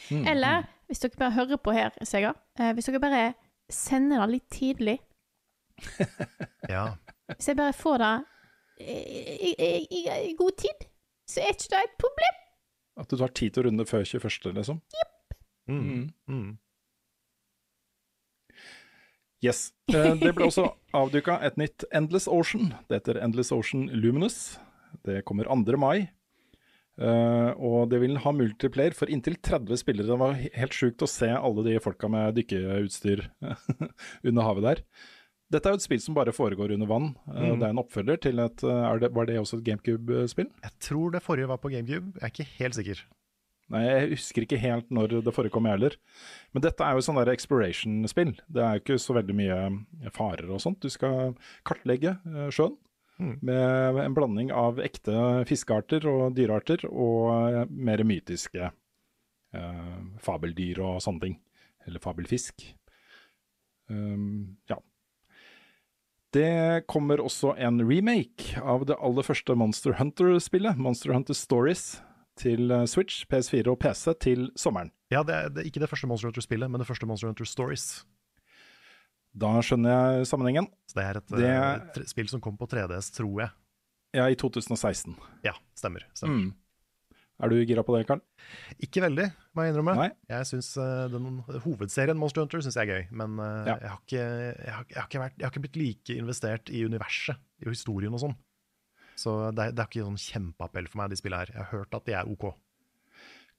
[0.08, 0.24] Mm.
[0.32, 3.22] Eller hvis dere bare hører på her, Sega, eh, hvis dere bare
[3.72, 4.96] sender det litt tidlig
[6.70, 6.86] Ja.
[7.34, 8.12] Hvis jeg bare får det
[8.80, 8.96] i,
[9.52, 10.00] i, i,
[10.30, 10.86] i god tid,
[11.28, 12.36] så er ikke det et problem.
[13.02, 14.80] At du tar tid til å runde før 21., liksom.
[15.68, 16.06] Mm.
[16.30, 16.52] Mm.
[19.44, 19.70] Yes.
[19.92, 22.72] Eh, Det ble også avduka et nytt Endless Ocean.
[22.88, 24.56] Det heter Endless Ocean Luminous.
[25.04, 25.76] Det kommer 2.
[25.80, 26.08] mai.
[26.96, 30.08] Eh, og det vil ha multiplayer for inntil 30 spillere.
[30.08, 33.26] Det var helt sjukt å se alle de folka med dykkeutstyr
[34.26, 34.82] under havet der.
[35.52, 37.12] Dette er jo et spill som bare foregår under vann.
[37.30, 37.58] Eh, Mm.
[37.60, 40.48] Det er en oppfølger til et eh, det, Var det også et GameCube-spill?
[40.62, 42.14] Jeg tror det forrige var på GameCube.
[42.18, 43.04] Jeg er ikke helt sikker.
[43.70, 45.94] Nei, jeg husker ikke helt når det forekom, jeg heller.
[46.54, 48.36] Men dette er jo sånn der exploration-spill.
[48.46, 49.56] Det er jo ikke så veldig mye
[50.06, 50.80] eh, farer og sånt.
[50.82, 51.34] Du skal
[51.66, 52.16] kartlegge
[52.54, 52.76] sjøen
[53.18, 53.38] Mm.
[53.40, 55.14] med en blanding av ekte
[55.48, 58.66] fiskearter og dyrearter og mer mytiske
[59.54, 61.38] eh, fabeldyr og sånne ting.
[61.86, 62.60] Eller fabelfisk.
[63.88, 64.76] Um, ja.
[66.36, 71.86] Det kommer også en remake av det aller første Monster Hunter-spillet, Monster Hunter Stories,
[72.36, 74.90] til eh, Switch, PS4 og PC til sommeren.
[75.14, 77.48] Ja, det er, det er ikke det første Monster Hunter-spillet, men det første Monster Hunter
[77.48, 77.86] Stories.
[79.36, 80.68] Da skjønner jeg sammenhengen.
[80.88, 83.50] Så det er et Det- et spill som kom på 3DS, tror jeg.
[84.16, 85.16] Ja, i 2016.
[85.44, 86.04] Ja, stemmer.
[86.14, 86.36] stemmer.
[86.36, 86.54] Mm.
[87.36, 88.22] Er du gira på det, Karl?
[88.80, 89.94] Ikke veldig, må jeg innrømme.
[89.98, 90.08] Nei.
[90.32, 93.74] Jeg synes eh, den Hovedserien Monster Hunter syns jeg er gøy, men eh, Ja.
[93.82, 96.72] jeg, har ikke, jeg, har, jeg, har ikke vært, jeg har ikke blitt like investert
[96.72, 98.36] i universet, i historien og sånn.
[99.20, 101.52] Så det det er ikke sånn kjempeappell for meg, de spillene her.
[101.52, 102.48] Jeg har hørt at de er OK.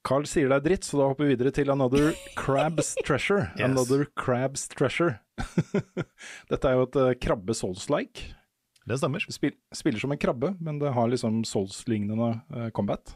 [0.06, 3.48] Carl sier det er dritt, så da hopper vi videre til Another Crab's Treasure.
[3.58, 3.66] Yes.
[3.66, 5.18] Another Crab's Treasure.
[6.50, 8.28] Dette er jo et uh, krabbe souls-like.
[8.88, 9.22] Det stemmer.
[9.30, 13.10] Spil, spiller som en krabbe, men det har liksom souls-lignende eh, combat.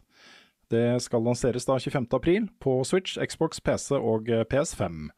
[0.72, 2.06] Det skal lanseres da 25.
[2.16, 5.10] april på Switch, Xbox, PC og eh, PS5.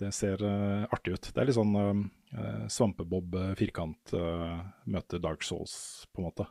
[0.00, 1.28] Det ser uh, artig ut.
[1.30, 5.74] Det er litt sånn uh, Svampebob-firkant uh, møter Dark Souls,
[6.10, 6.48] på en måte.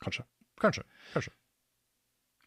[0.00, 0.24] Kanskje.
[0.60, 0.86] Kanskje.
[1.12, 1.34] kanskje.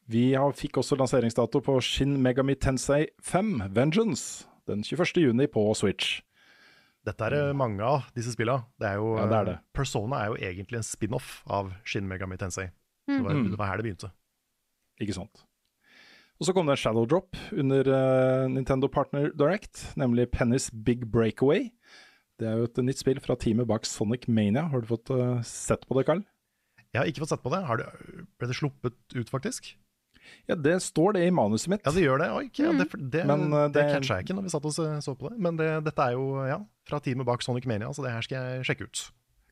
[0.09, 5.21] Vi har, fikk også lanseringsdato på Shin Megami Tensei 5 Vengeance den 21.
[5.21, 6.21] juni på Switch.
[7.03, 8.65] Dette er det mange av, disse spillene.
[8.79, 9.57] Det er jo, Ja, det er det.
[9.75, 12.69] Persona er jo egentlig en spin-off av Shin Megami Tensei.
[13.07, 13.49] Det var, Mm.
[13.51, 14.11] det var her det begynte.
[15.01, 15.43] Ikke sant.
[16.39, 21.05] Og så kom det en shadow drop under uh, Nintendo Partner Direct, nemlig Penny's Big
[21.11, 21.69] Breakaway.
[22.39, 24.63] Det er jo et nytt spill fra teamet bak Sonic Mania.
[24.71, 26.23] Har du fått uh, sett på det, Carl?
[26.93, 27.61] Jeg har ikke fått sett på det.
[27.65, 27.87] Har det
[28.39, 29.75] ble det sluppet ut, faktisk?
[30.47, 31.83] Ja, det står det i manuset mitt.
[31.85, 32.29] Ja, det gjør det.
[32.33, 34.73] Oi, ja, det, det, Men, uh, det det- catcha jeg ikke når vi satt og
[34.73, 35.39] så så på det.
[35.39, 36.59] Men det, dette er jo ja,
[36.89, 39.03] fra teamet bak Sonic Mania, så det her skal jeg sjekke ut.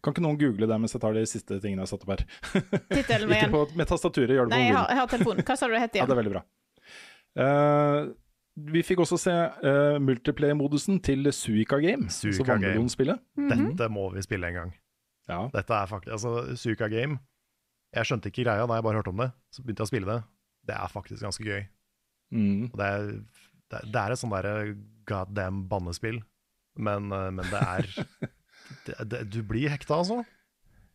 [0.02, 2.16] Kan ikke noen google det mens jeg tar de siste tingene jeg satte satt opp
[2.16, 2.82] her?
[2.96, 5.46] Tittelen ikke på, med tastaturet, gjør det på Nei, jeg har, jeg har telefonen.
[5.46, 6.44] Hva sa du det het Ja, det er veldig bra.
[7.38, 8.12] Uh,
[8.72, 12.66] vi fikk også se uh, multiplayer-modusen til Suika Game, altså Suika Game.
[12.66, 13.22] vannmelonspillet.
[13.40, 13.68] Mhm.
[13.70, 14.74] Dette må vi spille en gang.
[15.30, 15.44] Ja.
[15.54, 17.22] Dette er faktisk, altså Suika Game
[17.94, 19.30] Jeg skjønte ikke greia da jeg bare hørte om det.
[19.54, 20.20] Så begynte jeg å spille det.
[20.68, 21.64] det er faktisk ganske gøy.
[22.32, 22.70] Mm.
[22.72, 23.08] Og det er,
[23.72, 24.54] det det er et sånn derre
[25.10, 26.22] goddamn bannespill,
[26.80, 27.90] men, eh, men det er
[28.88, 30.22] det, det, Du blir hekta, altså.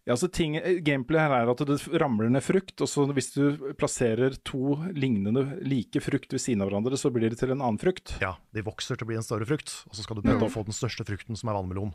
[0.07, 0.55] Ja, altså ting,
[0.87, 5.43] Gameplay her er at det ramler ned frukt, og så hvis du plasserer to lignende
[5.67, 8.13] like frukt ved siden av hverandre, så blir det til en annen frukt.
[8.23, 10.53] Ja, de vokser til å bli en større frukt, og så skal du prøve å
[10.53, 11.91] få den største frukten, som er vannmelon.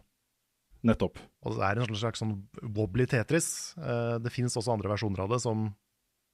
[0.84, 1.22] Nettopp.
[1.46, 2.34] Og det er en slags sånn
[2.76, 3.78] wobbly Tetris.
[3.78, 5.70] Eh, Det finnes også andre versjoner av det som,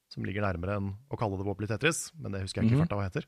[0.10, 2.84] som ligger nærmere enn å kalle det wobbly Tetris, men det husker jeg ikke mm.
[2.88, 3.28] Farta hva heter.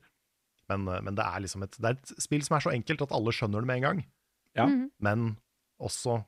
[0.72, 3.04] Men, eh, men det er liksom et, det er et spill som er så enkelt
[3.06, 4.02] at alle skjønner det med en gang,
[4.58, 4.66] Ja.
[4.98, 5.36] men
[5.80, 6.18] også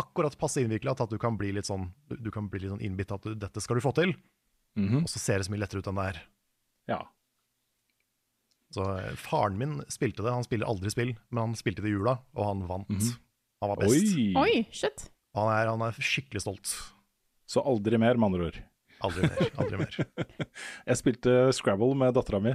[0.00, 2.70] akkurat passe innvikla til at du kan bli litt sånn Du, du kan bli litt
[2.72, 4.14] sånn innbitt at du, dette skal du få til,
[4.78, 5.02] Mhm.
[5.02, 6.18] og så ser det så mye lettere ut enn det er.
[6.88, 7.00] Ja.
[8.70, 11.96] Så eh, faren min spilte det, han spiller aldri spill, men han spilte det i
[11.96, 12.88] jula, og han vant.
[12.92, 13.16] Mhm.
[13.60, 14.14] Han var best.
[14.16, 14.28] Oi!
[14.40, 15.08] Oi, shit.
[15.36, 16.70] Han, er, han er skikkelig stolt.
[17.50, 18.60] Så aldri mer, med andre ord.
[19.04, 19.50] Aldri mer.
[19.60, 19.98] Aldri mer.
[20.88, 22.54] Jeg spilte Scrabble med dattera mi.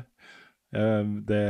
[0.76, 1.42] Eh, Det,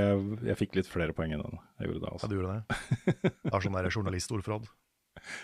[0.51, 1.59] jeg fikk litt flere poeng enn den.
[1.81, 2.29] Jeg gjorde det, Ja, altså.
[2.29, 3.31] du gjorde det.
[3.45, 4.67] Det var sånn der journalistordforråd.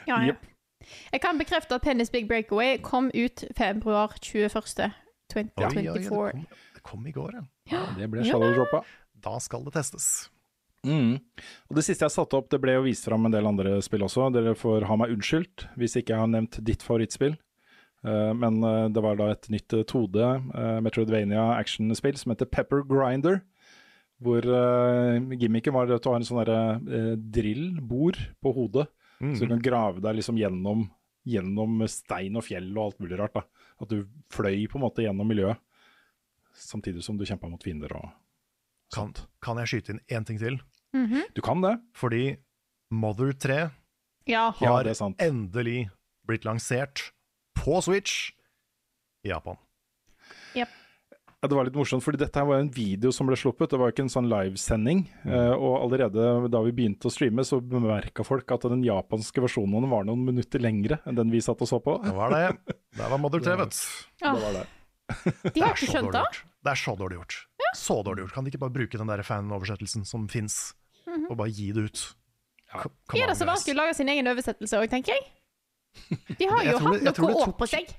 [0.07, 0.33] Ja, ja.
[0.33, 0.49] Yep.
[1.13, 4.91] Jeg kan bekrefte at Penny's Big Breakaway kom ut februar 21.
[5.31, 6.41] Oi, oi, det kom,
[6.75, 7.37] det kom i går,
[7.69, 7.81] ja.
[7.97, 8.81] Det ble shadow-droppa.
[9.21, 10.07] Da skal det testes.
[10.83, 11.19] Mm.
[11.69, 14.01] Og Det siste jeg satte opp, det ble jo vist fram en del andre spill
[14.07, 14.31] også.
[14.33, 17.37] Dere får ha meg unnskyldt hvis ikke jeg har nevnt ditt favorittspill.
[18.03, 22.81] Eh, men eh, det var da et nytt tode 2D Metroidvania actionspill som heter Pepper
[22.89, 23.43] Grinder.
[24.21, 28.87] Hvor uh, gimmicken var at du har en sånn uh, drill-bord på hodet.
[29.21, 29.35] Mm.
[29.35, 30.85] Så du kan grave deg liksom gjennom,
[31.29, 33.37] gjennom stein og fjell og alt mulig rart.
[33.37, 33.65] da.
[33.81, 35.61] At du fløy på en måte gjennom miljøet,
[36.57, 38.09] samtidig som du kjempa mot fiender og
[38.91, 40.57] Kan, kan jeg skyte inn én ting til?
[40.91, 41.29] Mhm.
[41.31, 41.77] Du kan det.
[41.95, 42.35] Fordi
[42.91, 43.71] Mother 3
[44.27, 44.51] Ja.
[44.59, 45.89] Ja, har er endelig
[46.27, 47.13] blitt lansert
[47.55, 48.31] på Switch
[49.23, 49.57] i Japan.
[51.41, 53.71] Ja, Det var litt morsomt, fordi dette her var en video som ble sluppet.
[53.73, 54.99] Det var ikke en sånn livesending.
[55.25, 55.31] Mm.
[55.33, 59.89] Eh, og allerede da vi begynte å streame, så bemerka folk at den japanske versjonen
[59.89, 61.97] var noen minutter lengre enn den vi satt og så på.
[62.05, 62.75] Det var det.
[62.93, 63.81] Det var Mother 3, vet.
[64.21, 64.67] Ah, Det var det.
[65.55, 66.23] de har er ikke skjønt det.
[66.61, 67.39] Det er så dårlig gjort.
[67.73, 68.37] Så dårlig gjort.
[68.37, 70.75] Kan de ikke bare bruke den der fanoversettelsen som fins,
[71.09, 72.03] og bare gi det ut?
[72.69, 72.85] Ja.
[73.17, 75.25] Er det så vanskelig å lage sin egen oversettelse òg, tenker jeg?
[76.39, 77.89] De har jo hatt noe år på seg.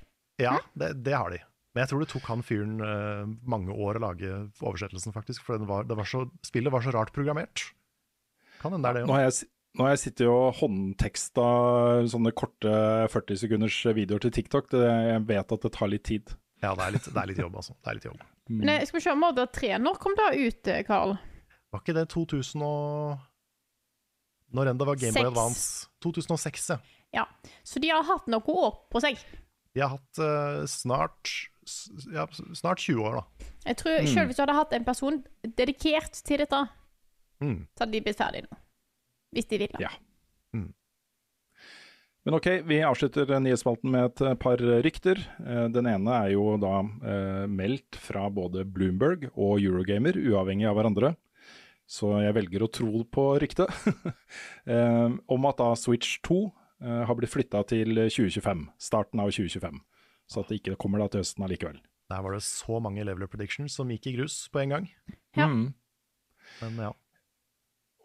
[0.41, 1.43] Ja, det, det har de.
[1.73, 4.29] Men jeg tror det tok han fyren eh, mange år å lage
[4.61, 5.41] oversettelsen, faktisk.
[5.45, 7.65] For den var, det var så, spillet var så rart programmert.
[8.61, 9.17] Kan hende det er det Nå òg.
[9.17, 11.47] har jeg, nå har jeg sittet og håndteksta
[12.13, 12.75] sånne korte
[13.09, 14.69] 40 sekunders videoer til TikTok.
[14.69, 16.35] Det, jeg vet at det tar litt tid.
[16.61, 17.73] Ja, det er, litt, det er litt jobb, altså.
[17.81, 18.21] Det er litt jobb.
[18.53, 21.17] Men eh, skal vi se, Mother 3, når kom det ut, eh, Carl?
[21.73, 23.17] Var ikke det 2000 og
[24.53, 25.31] Når enn det var Gameboy.
[25.31, 25.89] Advance?
[26.05, 26.77] 2006, ja.
[27.17, 27.25] Ja.
[27.65, 29.17] Så de har hatt noen år på seg.
[29.73, 31.31] De har hatt uh, snart
[32.13, 32.27] ja,
[32.57, 33.49] snart 20 år, da.
[33.69, 35.23] Jeg tror selv hvis du hadde hatt en person
[35.57, 36.63] dedikert til dette,
[37.43, 37.65] Mm.
[37.75, 38.57] så hadde de blitt ferdig nå.
[39.35, 39.79] Hvis de ville.
[39.81, 39.89] Ja.
[42.23, 45.19] Men ok, vi avslutter nyhetsspalten med et eh, par rykter.
[45.43, 50.77] Eh, Den ene er jo da eh, meldt fra både Bloomberg og Eurogamer, uavhengig av
[50.79, 51.13] hverandre.
[51.83, 53.67] Så jeg velger å tro på ryktet.
[54.71, 58.69] eh, om at da Switch 2 eh, har blitt flytta til 2025.
[58.79, 59.83] Starten av 2025.
[60.29, 61.79] Så at det ikke kommer da til høsten allikevel.
[62.11, 64.91] Der var det så mange level up predictions som gikk i grus på en gang.
[65.37, 65.47] Ja.
[65.47, 65.71] Mm.
[66.61, 66.91] Men ja.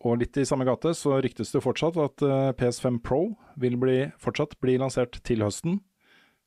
[0.06, 3.98] Og litt i samme gate så ryktes det fortsatt at eh, PS5 Pro vil bli,
[4.22, 5.80] fortsatt bli lansert til høsten.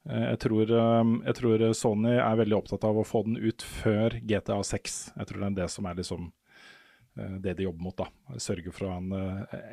[0.10, 3.66] Eh, jeg, tror, eh, jeg tror Sony er veldig opptatt av å få den ut
[3.66, 5.02] før GTA 6.
[5.18, 7.98] Jeg tror det er det som er liksom eh, det de jobber mot.
[7.98, 8.40] da.
[8.42, 9.12] Sørge for en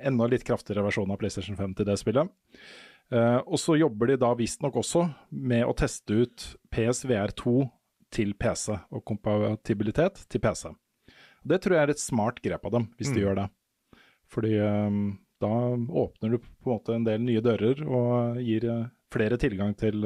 [0.02, 2.34] enda litt kraftigere versjon av PlayStation 5 til det spillet.
[3.12, 7.70] Eh, og så jobber de da visstnok også med å teste ut PSVR2
[8.12, 10.68] til PC, og kompatibilitet til PC.
[11.48, 13.24] Det tror jeg er et smart grep av dem, hvis de Mm.
[13.24, 13.48] gjør det.
[14.28, 15.52] Fordi eh, da
[16.04, 20.04] åpner du på en måte en del nye dører og gir eh, flere tilgang til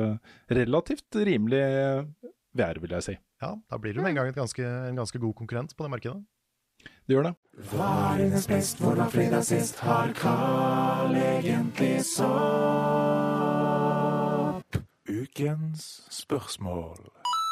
[0.50, 1.62] relativt rimelig
[2.54, 3.14] VR, vil jeg si.
[3.42, 5.90] ja, da blir du med en gang et ganske, en ganske god konkurrent på det
[5.90, 6.20] markedet.
[7.06, 7.34] Det gjør det.
[7.72, 9.80] Hva er dines best, hvor var fredag sist?
[9.82, 12.22] Har Carl egentlig sopp?
[15.10, 16.96] Ukens spørsmål.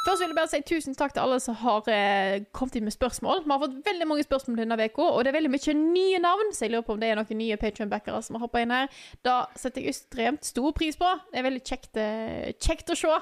[0.06, 2.94] Først vil jeg bare si tusen takk til alle som har eh, kommet inn med
[2.94, 3.42] spørsmål.
[3.44, 6.54] Vi har fått veldig mange spørsmål denne uka, og det er veldig mye nye navn,
[6.56, 8.86] så jeg lurer på om det er noen nye Patreon-backere som har hoppa inn her.
[9.26, 11.08] Da setter jeg ekstremt stor pris på.
[11.32, 13.18] Det er veldig kjekt, eh, kjekt å se.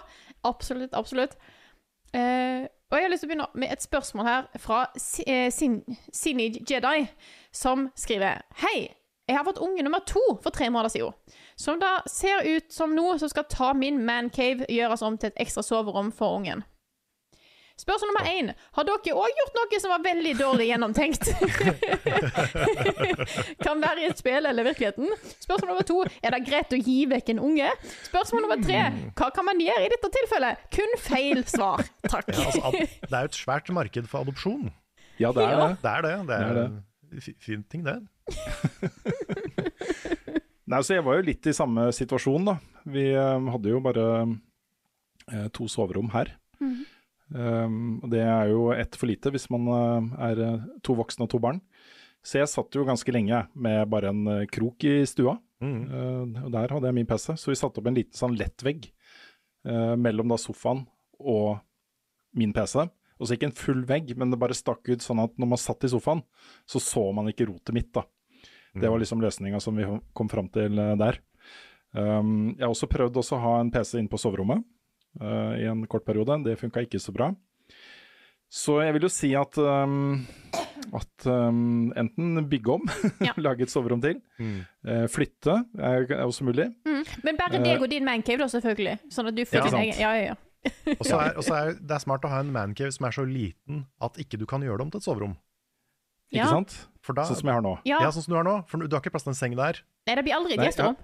[0.46, 1.34] Absolutt, absolutt.
[2.14, 4.78] Eh, og jeg har lyst til å begynne med et spørsmål her fra
[5.27, 5.82] eh, Sin
[6.12, 7.09] Sinij Jedi,
[7.52, 8.89] som skriver Hei,
[9.28, 11.12] jeg har fått unge nummer to for tre måneder siden.
[11.56, 15.43] Som da ser ut som noe som skal ta min mancave gjøres om til et
[15.44, 16.65] ekstra soverom for ungen.
[17.78, 18.48] Spørsmål nummer én.
[18.74, 21.28] Har dere òg gjort noe som var veldig dårlig gjennomtenkt?
[23.66, 25.06] kan være i et spill eller virkeligheten.
[25.44, 26.00] Spørsmål nummer to.
[26.18, 27.68] Er det greit å gi vekk en unge?
[28.09, 28.80] Spørsmål nummer tre.
[29.14, 30.52] Hva kan man gjøre i dette tilfellet?
[30.74, 31.86] Kun feil svar.
[32.09, 32.26] Takk.
[32.34, 32.72] Ja, altså,
[33.06, 34.74] det er jo et svært marked for adopsjon.
[35.22, 35.70] Ja, det er det.
[35.84, 36.14] Det er det.
[36.26, 37.94] Det er, Det er en fin ting, det.
[40.68, 42.59] Nei, så Jeg var jo litt i samme situasjon, da.
[42.90, 46.34] Vi eh, hadde jo bare eh, to soverom her.
[47.28, 51.32] Um, det er jo ett for lite hvis man eh, er eh, to voksne og
[51.32, 51.60] to barn.
[52.24, 55.36] Så jeg satt jo ganske lenge med bare en eh, krok i stua.
[55.59, 55.80] Mm.
[55.90, 58.84] Uh, og der hadde jeg min PC, så vi satte opp en liten sånn lettvegg
[59.66, 60.84] uh, mellom da sofaen
[61.18, 61.59] og
[62.38, 62.84] min PC.
[63.18, 65.59] Og så ikke en full vegg, men det bare stakk ut sånn at når man
[65.59, 66.22] satt i sofaen,
[66.62, 68.05] så så man ikke rotet mitt, da.
[68.78, 71.16] Det var liksom løsninga som vi kom fram til der.
[71.90, 74.62] Um, jeg har også prøvd også å ha en PC inne på soverommet
[75.20, 76.38] eh, i en kort periode.
[76.44, 77.32] Det funka ikke så bra.
[78.48, 80.22] Så jeg vil jo si at, um,
[80.96, 82.86] at um, enten bygge om,
[83.26, 83.34] Ja.
[83.36, 86.70] lage et soverom til, eh, flytte er, er også mulig.
[86.88, 87.02] Mm.
[87.26, 88.94] Men bare deg og din mancave, da, selvfølgelig.
[89.12, 90.38] Sånn at du får Ja, din egen Ja, ja, ja.
[90.98, 93.12] Og så er, og så er det er smart å ha en mancave som er
[93.14, 95.36] så liten at ikke du kan gjøre det om til et soverom.
[96.32, 96.48] Ikke Ja.
[96.50, 96.74] sant?
[97.04, 97.76] For da, Sånn som jeg har nå.
[97.88, 98.00] Ja.
[98.02, 98.56] ja, sånn som du har nå.
[98.68, 99.78] For du har ikke plass til en seng der.
[100.08, 100.96] Nei, det blir aldri gjesterom.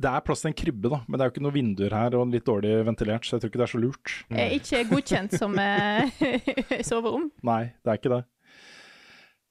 [0.00, 2.14] Det er plass til en krybbe, da, men det er jo ikke noen vinduer her
[2.16, 4.14] og litt dårlig ventilert, så jeg tror ikke det er så lurt.
[4.32, 6.22] Er ikke godkjent som eh,
[6.88, 7.28] soverom.
[7.44, 8.22] Nei, det er ikke det.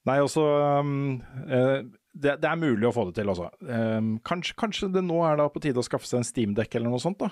[0.10, 0.42] Nei, også
[0.82, 1.76] um, eh,
[2.18, 3.52] det, det er mulig å få det til, altså.
[3.62, 6.96] Um, kanskje, kanskje det nå er da på tide å skaffe seg en steamdekk eller
[6.96, 7.30] noe sånt, da.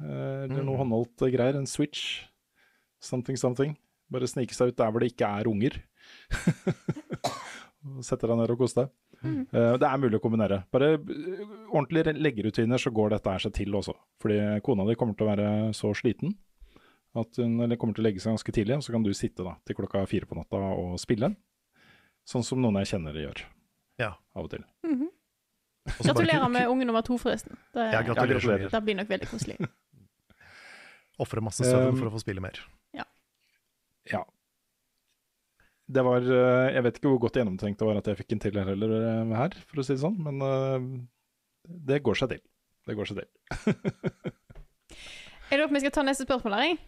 [0.00, 0.52] Mm.
[0.54, 1.58] eller noe håndholdt eh, greier.
[1.58, 2.22] En Switch.
[3.02, 3.74] Something, something.
[4.12, 5.76] Bare snike seg ut der hvor det ikke er unger.
[8.06, 8.94] Sette deg ned og kose deg.
[9.24, 10.62] Eh, det er mulig å kombinere.
[10.72, 13.94] Bare eh, ordentlige leggerutiner, så går dette her seg til også.
[14.22, 16.36] Fordi kona di kommer til å være så sliten
[17.18, 19.42] at hun eller kommer til å legge seg ganske tidlig, og så kan du sitte
[19.42, 21.32] da til klokka fire på natta og spille.
[22.28, 23.42] Sånn som noen jeg kjenner gjør
[23.98, 24.12] Ja.
[24.34, 24.64] av og til.
[24.86, 25.10] Mm -hmm.
[26.04, 27.56] Gratulerer med unge nummer to, forresten.
[27.74, 28.70] Det, Ja, gratulerer.
[28.70, 29.56] det blir nok veldig koselig.
[31.18, 32.60] Ofre masse søvn Um, for å få spille mer.
[34.10, 34.24] Ja.
[35.90, 38.42] Det var eh, Jeg vet ikke hvor godt gjennomtenkt det var at jeg fikk en
[38.44, 40.86] til her heller eh, her, for å si det sånn, men eh,
[41.90, 42.44] det går seg til.
[42.88, 43.28] Det går seg til.
[45.50, 46.78] Er det opp vi skal ta neste spørsmål her?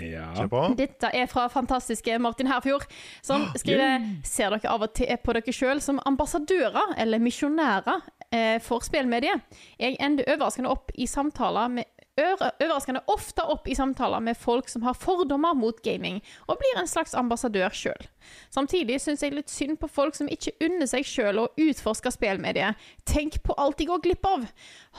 [0.00, 0.46] Ja.
[0.48, 0.62] På.
[0.76, 2.86] Dette er fra fantastiske Martin Herfjord,
[3.24, 8.00] som skriver Ser dere av og til på dere sjøl som ambassadører eller misjonærer
[8.32, 9.44] eh, for spillmediet?
[9.80, 14.82] Jeg ender overraskende opp i samtaler med Overraskende ofte opp i samtaler med folk som
[14.84, 18.08] har fordommer mot gaming, og blir en slags ambassadør sjøl.
[18.52, 22.76] Samtidig syns jeg litt synd på folk som ikke unner seg sjøl å utforske spillmediet.
[23.08, 24.44] Tenk på alt de går glipp av!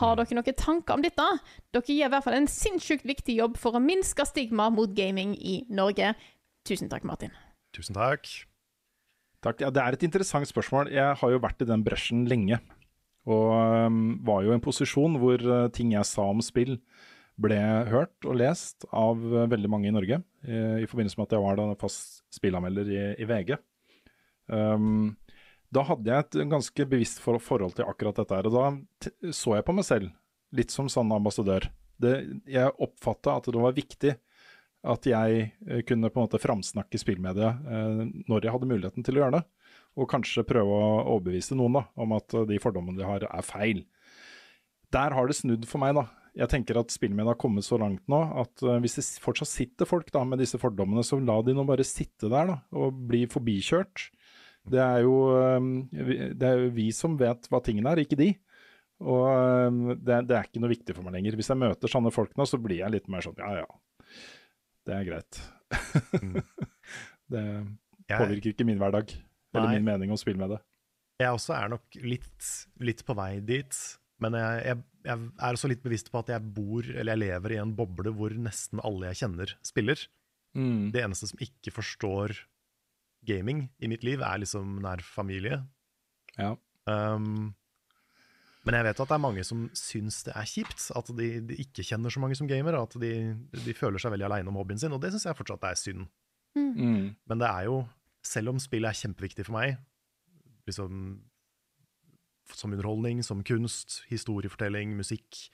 [0.01, 1.27] Har dere noen tanker om dette?
[1.69, 5.37] Dere gjør i hvert fall en sinnssykt viktig jobb for å minske stigma mot gaming
[5.37, 6.15] i Norge.
[6.65, 7.35] Tusen takk, Martin.
[7.77, 8.25] Tusen takk.
[9.45, 9.61] Takk.
[9.61, 10.89] Ja, det er et interessant spørsmål.
[10.89, 12.57] Jeg har jo vært i den bresjen lenge.
[13.29, 16.75] Og um, var jo i en posisjon hvor uh, ting jeg sa om spill
[17.41, 20.19] ble hørt og lest av uh, veldig mange i Norge.
[20.45, 23.55] I, I forbindelse med at jeg var da fast spillanmelder i, i VG.
[24.51, 25.15] Um,
[25.73, 28.49] da hadde jeg et ganske bevisst for, forhold til akkurat dette her.
[28.49, 30.11] Og da så jeg på meg selv
[30.53, 31.65] litt som sann ambassadør.
[32.01, 32.13] Det,
[32.49, 34.13] jeg oppfatta at det var viktig
[34.93, 39.17] at jeg eh, kunne på en måte framsnakke spillmediet eh, når jeg hadde muligheten til
[39.17, 39.43] å gjøre det.
[39.93, 43.47] Og kanskje prøve å overbevise noen da, om at eh, de fordommene de har, er
[43.47, 43.85] feil.
[44.93, 46.05] Der har det snudd for meg, da.
[46.35, 49.85] Jeg tenker at spillmediet har kommet så langt nå at eh, hvis det fortsatt sitter
[49.89, 53.25] folk da med disse fordommene, så la de nå bare sitte der da, og bli
[53.29, 54.07] forbikjørt.
[54.73, 55.59] Det er jo eh,
[56.07, 58.31] vi- det er jo vi som vet hva tingene er, ikke de.
[59.03, 61.37] Og eh, det, det er ikke noe viktig for meg lenger.
[61.37, 63.69] Hvis jeg møter sånne folk nå, så blir jeg litt mer sånn ja ja,
[64.89, 65.41] det er greit.
[67.33, 67.43] det
[68.09, 69.13] påvirker ikke min hverdag,
[69.53, 69.77] eller Nei.
[69.79, 70.59] min mening om spill med det.
[71.21, 72.49] jeg også er nok litt,
[72.83, 73.77] litt på vei dit.
[74.23, 77.55] Men jeg, jeg, jeg er også litt bevisst på at jeg bor, eller jeg lever
[77.55, 80.05] i en boble hvor nesten alle jeg kjenner, spiller.
[80.93, 82.35] Det eneste som ikke forstår
[83.27, 85.61] gaming i mitt liv, er liksom nær familie.
[86.37, 86.53] Ja.
[86.89, 87.53] Um,
[88.63, 91.57] men jeg vet at det er mange som syns det er kjipt, at de, de
[91.63, 93.13] ikke kjenner så mange som gamer, at de,
[93.51, 96.05] de føler seg veldig aleine om hobbyen sin, og det syns jeg fortsatt er synd.
[96.55, 97.11] Mm.
[97.27, 97.81] Men det er jo,
[98.23, 99.75] selv om spill er kjempeviktig for meg,
[100.69, 101.17] liksom
[102.57, 105.47] som underholdning, som kunst, historiefortelling, musikk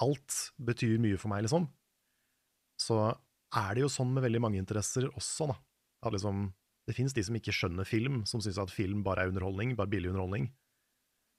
[0.00, 1.66] Alt betyr mye for meg, liksom.
[2.80, 2.94] Så
[3.52, 5.56] er det jo sånn med veldig mange interesser også, da.
[6.06, 6.46] At liksom,
[6.88, 9.90] det fins de som ikke skjønner film, som syns at film bare er underholdning, bare
[9.92, 10.48] billig underholdning.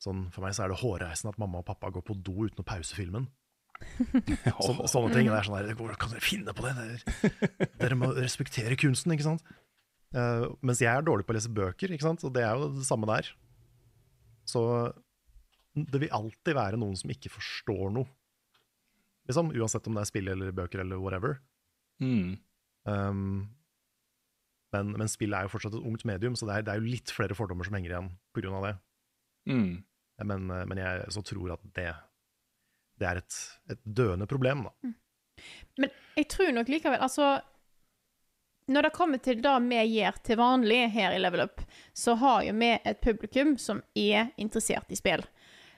[0.01, 2.61] Sånn, For meg så er det hårreisende at mamma og pappa går på do uten
[2.61, 3.27] å pause filmen.
[4.61, 5.25] Så, sånne ting.
[5.29, 6.73] Det er sånn der, Hvordan kan dere finne på det?
[6.77, 9.45] Dere, dere må respektere kunsten, ikke sant?
[10.11, 12.25] Uh, mens jeg er dårlig på å lese bøker, ikke sant?
[12.27, 13.31] og det er jo det samme der.
[14.51, 14.63] Så
[15.73, 18.09] det vil alltid være noen som ikke forstår noe.
[19.29, 21.37] Liksom, uansett om det er spill eller bøker eller whatever.
[22.03, 22.35] Mm.
[22.89, 23.51] Um,
[24.75, 26.91] men, men spill er jo fortsatt et ungt medium, så det er, det er jo
[26.91, 28.61] litt flere fordommer som henger igjen pga.
[28.65, 28.73] det.
[29.51, 29.71] Mm.
[30.27, 31.87] Men, men jeg så tror at det,
[33.01, 33.37] det er et,
[33.73, 34.91] et døende problem, da.
[35.81, 37.39] Men jeg tror nok likevel Altså,
[38.67, 41.61] når det kommer til det vi gjør til vanlig her i Level Up,
[41.93, 45.23] så har jo vi et publikum som er interessert i spill.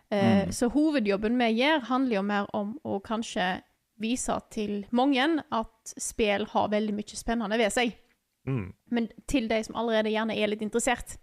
[0.10, 0.52] Eh, Mm.
[0.52, 3.62] Så hovedjobben vi gjør, handler jo mer om å kanskje
[4.02, 7.96] vise til mange at spill har veldig mye spennende ved seg.
[8.48, 8.74] Mm.
[8.92, 11.18] Men til de som allerede gjerne er litt interessert.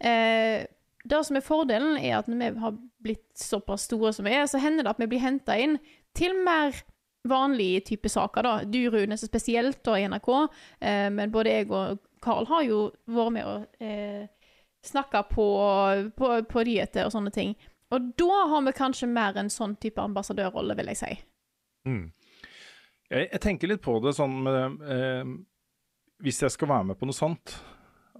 [0.00, 0.66] Eh,
[1.04, 4.46] det som er fordelen, er at når vi har blitt såpass store som vi er,
[4.46, 5.78] så hender det at vi blir henta inn
[6.14, 6.76] til mer
[7.28, 8.42] vanlige type saker.
[8.42, 8.52] da.
[8.64, 10.28] Du, Rune, så spesielt da i NRK,
[10.80, 12.78] eh, men både jeg og Carl har jo
[13.08, 14.26] vært med og eh,
[14.84, 15.46] snakka på,
[16.16, 17.54] på, på nyheter og sånne ting.
[17.90, 21.12] Og da har vi kanskje mer en sånn type ambassadørrolle, vil jeg si.
[21.88, 22.04] Mm.
[23.10, 25.30] Jeg, jeg tenker litt på det sånn med eh,
[26.22, 27.54] Hvis jeg skal være med på noe sånt,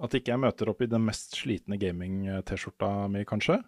[0.00, 3.58] at ikke jeg møter opp i den mest slitne gaming-T-skjorta mi, kanskje.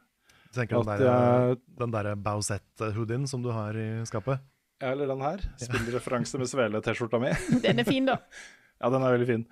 [0.56, 4.40] Tenker At den der, jeg- den der Bausett-hoodien som du har i skapet?
[4.82, 5.44] Eller den her.
[5.62, 7.30] Spillreferanse med svele-T-skjorta mi.
[7.64, 8.18] Den er fin, da.
[8.82, 9.42] Ja, den er veldig fin.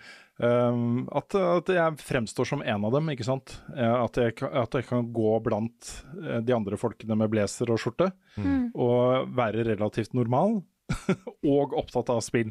[0.42, 3.52] Um, at, at jeg fremstår som en av dem, ikke sant.
[3.78, 8.08] At jeg, at jeg kan gå blant eh, de andre folkene med blazer og skjorte,
[8.34, 8.72] Mm.
[8.74, 10.64] og være relativt normal,
[11.54, 12.50] og opptatt av spill.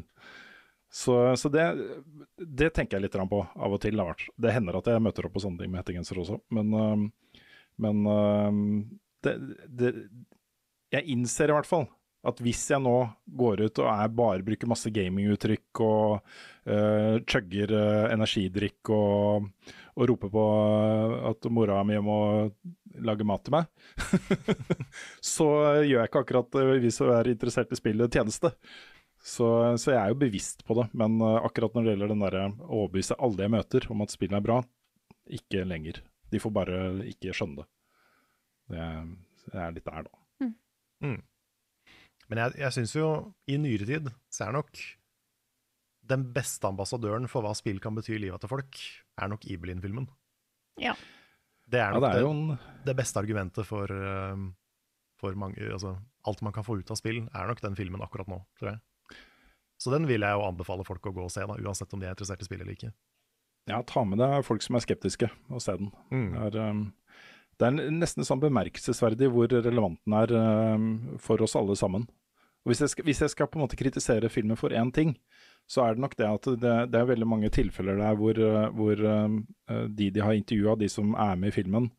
[0.88, 1.68] Så, så det,
[2.40, 4.00] det tenker jeg litt på av og til.
[4.40, 7.08] Det hender at jeg møter opp på sånne ting med hettegenser også, men, um,
[7.76, 8.64] men um,
[9.26, 9.36] det,
[9.68, 9.94] det,
[10.96, 11.90] jeg innser i hvert fall
[12.28, 12.96] at hvis jeg nå
[13.40, 19.48] går ut og er bare bruker masse gaminguttrykk og uh, chugger uh, energidrikk og,
[19.96, 22.20] og roper på uh, at mora mi må
[23.06, 23.70] lage mat til meg,
[25.36, 25.48] så
[25.86, 28.52] gjør jeg ikke akkurat uh, vi som er interessert i spillet, tjeneste.
[29.20, 29.48] Så,
[29.80, 32.46] så jeg er jo bevisst på det, men uh, akkurat når det gjelder den derre
[32.52, 34.62] å overbevise alle jeg møter om at spillet er bra,
[35.40, 36.04] ikke lenger.
[36.30, 37.70] De får bare ikke skjønne det.
[38.70, 40.50] Det er, litt der, da.
[41.02, 41.20] Mm.
[42.30, 43.10] Men jeg, jeg syns jo
[43.50, 44.80] i nyere tid så er nok
[46.10, 48.78] den beste ambassadøren for hva spill kan bety i livet til folk,
[49.22, 50.08] er nok Ibelin-filmen.
[50.82, 50.96] Ja.
[51.70, 54.56] Det er Ja, det er jo en- det beste argumentet for, um,
[55.20, 58.28] for mange Altså, alt man kan få ut av spill, er nok den filmen akkurat
[58.28, 58.80] nå, tror jeg.
[59.80, 62.08] Så den vil jeg jo anbefale folk å gå og se, da, uansett om de
[62.08, 62.94] er interessert i spill eller ikke.
[63.68, 65.92] Ja, ta med deg folk som er skeptiske, og se den.
[66.12, 66.32] Mm.
[66.34, 66.94] Det, er, um,
[67.60, 70.34] det er nesten sånn bemerkelsesverdig hvor relevant den er
[70.76, 72.08] um, for oss alle sammen.
[72.70, 75.16] Hvis jeg, skal, hvis jeg skal på en måte kritisere filmen for én ting,
[75.70, 78.70] så er det nok det at det, det er veldig mange tilfeller der hvor, uh,
[78.74, 79.40] hvor um,
[79.70, 81.90] uh, de de har intervjua, de som er med i filmen,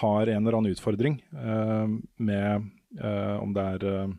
[0.00, 1.86] har en eller annen utfordring uh,
[2.18, 4.14] med uh, om det er uh,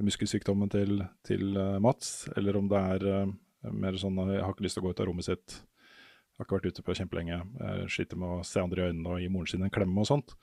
[0.00, 3.34] muskelsykdommen til, til Mats, eller om det er
[3.70, 6.40] mer sånn at jeg har ikke lyst til å gå ut av rommet sitt, jeg
[6.40, 9.20] har ikke vært ute på kjempelenge, jeg sliter med å se andre i øynene og
[9.20, 10.34] gi moren sin en klemme og sånt.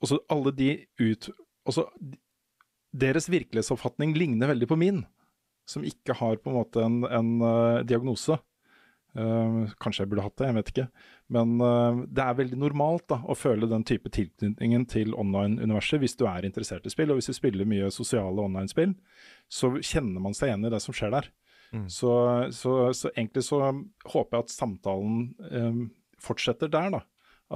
[0.00, 0.70] Og så alle de
[1.02, 1.28] ut...
[1.66, 1.82] Også,
[2.98, 5.04] deres virkelighetsoppfatning ligner veldig på min,
[5.68, 8.38] som ikke har på en måte en, en uh, diagnose.
[9.16, 10.86] Uh, kanskje jeg burde hatt det, jeg vet ikke.
[11.32, 16.18] Men uh, det er veldig normalt da, å føle den type tilknytningen til online-universet hvis
[16.20, 17.10] du er interessert i spill.
[17.10, 18.94] Og hvis du spiller mye sosiale online-spill,
[19.48, 21.30] så kjenner man seg igjen i det som skjer der.
[21.74, 21.88] Mm.
[21.90, 22.12] Så,
[22.54, 25.88] så, så egentlig så håper jeg at samtalen
[26.22, 27.02] fortsetter der, da.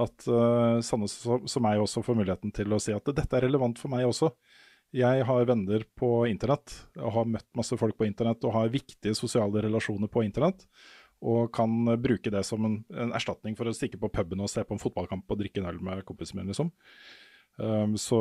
[0.01, 3.43] At uh, sånne som, som meg også får muligheten til å si at dette er
[3.47, 4.29] relevant for meg også.
[4.91, 9.15] Jeg har venner på internett, og har møtt masse folk på internett og har viktige
[9.15, 10.65] sosiale relasjoner på internett.
[11.21, 14.65] Og kan bruke det som en, en erstatning for å stikke på puben og se
[14.65, 16.73] på en fotballkamp og drikke en øl med kompisen min, liksom.
[17.61, 18.19] Um, så,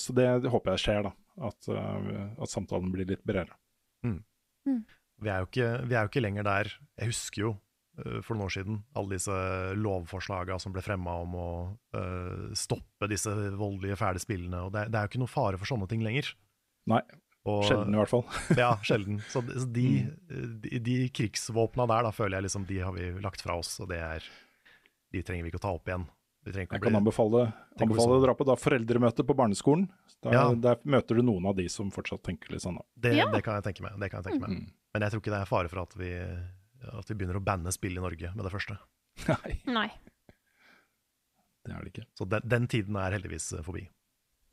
[0.00, 1.12] så det håper jeg skjer, da.
[1.50, 3.54] At, uh, at samtalen blir litt bredere.
[4.06, 4.22] Mm.
[4.66, 4.82] Mm.
[5.22, 6.72] Vi, er jo ikke, vi er jo ikke lenger der.
[6.98, 7.52] Jeg husker jo
[8.22, 9.38] for noen år siden alle disse
[9.78, 11.48] lovforslagene som ble fremma om å
[11.96, 14.60] uh, stoppe disse voldelige, fæle spillene.
[14.66, 16.32] og det, det er jo ikke noe fare for sånne ting lenger.
[16.88, 17.00] Nei.
[17.48, 18.24] Og- Sjelden, i hvert fall.
[18.60, 19.20] ja, sjelden.
[19.32, 19.86] Så, så de,
[20.62, 23.88] de, de krigsvåpna der, da føler jeg liksom de har vi lagt fra oss, og
[23.92, 24.26] det er
[25.14, 26.04] De trenger vi ikke å ta opp igjen.
[26.44, 27.40] Vi ikke Jeg å bli- kan anbefale,
[27.80, 28.18] anbefale sånn.
[28.18, 29.86] å dra på da foreldremøte på barneskolen.
[30.22, 30.42] Da, Ja.
[30.54, 32.76] Der møter du noen av de som fortsatt tenker litt sånn.
[32.76, 32.84] da.
[32.96, 33.26] Det, Ja.
[33.32, 33.98] det kan jeg tenke meg.
[34.00, 34.58] Det kan jeg tenke meg.
[34.58, 34.70] Mm.
[34.92, 36.10] Men jeg tror ikke det er fare for at vi,
[36.92, 38.76] at vi begynner å banne spill i Norge med det første.
[39.28, 39.88] Nei, Nei.
[41.66, 42.06] det er det ikke.
[42.18, 43.82] Så den, den tiden er heldigvis eh, forbi.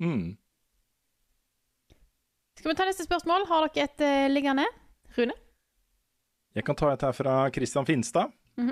[0.02, 0.34] Mm.
[2.58, 3.46] Skal vi ta neste spørsmål?
[3.50, 4.66] Har dere et uh, liggende?
[5.18, 5.36] Rune?
[6.56, 8.72] Jeg kan ta et her fra Christian Finstad, Mhm.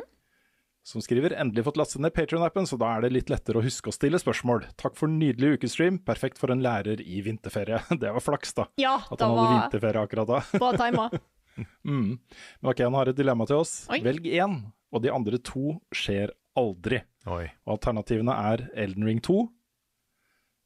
[0.88, 3.92] som skriver endelig fått lastet ned Patreon-appen, så da er det litt lettere å huske
[3.92, 4.66] å stille spørsmål.
[4.80, 7.82] Takk for en nydelig ukestream, perfekt for en lærer i vinterferie.
[8.02, 8.66] Det var flaks, da.
[8.80, 10.42] Ja, At han hadde vinterferie akkurat da.
[10.58, 11.10] bra tima.
[11.84, 12.18] Mm.
[12.62, 13.74] Men ok, han har et dilemma til oss.
[13.94, 14.00] Oi.
[14.02, 14.56] Velg én,
[14.94, 17.04] og de andre to skjer aldri.
[17.30, 17.46] Oi.
[17.68, 19.38] Og alternativene er Elden Ring 2,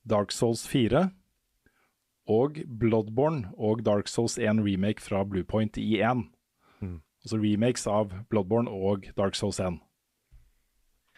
[0.08, 1.10] Dark Souls 4
[2.32, 6.26] og Bloodborne og Dark Souls 1 remake fra Bluepoint i 1.
[6.84, 6.98] Mm.
[7.24, 9.80] Altså remakes av Bloodborne og Dark Souls 1.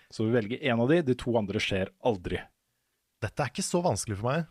[0.10, 2.42] Så vi velger én av de, de to andre skjer aldri.
[3.22, 4.48] Dette er ikke så vanskelig for meg,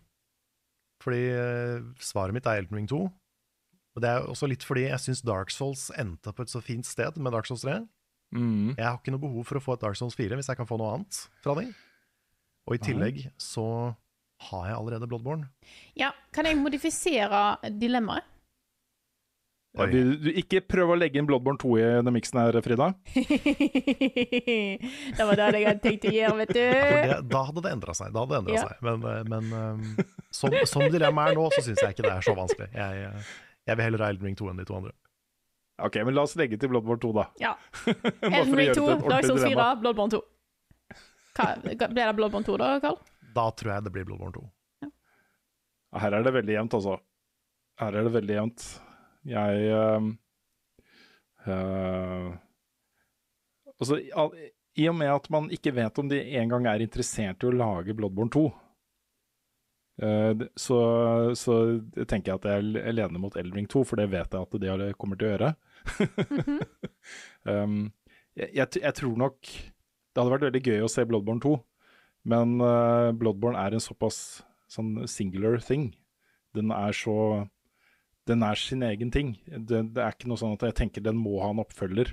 [1.02, 3.00] fordi eh, svaret mitt er Elden Ring 2.
[3.98, 6.86] Og det er også litt fordi jeg syns Dark Souls endte på et så fint
[6.86, 7.80] sted med Dark Souls 3.
[8.30, 8.76] Mm.
[8.76, 10.68] Jeg har ikke noe behov for å få et Dark Souls 4 hvis jeg kan
[10.68, 11.72] få noe annet fra dem.
[12.68, 13.64] Og i tillegg så
[14.52, 15.48] har jeg allerede Bloodborne.
[15.98, 17.40] Ja, kan jeg modifisere
[17.80, 18.28] dilemmaet?
[19.78, 22.92] Ja, du, du ikke prøv å legge inn Bloodborne 2 i den miksen her, Frida?
[25.18, 26.62] det var det jeg hadde tenkt å gjøre, vet du.
[26.62, 28.14] For det, da hadde det endra seg.
[28.14, 28.64] Da hadde det Ja.
[28.68, 28.80] seg.
[28.86, 29.82] Men, eh, men um,
[30.34, 32.70] som, som dilemmaet er nå, så syns jeg ikke det er så vanskelig.
[32.74, 33.36] Jeg, eh,
[33.68, 34.94] jeg vil heller ha Elden Ring 2 enn de to andre.
[35.86, 37.26] Ok, men la oss legge til Bloodborne 2, da.
[37.42, 37.52] Ja.
[38.32, 39.68] Elden Ring 2, det til et Dark Souls 4, dilemma.
[39.82, 40.22] Bloodborne 2.
[41.38, 42.98] Hva, blir det Bloodborne 2 da, Karl?
[43.36, 44.42] Da tror jeg det blir Bloodborne 2.
[44.82, 44.90] Ja,
[46.02, 46.98] Her er det veldig jevnt, altså.
[47.78, 48.66] Her er det veldig jevnt.
[49.28, 50.08] Jeg uh,
[51.46, 52.28] uh,
[53.78, 57.48] Altså, i i og med at man ikke vet om de engang er interessert i
[57.48, 58.67] å lage Bloodborne 2, eh, det-
[59.98, 60.76] så,
[61.34, 61.54] så
[62.06, 64.92] tenker jeg at jeg lener mot Elden Ring 2, for det vet jeg at de
[64.94, 65.48] kommer til å gjøre.
[67.50, 67.80] um,
[68.38, 71.54] jeg, jeg, jeg tror nok Det hadde vært veldig gøy å se Bloodborne 2,
[72.30, 75.90] men uh, Bloodborne er en såpass sånn singular thing.
[76.56, 77.48] Den er så
[78.28, 79.36] Den er sin egen ting.
[79.46, 82.12] Det, det er ikke noe sånn at jeg tenker den må ha en oppfølger.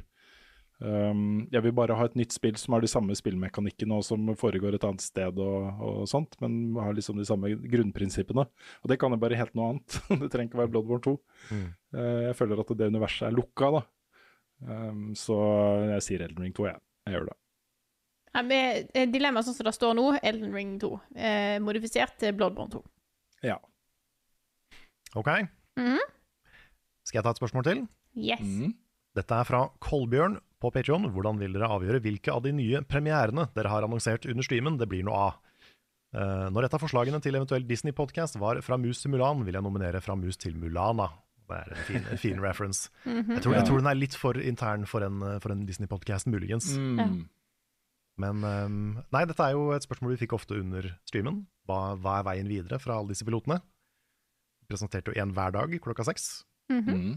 [0.83, 4.27] Um, jeg vil bare ha et nytt spill som har de samme spillmekanikkene og som
[4.35, 8.43] foregår et annet sted og, og sånt, men har liksom de samme grunnprinsippene.
[8.83, 9.99] Og det kan jo bare helt noe annet.
[10.21, 11.15] det trenger ikke være Bloodborne 2.
[11.51, 11.65] Mm.
[11.95, 13.83] Uh, jeg føler at det universet er lukka, da.
[14.65, 15.37] Um, så
[15.95, 16.81] jeg sier Elden Ring 2, jeg.
[17.05, 17.37] Jeg gjør det.
[18.35, 20.89] Ja, eh, Dilemmaet sånn som det står nå, Elden Ring 2.
[21.15, 22.81] Eh, modifisert til Bloodborne 2.
[23.47, 23.55] Ja.
[25.15, 25.29] Ok,
[25.77, 25.99] Mhm.
[27.05, 27.87] skal jeg ta et spørsmål til?
[28.17, 28.41] Yes.
[28.41, 28.73] Mm.
[29.15, 31.09] Dette er fra Kolbjørn på Patreon.
[31.13, 34.89] Hvordan vil dere avgjøre hvilke av de nye premierene dere har annonsert under streamen det
[34.89, 35.37] blir noe av?
[36.15, 39.65] Eh, når et av forslagene til eventuell Disney-podkast var Fra mus til Mulan, vil jeg
[39.65, 41.09] nominere Fra mus til Mulana.
[41.45, 42.89] Det er en fin, en fin reference.
[43.05, 43.35] Mhm.
[43.35, 46.71] jeg, tror, jeg tror den er litt for intern for en, for en Disney-podkast, muligens.
[46.79, 47.25] Mm.
[48.23, 48.79] Men ehm,
[49.11, 51.43] nei, dette er jo et spørsmål vi fikk ofte under streamen.
[51.67, 53.59] Hva, hva er veien videre fra alle disse pilotene?
[54.63, 56.45] Vi presenterte jo én hver dag klokka seks.
[56.71, 56.95] Mhm.
[56.95, 57.15] Mm.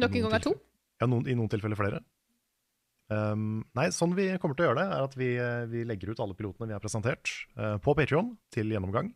[0.00, 0.54] Noen ganger to.
[1.02, 2.00] Ja, noen, I noen tilfeller flere.
[3.10, 6.12] Ehm, nei, sånn vi kommer til å gjøre det, er at vi, eh, vi legger
[6.12, 9.10] ut alle pilotene vi har presentert uh, på Patreon til gjennomgang,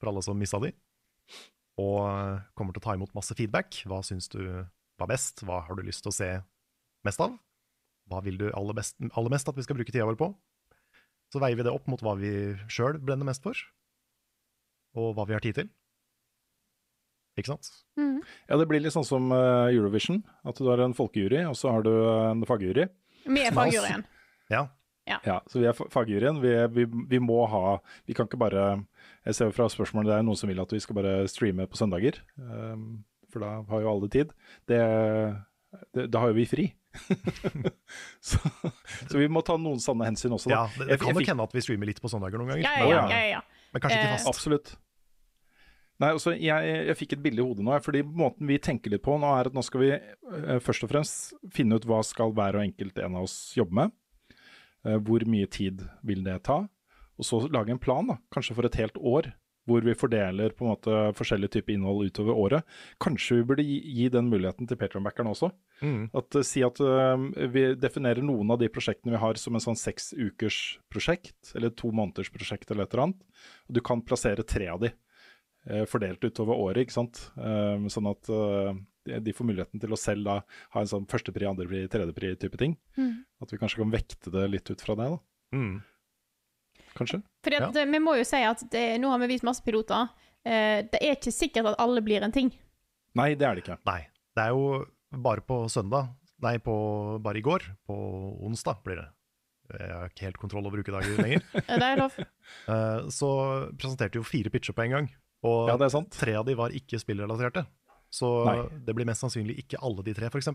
[0.00, 0.74] for alle som mista de.
[1.80, 3.78] Og eh, kommer til å ta imot masse feedback.
[3.88, 4.42] Hva syns du
[5.00, 5.40] var best?
[5.46, 6.28] Hva har du lyst til å se
[7.06, 7.38] mest av?
[8.10, 10.28] Hva vil du aller, best, aller mest at vi skal bruke tida vår på?
[11.32, 12.32] Så veier vi det opp mot hva vi
[12.68, 13.56] sjøl brenner mest for,
[14.98, 15.70] og hva vi har tid til.
[17.38, 17.70] Ikke sant?
[17.96, 18.18] Mm.
[18.50, 20.18] Ja, det blir litt sånn som Eurovision.
[20.44, 22.90] At du har en folkejury, og så har du en fagjury.
[23.26, 24.04] Vi er fagjuryen.
[24.50, 24.66] Ja.
[25.26, 26.36] Ja, så vi er fa- fagjuryen.
[26.42, 28.84] Vi, vi, vi må ha Vi kan ikke bare
[29.26, 31.76] Jeg ser fra spørsmålet det er noen som vil at vi skal bare streame på
[31.80, 32.20] søndager.
[32.38, 33.00] Um,
[33.32, 34.30] for da har jo alle tid.
[34.70, 34.78] Det,
[35.96, 36.68] det, da har jo vi fri.
[38.20, 38.38] så,
[39.10, 40.56] så vi må ta noen sanne hensyn også, da.
[40.64, 42.64] ja det, det kan nok hende at vi streamer litt på søndager noen ganger.
[42.66, 43.04] Ja, ja, ja.
[43.10, 43.42] ja, ja.
[43.74, 44.30] men kanskje ikke Eh, fast.
[44.32, 44.72] Absolutt.
[46.00, 47.76] Nei, altså, jeg, jeg fikk et bilde i hodet nå.
[47.84, 50.92] fordi Måten vi tenker litt på nå, er at nå skal vi eh, først og
[50.94, 53.92] fremst finne ut hva skal hver og enkelt en av oss jobbe med.
[54.86, 56.62] Eh, hvor mye tid vil det ta?
[57.20, 59.34] Og så lage en plan, da, kanskje for et helt år.
[59.68, 62.78] Hvor vi fordeler på en måte forskjellig type innhold utover året.
[62.98, 65.50] Kanskje vi burde gi, gi den muligheten til Patron-backerne også.
[65.84, 66.08] Mm.
[66.16, 67.20] At eh, Si at uh,
[67.52, 71.76] vi definerer noen av de prosjektene vi har som en sånn seks ukers prosjekt, eller
[71.76, 73.46] to måneders prosjekt eller et eller annet.
[73.68, 74.94] Og du kan plassere tre av de
[75.86, 77.20] fordelt utover året, ikke sant.
[77.36, 78.72] Eh, sånn at eh,
[79.06, 80.38] de- de får muligheten til å selv da
[80.74, 82.76] ha en sånn førstepri, andrepri, tredjepri type ting.
[82.96, 83.24] Mm.
[83.42, 85.18] At vi kanskje kan vekte det litt ut fra det, da.
[85.56, 85.82] Mm.
[86.96, 87.22] Kanskje.
[87.44, 87.84] Fordi at, ja.
[87.86, 90.08] Vi må jo si at det, nå har vi vist masse piloter.
[90.44, 92.50] Eh, det er ikke sikkert at alle blir en ting.
[93.14, 93.78] Nei, det er det ikke.
[93.86, 94.00] Nei.
[94.36, 96.72] Det er jo bare på søndag Nei, på,
[97.20, 97.60] bare i går.
[97.84, 97.94] På
[98.48, 99.08] onsdag blir det.
[99.76, 101.42] Jeg har ikke helt kontroll over ukedager lenger.
[101.68, 102.14] Eh, Det er lov.
[102.18, 103.28] Eh, så
[103.76, 105.10] presenterte jo fire pitcher på en gang.
[105.42, 106.10] Og Ja, det er sant.
[106.12, 107.66] tre av de var ikke spillrelaterte.
[108.12, 108.68] Så Nei.
[108.84, 110.48] det blir mest sannsynlig ikke alle de tre, f.eks.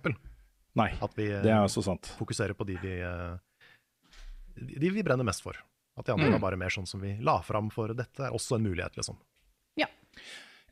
[0.76, 2.10] Nei, At vi det er også sant.
[2.20, 3.38] fokuserer på de vi, eh,
[4.80, 5.56] de vi brenner mest for.
[5.98, 6.32] At de andre Mm.
[6.34, 9.16] var bare mer sånn som vi la fram for dette er også en mulighet, liksom.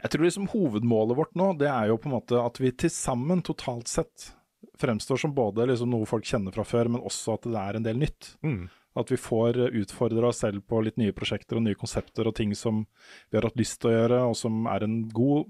[0.04, 2.90] Jeg tror liksom hovedmålet vårt nå, det er jo på en måte at vi til
[2.90, 4.34] sammen totalt sett
[4.82, 7.84] fremstår som både liksom noe folk kjenner fra før, men også at det er en
[7.84, 8.36] del nytt.
[8.44, 8.70] Mm.
[9.00, 12.54] At vi får utfordre oss selv på litt nye prosjekter og nye konsepter og ting
[12.58, 12.84] som
[13.30, 15.50] vi har hatt lyst til å gjøre, og som er en god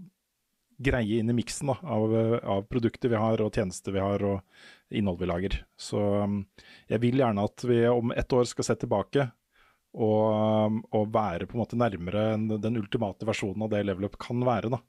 [0.84, 5.20] greie inn i miksen av, av produkter vi har, og tjenester vi har, og innhold
[5.22, 5.60] vi lager.
[5.80, 6.42] Så um,
[6.92, 9.28] jeg vil gjerne at vi om ett år skal se tilbake
[9.94, 10.22] og,
[10.70, 12.26] um, og være på en måte nærmere
[12.64, 14.82] den ultimate versjonen av det Level Up kan være, da,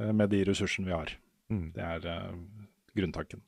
[0.00, 1.14] eh, med de ressursene vi har.
[1.52, 1.68] Mm.
[1.76, 2.34] Det er eh,
[2.98, 3.44] grunntanken.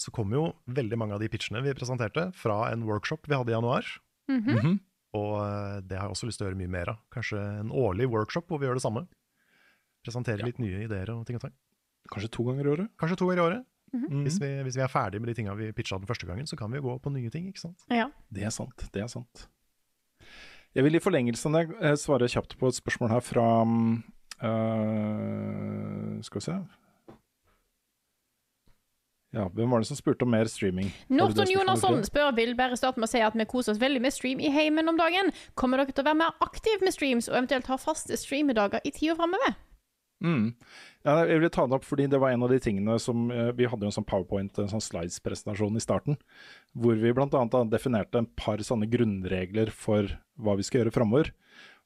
[0.00, 3.52] Så kom jo veldig mange av de pitchene vi presenterte fra en workshop vi hadde
[3.52, 3.88] i januar.
[4.30, 4.78] Mhm.
[5.18, 7.00] Og eh, det har jeg også lyst til å gjøre mye mer av.
[7.12, 9.02] Kanskje en årlig workshop hvor vi gjør det samme.
[10.06, 11.56] Presenterer litt nye ideer og ting og tang.
[12.10, 12.92] Kanskje to ganger i året?
[13.00, 13.66] Kanskje to ganger i året.
[13.90, 14.22] Mhm.
[14.24, 16.56] Hvis, vi, hvis vi er ferdig med de tinga vi pitcha den første gangen, så
[16.56, 17.82] kan vi jo gå på nye ting, ikke sant.
[17.90, 18.06] Ja.
[18.30, 19.48] Det er sant, det er sant.
[20.78, 23.96] Jeg vil i forlengelsen av det eh, svare kjapt på et spørsmål her fra mm,
[24.46, 26.58] eh, Skal vi se
[29.30, 30.88] Ja, hvem var det som spurte om mer streaming?
[31.06, 34.14] Norton Jonasson spør vil bare starte med å si at vi koser oss veldig med
[34.14, 35.30] stream i heimen om dagen.
[35.54, 38.90] Kommer dere til å være mer aktiv med streams, og eventuelt ha faste streamedager i
[38.96, 39.54] tida framover?
[40.20, 40.50] Mm.
[41.06, 43.54] Ja, jeg ville ta det opp fordi det var en av de tingene som eh,
[43.56, 46.18] Vi hadde jo en sånn powerpoint, en sånn slides-presentasjon i starten,
[46.76, 47.62] hvor vi bl.a.
[47.70, 51.32] definerte en par sånne grunnregler for hva vi skal gjøre framover.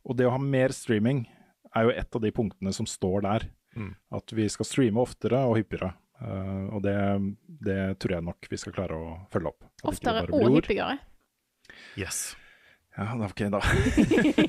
[0.02, 1.26] Og det å ha mer streaming
[1.76, 3.46] er jo et av de punktene som står der.
[3.78, 3.92] Mm.
[4.14, 5.94] At vi skal streame oftere og hyppigere.
[6.22, 6.94] Eh, og det,
[7.66, 9.62] det tror jeg nok vi skal klare å følge opp.
[9.64, 10.98] At ikke Oftere bare og hyppigere.
[11.98, 12.22] Yes.
[12.94, 13.58] Ja, ok, da.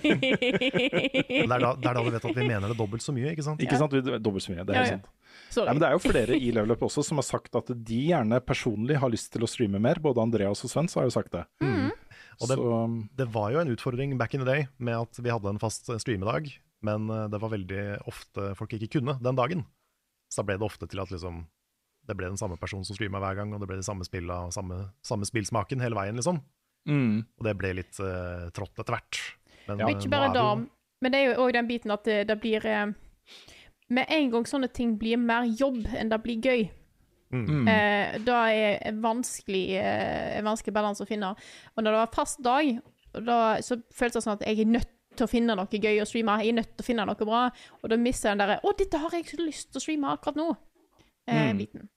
[0.05, 3.31] Det er da, det er da du vet at vi mener det dobbelt så mye,
[3.33, 3.61] ikke sant?
[3.65, 3.93] Ikke sant?
[3.95, 4.65] Vi- Dobbelt så mye.
[4.65, 4.89] Det er Ja, ja.
[4.99, 5.07] sant.
[5.49, 5.65] Sorry.
[5.65, 7.99] Nei, men det er jo flere i Level Up også som har sagt at de
[8.11, 9.95] gjerne personlig har lyst til å streame mer.
[10.03, 11.43] Både Andreas og Svens har jo sagt det.
[11.61, 15.29] Og det, Så det var jo en utfordring back in the day med at vi
[15.31, 16.49] hadde en fast streamedag,
[16.83, 19.65] men eh, det var veldig ofte folk ikke kunne den dagen.
[20.29, 21.45] Så da ble det ofte til at liksom
[22.07, 24.45] det ble den samme personen som streama hver gang, og det ble de samme spilla
[24.47, 26.41] og samme, samme spillsmaken hele veien, liksom.
[26.87, 29.19] mm, Og det ble litt uh, trått etter hvert.
[29.67, 30.69] Men, Og eh, ikke bare da, jo-
[31.01, 32.93] men det er jo òg den biten at det, det blir eh,
[33.89, 36.63] Med en gang sånne ting blir mer jobb enn det blir gøy,
[37.33, 37.67] mm.
[37.69, 41.35] eh, da er en vanskelig, eh, vanskelig balanse å finne.
[41.75, 42.79] Og når det var fast dag,
[43.13, 46.05] da, så føltes det sånn at jeg er nødt til å finne noe gøy å
[46.09, 46.39] streame.
[46.41, 47.43] Jeg er nødt til å finne noe bra.
[47.83, 50.09] Og da mister jeg den derre 'Å, dette har jeg ikke lyst til å streame
[50.17, 50.57] akkurat nå'.
[51.27, 51.87] Eh, Mm.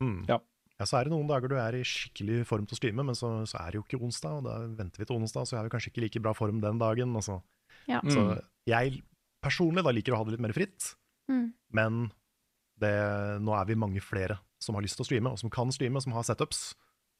[0.00, 0.22] Mm.
[0.28, 0.38] Ja.
[0.80, 3.16] Ja, så er det noen dager du er i skikkelig form til å streame, men
[3.18, 5.66] så, så er det jo ikke onsdag, og da venter vi til onsdag, så er
[5.66, 7.12] vi kanskje ikke like bra form den dagen.
[7.20, 7.36] Altså.
[7.42, 7.82] så.
[7.90, 7.98] Ja.
[8.00, 8.14] Mm.
[8.14, 8.22] så
[8.70, 9.02] jeg
[9.44, 10.94] personlig da liker å ha det litt mer fritt,
[11.30, 11.52] Mm.
[11.76, 11.98] men
[12.80, 12.90] det,
[13.44, 16.00] nå er vi mange flere som har lyst til å streame, og som kan streame,
[16.02, 16.72] som har setups.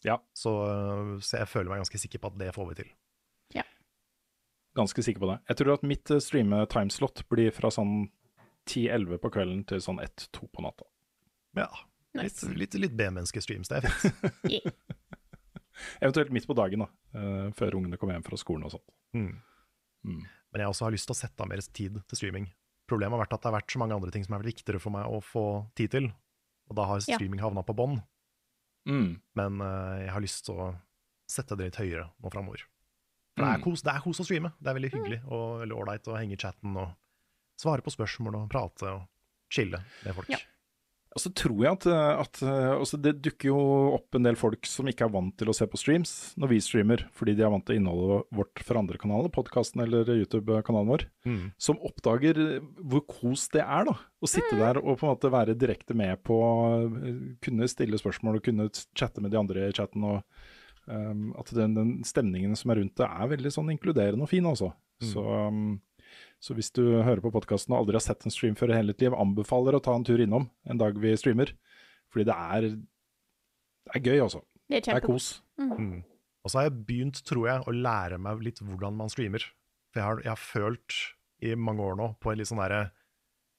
[0.03, 0.17] Ja.
[0.35, 0.51] Så,
[1.23, 2.89] så jeg føler meg ganske sikker på at det får vi til.
[3.55, 3.63] Ja.
[4.75, 5.37] Ganske sikker på det.
[5.53, 8.09] Jeg tror at mitt eh, streame-timeslot blir fra sånn
[8.67, 10.89] 10-11 på kvelden til sånn 1-2 på natta.
[11.61, 11.69] Ja,
[12.19, 12.49] Nice.
[12.59, 14.15] litt, litt B-menneske-streams, det er fint.
[14.51, 14.73] Yeah.
[16.01, 16.89] Eventuelt midt på dagen, da.
[17.17, 18.91] eh, før ungene kommer hjem fra skolen og sånt.
[19.17, 19.31] Mm.
[20.05, 20.25] Mm.
[20.53, 22.49] Men jeg også har lyst til å sette av mer tid til streaming.
[22.91, 24.93] Problemet har vært at det har vært så mange andre ting som er viktigere for
[24.93, 25.45] meg å få
[25.79, 26.11] tid til,
[26.69, 27.17] og da har Ja.
[27.17, 28.01] streaming havna på bånn.
[28.91, 29.21] Mm.
[29.39, 30.69] Men uh, jeg har lyst til å
[31.31, 32.67] sette det litt høyere nå framover.
[33.39, 33.65] For det er, Mm.
[33.65, 34.53] kos, det er kos å streame.
[34.61, 36.93] Det er veldig hyggelig og veldig ålreit å henge i chatten og
[37.57, 39.07] svare på spørsmål og prate og
[39.53, 40.29] chille med folk.
[40.29, 40.39] Ja.
[41.11, 43.61] Og så tror jeg at, eh, at eh, Det dukker jo
[43.97, 46.61] opp en del folk som ikke er vant til å se på streams når vi
[46.63, 51.07] streamer, fordi de er vant til innholdet vårt fra andre kanaler, podkasten eller YouTube-kanalen vår,
[51.27, 51.51] Mm.
[51.59, 52.39] som oppdager
[52.81, 56.23] hvor kos det er da, å sitte der og på en måte være direkte med
[56.25, 56.39] på
[56.79, 60.05] eh, kunne stille spørsmål og kunne chatte med de andre i chatten.
[60.05, 60.23] og
[60.87, 64.47] um, At den, den stemningen som er rundt det, er veldig sånn inkluderende og fin,
[64.47, 64.73] altså.
[65.03, 65.81] Så, um,
[66.41, 68.95] så hvis du hører på podkasten og aldri har sett en stream før i hele
[68.95, 71.53] ditt liv, anbefaler å ta en tur innom en dag vi streamer.
[72.11, 72.69] Fordi det er,
[73.87, 74.41] det er gøy, altså.
[74.71, 75.29] Det er Det er kos.
[75.61, 76.01] Mm.
[76.41, 79.45] Og så har jeg begynt, tror jeg, å lære meg litt hvordan man streamer.
[79.93, 80.99] For jeg har, jeg har følt
[81.45, 82.93] i mange år nå på et litt sånn der,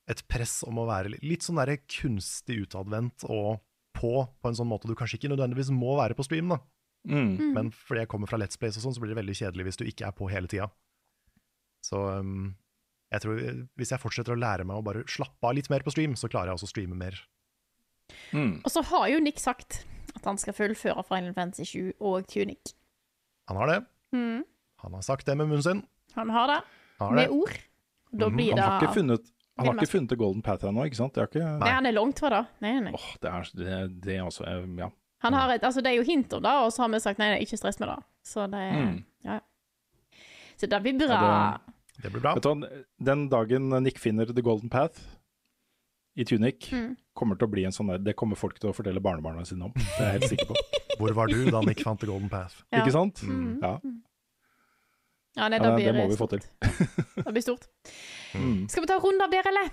[0.09, 3.61] et press om å være litt, litt sånn der kunstig utadvendt og
[3.97, 6.61] på, på en sånn måte du kanskje ikke nødvendigvis må være på stream, da.
[7.09, 7.53] Mm.
[7.55, 9.81] Men fordi jeg kommer fra Let's Place, og sånn, så blir det veldig kjedelig hvis
[9.81, 10.69] du ikke er på hele tida.
[11.85, 12.51] Så um,
[13.11, 13.39] jeg tror
[13.77, 16.29] hvis jeg fortsetter å lære meg å bare slappe av litt mer på stream, så
[16.31, 17.17] klarer jeg også å streame mer.
[18.33, 18.61] Mm.
[18.63, 19.81] Og så har jo Nick sagt
[20.15, 22.73] at han skal fullføre Final Fantasy 7 og Tunic.
[23.49, 23.79] Han har det.
[24.15, 24.43] Mm.
[24.83, 25.83] Han har sagt det med munnen sin.
[26.15, 26.59] Han har det,
[26.99, 27.27] Han har det.
[27.29, 27.59] med ord.
[28.11, 28.35] Da Mhm.
[28.35, 30.95] blir Han det har ikke funnet, han har ikke funnet The Golden Path ennå, ikke
[30.99, 31.13] sant?
[31.13, 32.47] Det er ikke Nei, han er langt fra det.
[32.61, 32.91] Nei, nei.
[32.93, 34.89] Oh, det er det, det er også eh, Ja.
[35.21, 37.19] Han har et, altså Det er jo hint om det, og så har vi sagt
[37.19, 38.03] nei, nei ikke stress med det.
[38.25, 39.03] Så det er Mm.
[39.23, 39.39] Ja, ja.
[40.57, 41.07] Så det blir bra.
[41.07, 42.33] Ja, Det blir bra.
[42.33, 44.99] Vet du den dagen Nick finner The Golden Path
[46.17, 46.97] i Tunic, Mm.
[47.15, 49.63] kommer til å bli en sånn der Det kommer folk til å fortelle barnebarna sine
[49.65, 49.71] om.
[49.75, 50.55] Det er jeg helt sikker på.
[50.99, 52.63] Hvor var du da Nick fant The Golden Path?
[52.71, 52.81] Ja.
[52.81, 53.21] Ikke sant?
[53.23, 53.59] Mm.
[53.61, 53.77] Ja.
[55.37, 56.19] Ja, nei, det, Ja, det må vi stort.
[56.19, 56.41] få til.
[57.23, 57.67] Det blir stort.
[58.35, 58.67] Mm.
[58.69, 59.69] Skal vi ta en runde av dere, eller?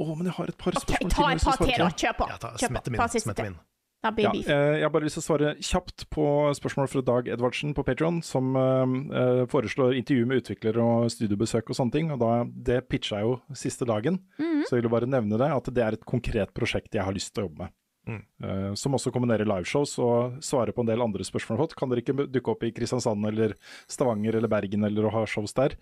[0.00, 1.88] Å, men jeg har et par spørsmål ta jeg et par til, da.
[2.02, 2.28] Kjør på.
[2.28, 2.72] Ja, ta, Kjør på.
[2.74, 3.00] smette min.
[3.24, 3.56] Smette min.
[4.02, 4.48] Da blir Ja, beef.
[4.48, 6.24] eh, jeg har bare lyst til å svare kjapt på
[6.56, 11.68] spørsmål fra Dag Edvardsen på Patron, som eh, eh, foreslår intervju med utviklere og studiobesøk
[11.68, 12.10] og sånne ting.
[12.10, 14.64] og da, Det pitcha jeg jo siste dagen, Mhm.
[14.64, 15.50] så jeg ville bare nevne det.
[15.52, 17.68] At det er et konkret prosjekt jeg har lyst til å jobbe med.
[18.08, 18.22] Mm.
[18.42, 21.76] Eh, som også kombinerer liveshows og svarer på en del andre spørsmål fått.
[21.76, 23.52] Kan dere ikke dukke opp i Kristiansand eller
[23.86, 25.76] Stavanger eller Bergen eller å ha shows der?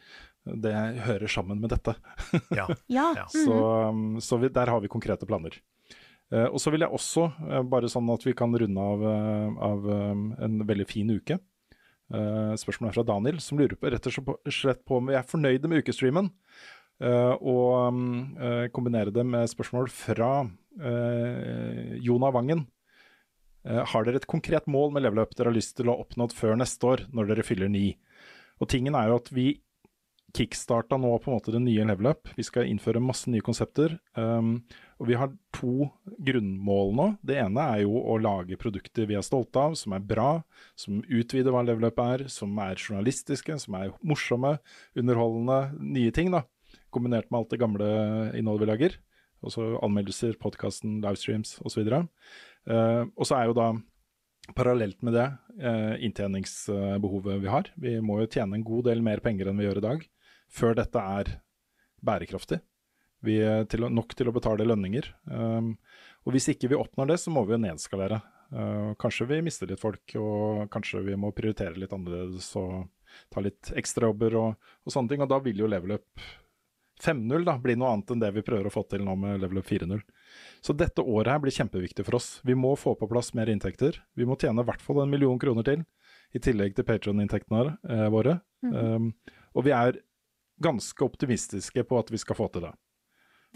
[0.44, 0.74] Det
[1.06, 1.94] hører sammen med dette.
[2.50, 2.66] Ja.
[2.88, 3.14] Ja.
[3.14, 3.24] Ja.
[3.30, 5.52] Så, um, så vi, der har vi konkrete planer.
[6.28, 9.62] Eh, og så vil jeg også, eh, bare sånn at vi kan runde av, eh,
[9.64, 9.86] av
[10.44, 11.40] en veldig fin uke
[12.08, 15.68] Spørsmålet er fra Daniel, som lurer på, rett og slett på om vi er fornøyde
[15.68, 16.30] med ukestreamen.
[17.44, 17.98] og
[18.40, 22.66] eh, kombinere det med spørsmål fra uh, Jona Vangen.
[23.62, 26.32] Har dere et konkret mål med level up dere har lyst til å ha oppnådd
[26.32, 27.98] før neste år, når dere fyller ni?
[28.58, 29.60] Og tingen er jo at vi
[30.36, 32.28] kickstarta nå på en måte det nye level up.
[32.36, 33.96] Vi skal innføre masse nye konsepter.
[34.18, 34.60] Um,
[34.98, 35.88] og vi har to
[36.26, 37.06] grunnmål nå.
[37.24, 40.30] Det ene er jo å lage produkter vi er stolte av, som er bra,
[40.78, 44.56] som utvider hva level up er, som er journalistiske, som er morsomme,
[44.98, 45.60] underholdende,
[45.96, 46.32] nye ting.
[46.34, 46.44] da.
[46.94, 47.92] Kombinert med alt det gamle
[48.36, 48.98] innholdet vi lager.
[49.46, 51.86] Også anmeldelser, podkasten, livestreams osv.
[52.68, 53.72] Uh, og så er jo da
[54.56, 55.26] Parallelt med det,
[55.60, 57.68] eh, inntjeningsbehovet vi har.
[57.76, 60.06] Vi må jo tjene en god del mer penger enn vi gjør i dag,
[60.52, 61.36] før dette er
[62.04, 62.60] bærekraftig.
[63.26, 65.08] Vi er til, nok til å betale lønninger.
[65.26, 65.72] Um,
[66.26, 68.20] og hvis ikke vi oppnår det, så må vi jo nedskalere.
[68.54, 72.86] Uh, kanskje vi mister litt folk, og kanskje vi må prioritere litt annerledes og
[73.32, 75.24] ta litt ekstrajobber og, og sånne ting.
[75.24, 76.28] Og da vil jo level up
[77.02, 79.60] 5.0 da, bli noe annet enn det vi prøver å få til nå med level
[79.60, 80.00] up 4.0.
[80.64, 82.38] Så dette året her blir kjempeviktig for oss.
[82.46, 84.00] Vi må få på plass mer inntekter.
[84.18, 85.84] Vi må tjene i hvert fall en million kroner til,
[86.34, 88.40] i tillegg til Patron-inntektene eh, våre.
[88.66, 89.12] um,
[89.56, 90.00] og vi er
[90.62, 92.74] ganske optimistiske på at vi skal få til det.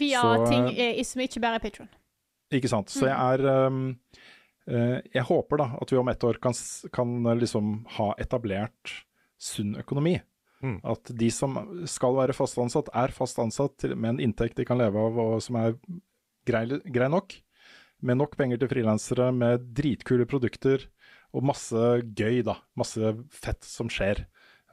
[0.01, 1.89] Via Så, ting eh, eh, som ikke bare er Patron.
[2.53, 2.91] Ikke sant.
[2.93, 3.95] Så jeg er um,
[4.69, 6.55] uh, Jeg håper da at vi om ett år kan,
[6.93, 8.97] kan eh, liksom ha etablert
[9.41, 10.17] sunn økonomi.
[10.63, 10.77] Mm.
[10.87, 11.57] At de som
[11.89, 15.19] skal være fast ansatt, er fast ansatt til, med en inntekt de kan leve av
[15.19, 15.75] og som er
[16.47, 17.35] grei, grei nok.
[18.03, 20.87] Med nok penger til frilansere, med dritkule produkter
[21.33, 21.83] og masse
[22.15, 22.57] gøy, da.
[22.79, 24.25] Masse fett som skjer,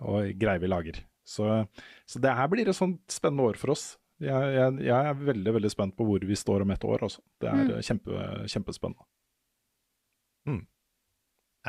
[0.02, 1.02] og greier vi lager.
[1.30, 1.46] Så,
[2.10, 3.84] så det her blir et sånt spennende år for oss.
[4.20, 7.06] Jeg, jeg, jeg er veldig veldig spent på hvor vi står om et år.
[7.06, 7.22] Også.
[7.40, 7.70] Det er Mm.
[7.76, 9.06] eh, kjempe, kjempespennende.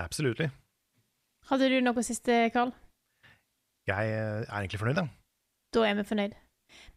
[0.01, 0.47] Absolutely.
[1.49, 2.71] Hadde du noe siste, Karl?
[3.89, 5.07] Jeg eh, er egentlig fornøyd, ja.
[5.75, 6.35] Da er vi fornøyd.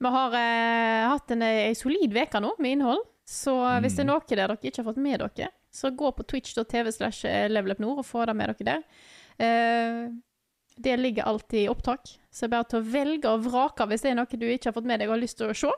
[0.03, 4.09] Vi har eh, hatt en, en solid uke nå med innhold, så hvis det er
[4.11, 8.07] noe der dere ikke har fått med dere, så gå på twitch.tv slash levelupnord og
[8.07, 8.85] få det med dere der.
[9.43, 10.13] Eh,
[10.77, 14.03] det ligger alltid i opptak, så det er bare til å velge og vrake hvis
[14.03, 15.71] det er noe du ikke har fått med deg og har lyst til å se.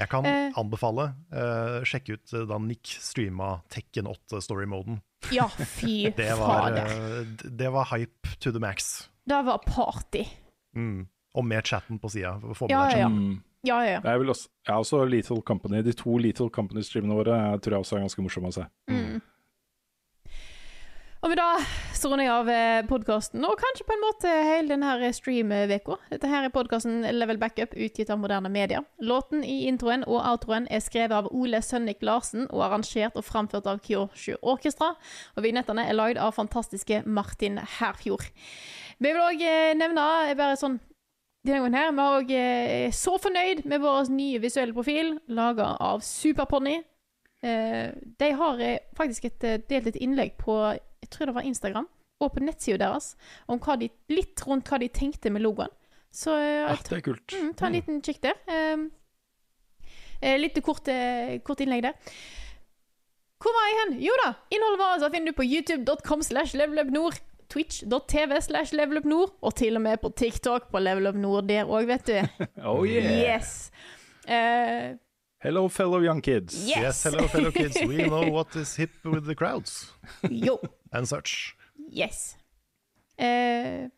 [0.00, 0.50] Jeg kan Eh.
[0.58, 4.96] anbefale uh, sjekke ut eh, da Nick streama Tekken 8 story-moden.
[5.30, 6.90] Ja, fy Det var, fader.
[7.22, 9.08] eh, det var hype to the max.
[9.24, 10.24] Det var party.
[10.76, 11.06] Mm.
[11.34, 12.34] Og med chatten på sida.
[12.68, 13.10] Ja, ja, ja.
[13.64, 14.16] Ja, ja, ja.
[14.18, 15.80] Vil også, jeg er også Little Company.
[15.82, 18.66] De to Little Company-streamene våre jeg tror jeg også er ganske morsomme å se.
[18.90, 19.22] Mm.
[21.24, 21.44] Og det
[21.96, 25.96] så runder jeg av podkasten, og kanskje på en måte hele denne stream-uka.
[26.10, 28.84] Dette her er podkasten Level Backup, utgitt av moderne medier.
[29.00, 33.64] Låten i introen og outroen er skrevet av Ole Sønnik Larsen og arrangert og framført
[33.72, 34.92] av Kyoshu Orkestra.
[35.38, 38.28] Og vignettene er lagd av fantastiske Martin Herfjord.
[39.00, 39.48] Vi vil òg
[39.80, 40.76] nevne bare sånn
[41.44, 45.72] denne gangen her, Vi er òg eh, så fornøyd med vår nye visuelle profil, laga
[45.80, 46.82] av Superponni.
[47.44, 50.54] Eh, de har eh, faktisk et, eh, delt et innlegg på
[51.14, 51.88] tror det var Instagram,
[52.22, 53.14] og på nettsida deres,
[53.50, 55.72] om de, litt rundt hva de tenkte med logoen.
[56.14, 57.34] Så eh, Ah, det er kult.
[57.34, 58.38] Mm, ta en liten kikk der.
[58.46, 58.88] Um,
[60.40, 62.14] litt kort, eh, kort innlegg der.
[63.42, 63.96] Hvor var jeg hen?
[64.06, 67.18] Jo da, innholdet vårt altså, finner du på youtube.com slash levelupnord,
[67.52, 72.44] twitch.tv slash levelupnord, og til og med på TikTok på levelupnord der òg, vet du.
[72.70, 73.10] Oh yeah!
[73.34, 73.70] Yes.
[74.24, 74.94] Uh,
[75.44, 76.54] Hello, fellow young kids.
[76.64, 76.78] Yes.
[76.80, 79.92] Yes, hello fellow kids, we know what is hip with the crowds
[80.46, 80.56] jo.
[80.94, 81.56] And such.
[81.88, 82.36] Yes.
[83.18, 83.88] Eh,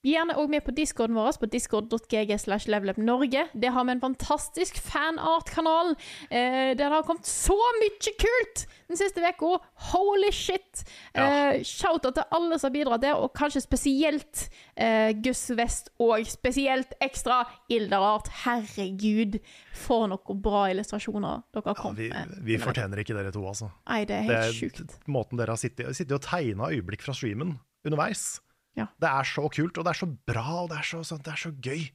[0.00, 2.30] Bli gjerne òg med på discorden vår på discord.gg.
[2.40, 3.42] slash levelupnorge.
[3.52, 5.90] Der har vi en fantastisk fanart-kanal
[6.30, 9.58] eh, der det har kommet så mye kult den siste uka.
[9.92, 10.84] Holy shit!
[11.12, 14.46] Eh, Shout-out til alle som har bidratt der, og kanskje spesielt
[14.80, 18.32] eh, Gus West og spesielt ekstra Ilderart.
[18.46, 19.36] Herregud,
[19.76, 22.38] for noen bra illustrasjoner dere har Ja, kommet vi, med.
[22.48, 23.68] vi fortjener ikke dere to, altså.
[23.84, 24.96] Nei, det er Det helt sjukt.
[25.12, 28.40] måten dere har sittet, sittet og tegna øyeblikk fra streamen underveis.
[28.80, 28.88] Ja.
[29.00, 31.32] Det er så kult, og det er så bra, og det er så, sånn- det
[31.36, 31.88] er så gøy.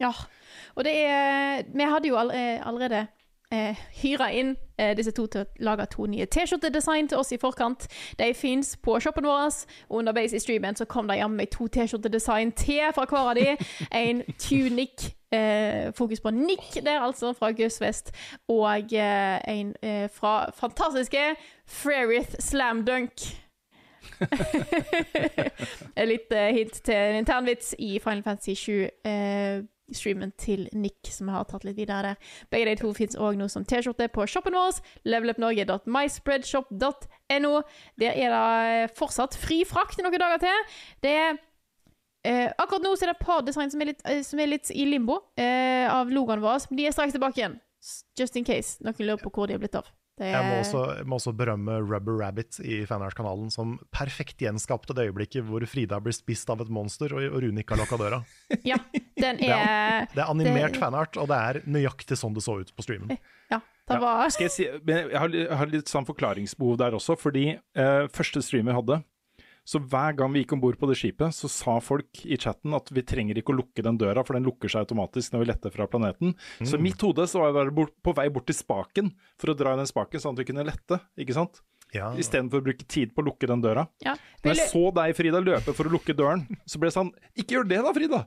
[0.00, 0.10] Ja,
[0.76, 3.06] og det er Vi hadde jo all, eh, allerede
[3.52, 7.38] eh, hyra inn eh, disse to til å lage to nye T-skjortedesign til oss i
[7.40, 7.86] forkant.
[8.18, 9.54] De fins på shoppen vår,
[9.88, 13.38] og underveis i streamen så kom de jammen med to T-skjortedesign til fra hver av
[13.38, 13.56] de.
[14.04, 18.12] En tunic, eh, fokus på Nick der, altså, fra Gus West,
[18.48, 21.36] og eh, en eh, fra fantastiske
[21.66, 23.24] Frerith Slam Dunk.
[25.98, 28.88] Et lite hint til en internvits i Final Fantasy 7.
[29.06, 29.62] Eh,
[29.94, 32.14] streamen til Nick, som har tatt litt videre der.
[32.50, 34.72] Begge de to fins òg nå som T-skjorte på shoppen vår.
[35.06, 37.62] levelupnorge.myspreadshop.no.
[38.00, 40.58] Der er det fortsatt fri frakt i noen dager til.
[41.04, 41.30] Det er
[42.26, 44.68] eh, akkurat nå så er det et par design som litt, eh, som er litt
[44.74, 46.58] i limbo eh, av logoen vår.
[46.70, 47.56] De er straks tilbake igjen.
[48.18, 49.86] Just in case noen lurer på hvor de er blitt av.
[50.16, 54.38] Det Jeg må er- også, jeg må også berømme Rubber Rabbit i Fanart-kanalen, som perfekt
[54.40, 57.82] gjenskapte det øyeblikket hvor Frida blir spist av et monster, og og Rune ikke har
[57.84, 58.22] lukka døra.
[58.64, 58.76] Ja,
[59.20, 62.42] den Det er, er det er animert det- fanart, og det er nøyaktig sånn det
[62.42, 63.18] så ut på streamen.
[63.50, 67.18] Ja, det var Skal jeg, si, jeg, har, jeg har litt sånn forklaringsbehov der også,
[67.20, 69.02] fordi eh, første stream jeg hadde,
[69.66, 72.74] så hver gang vi gikk om bord på det skipet, så sa folk i chatten
[72.76, 75.48] at vi trenger ikke å lukke den døra, for den lukker seg automatisk når vi
[75.50, 76.36] letter fra planeten.
[76.62, 79.10] Så i mitt hode så var jeg på vei bort til spaken
[79.40, 81.62] for å dra i den spaken, sånn at vi kunne lette, ikke sant?
[81.96, 82.10] Ja.
[82.20, 83.86] Istedenfor å bruke tid på å lukke den døra.
[84.04, 84.16] ja.
[84.44, 87.56] Når jeg så deg, Frida, løpe for å lukke døren, så ble det sånn Ikke
[87.56, 88.20] gjør det da, Frida!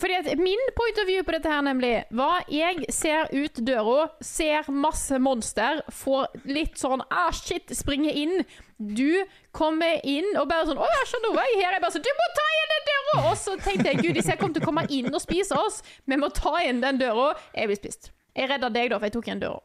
[0.00, 4.08] Fordi at min point of view på dette her nemlig var Jeg ser ut døra,
[4.24, 8.42] ser masse monster, får litt sånn ah shit, springer inn.
[8.76, 9.22] Du
[9.56, 12.12] kommer inn og bare sånn 'Å, jeg skjønner hva jeg her.' Jeg bare sånn 'Du
[12.18, 14.66] må ta igjen den døra!' Og så tenkte jeg 'Gud, de ser kommer til å
[14.66, 17.30] komme inn og spise oss', vi må ta igjen den døra.
[17.54, 18.10] Jeg blir spist.
[18.36, 19.60] Jeg redda deg, da, for jeg tok igjen døra.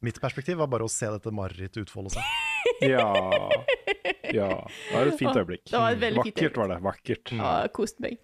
[0.00, 2.24] Mitt perspektiv var bare å se dette marerittet utfolde seg.
[2.80, 3.06] Ja.
[4.32, 4.48] ja.
[4.64, 5.66] Det var et fint øyeblikk.
[5.68, 6.76] Det var et veldig fint Vakkert var det.
[6.84, 7.32] Vakkert.
[7.36, 8.18] Ja, kost meg.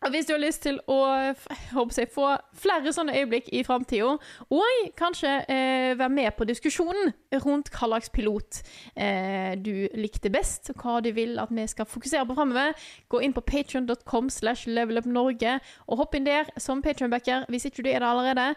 [0.00, 1.34] Og hvis du har lyst til å jeg
[1.74, 4.14] håper jeg, få flere sånne øyeblikk i framtida,
[4.48, 7.12] og kanskje eh, være med på diskusjonen
[7.44, 8.62] rundt hva slags pilot
[8.94, 12.72] eh, du likte best, og hva du vil at vi skal fokusere på framover,
[13.12, 17.92] gå inn på patreon.com slash levelupnorge, og hopp inn der som patronbacker hvis ikke du
[17.92, 18.54] er det allerede.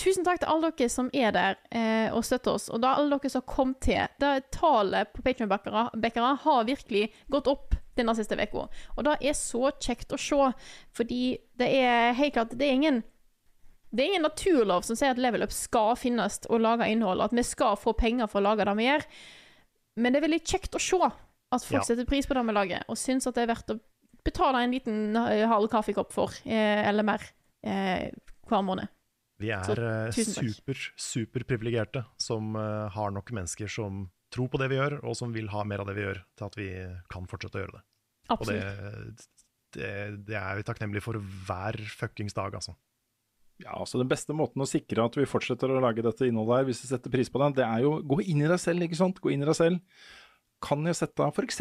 [0.00, 3.18] Tusen takk til alle dere som er der eh, og støtter oss, og da alle
[3.18, 4.00] dere som har kommet til.
[4.22, 9.68] Da Tallet på Patreon-backere har virkelig gått opp denne siste uka, og det er så
[9.76, 10.52] kjekt å se,
[10.96, 11.22] fordi
[11.60, 13.02] det er helt klart Det er ingen
[13.90, 17.34] det er ingen naturlov som sier at Level Up skal finnes og lage innhold, at
[17.34, 19.06] vi skal få penger for å lage det vi gjør,
[19.98, 21.82] men det er veldig kjekt å se at folk Ja.
[21.88, 23.80] setter pris på det vi lager, og syns at det er verdt å
[24.22, 27.20] betale en liten eh, halv kaffekopp for, eh, eller mer,
[27.64, 28.12] eh,
[28.46, 28.88] hver måned.
[29.40, 30.80] Vi er eh, super,
[32.20, 35.64] som eh, har nok mennesker som tror på det vi gjør, og som vil ha
[35.66, 36.68] mer av det vi gjør, til at vi
[37.10, 37.82] kan fortsette å gjøre det.
[38.30, 39.24] Og det, Absolutt.
[39.74, 39.90] det,
[40.28, 42.76] det er vi takknemlige for hver fuckings dag, altså.
[43.60, 46.68] Ja, altså Den beste måten å sikre at vi fortsetter å lage dette innholdet her,
[46.70, 49.00] hvis vi setter pris på det, det er jo gå inn i deg selv, ikke
[49.00, 49.20] sant.
[49.20, 49.80] Gå inn i deg selv.
[50.64, 51.60] Kan jeg sette av f.eks.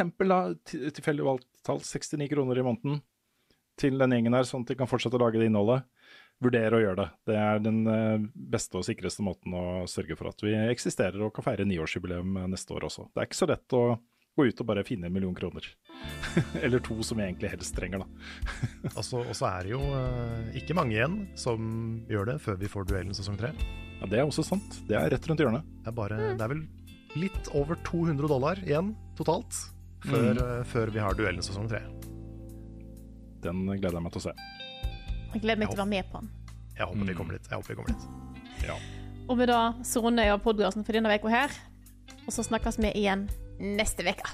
[0.95, 3.01] tilfeldig valgt tall 69 kroner i måneden
[3.79, 5.87] til den gjengen her, sånn at de kan fortsette å lage det innholdet?
[6.39, 7.07] Vurdere å gjøre det.
[7.27, 8.21] Det er den eh,
[8.53, 12.47] beste og sikreste måten å sørge for at vi eksisterer og kan feire niårsjubileum eh,
[12.53, 13.09] neste år også.
[13.11, 13.81] Det er ikke så lett å
[14.39, 15.65] gå ut og bare finne en million kroner.
[16.63, 18.93] Eller to, som jeg egentlig helst trenger, da.
[18.93, 21.67] Og så og så er det jo eh, ikke mange igjen som
[22.07, 23.51] gjør det før vi får duellen sesong tre.
[23.99, 24.79] Ja, Det er også sant.
[24.87, 25.67] Det er rett rundt hjørnet.
[25.83, 26.63] Det er, bare, det er vel
[27.19, 29.51] litt over 200 dollar igjen totalt
[30.05, 30.63] før, Mm.
[30.71, 31.81] før vi har duellen sesong tre.
[33.43, 34.33] Den gleder jeg meg til å se.
[35.33, 36.29] Jeg gleder meg til å være med på den.
[36.79, 37.49] Jeg håper vi kommer dit.
[37.49, 38.65] Jeg håper vi kommer dit.
[38.65, 38.77] Ja.
[39.29, 41.57] Og med det så runder jeg av podkasten for denne uka her.
[42.25, 43.27] Og så snakkes vi igjen
[43.59, 44.33] neste uke.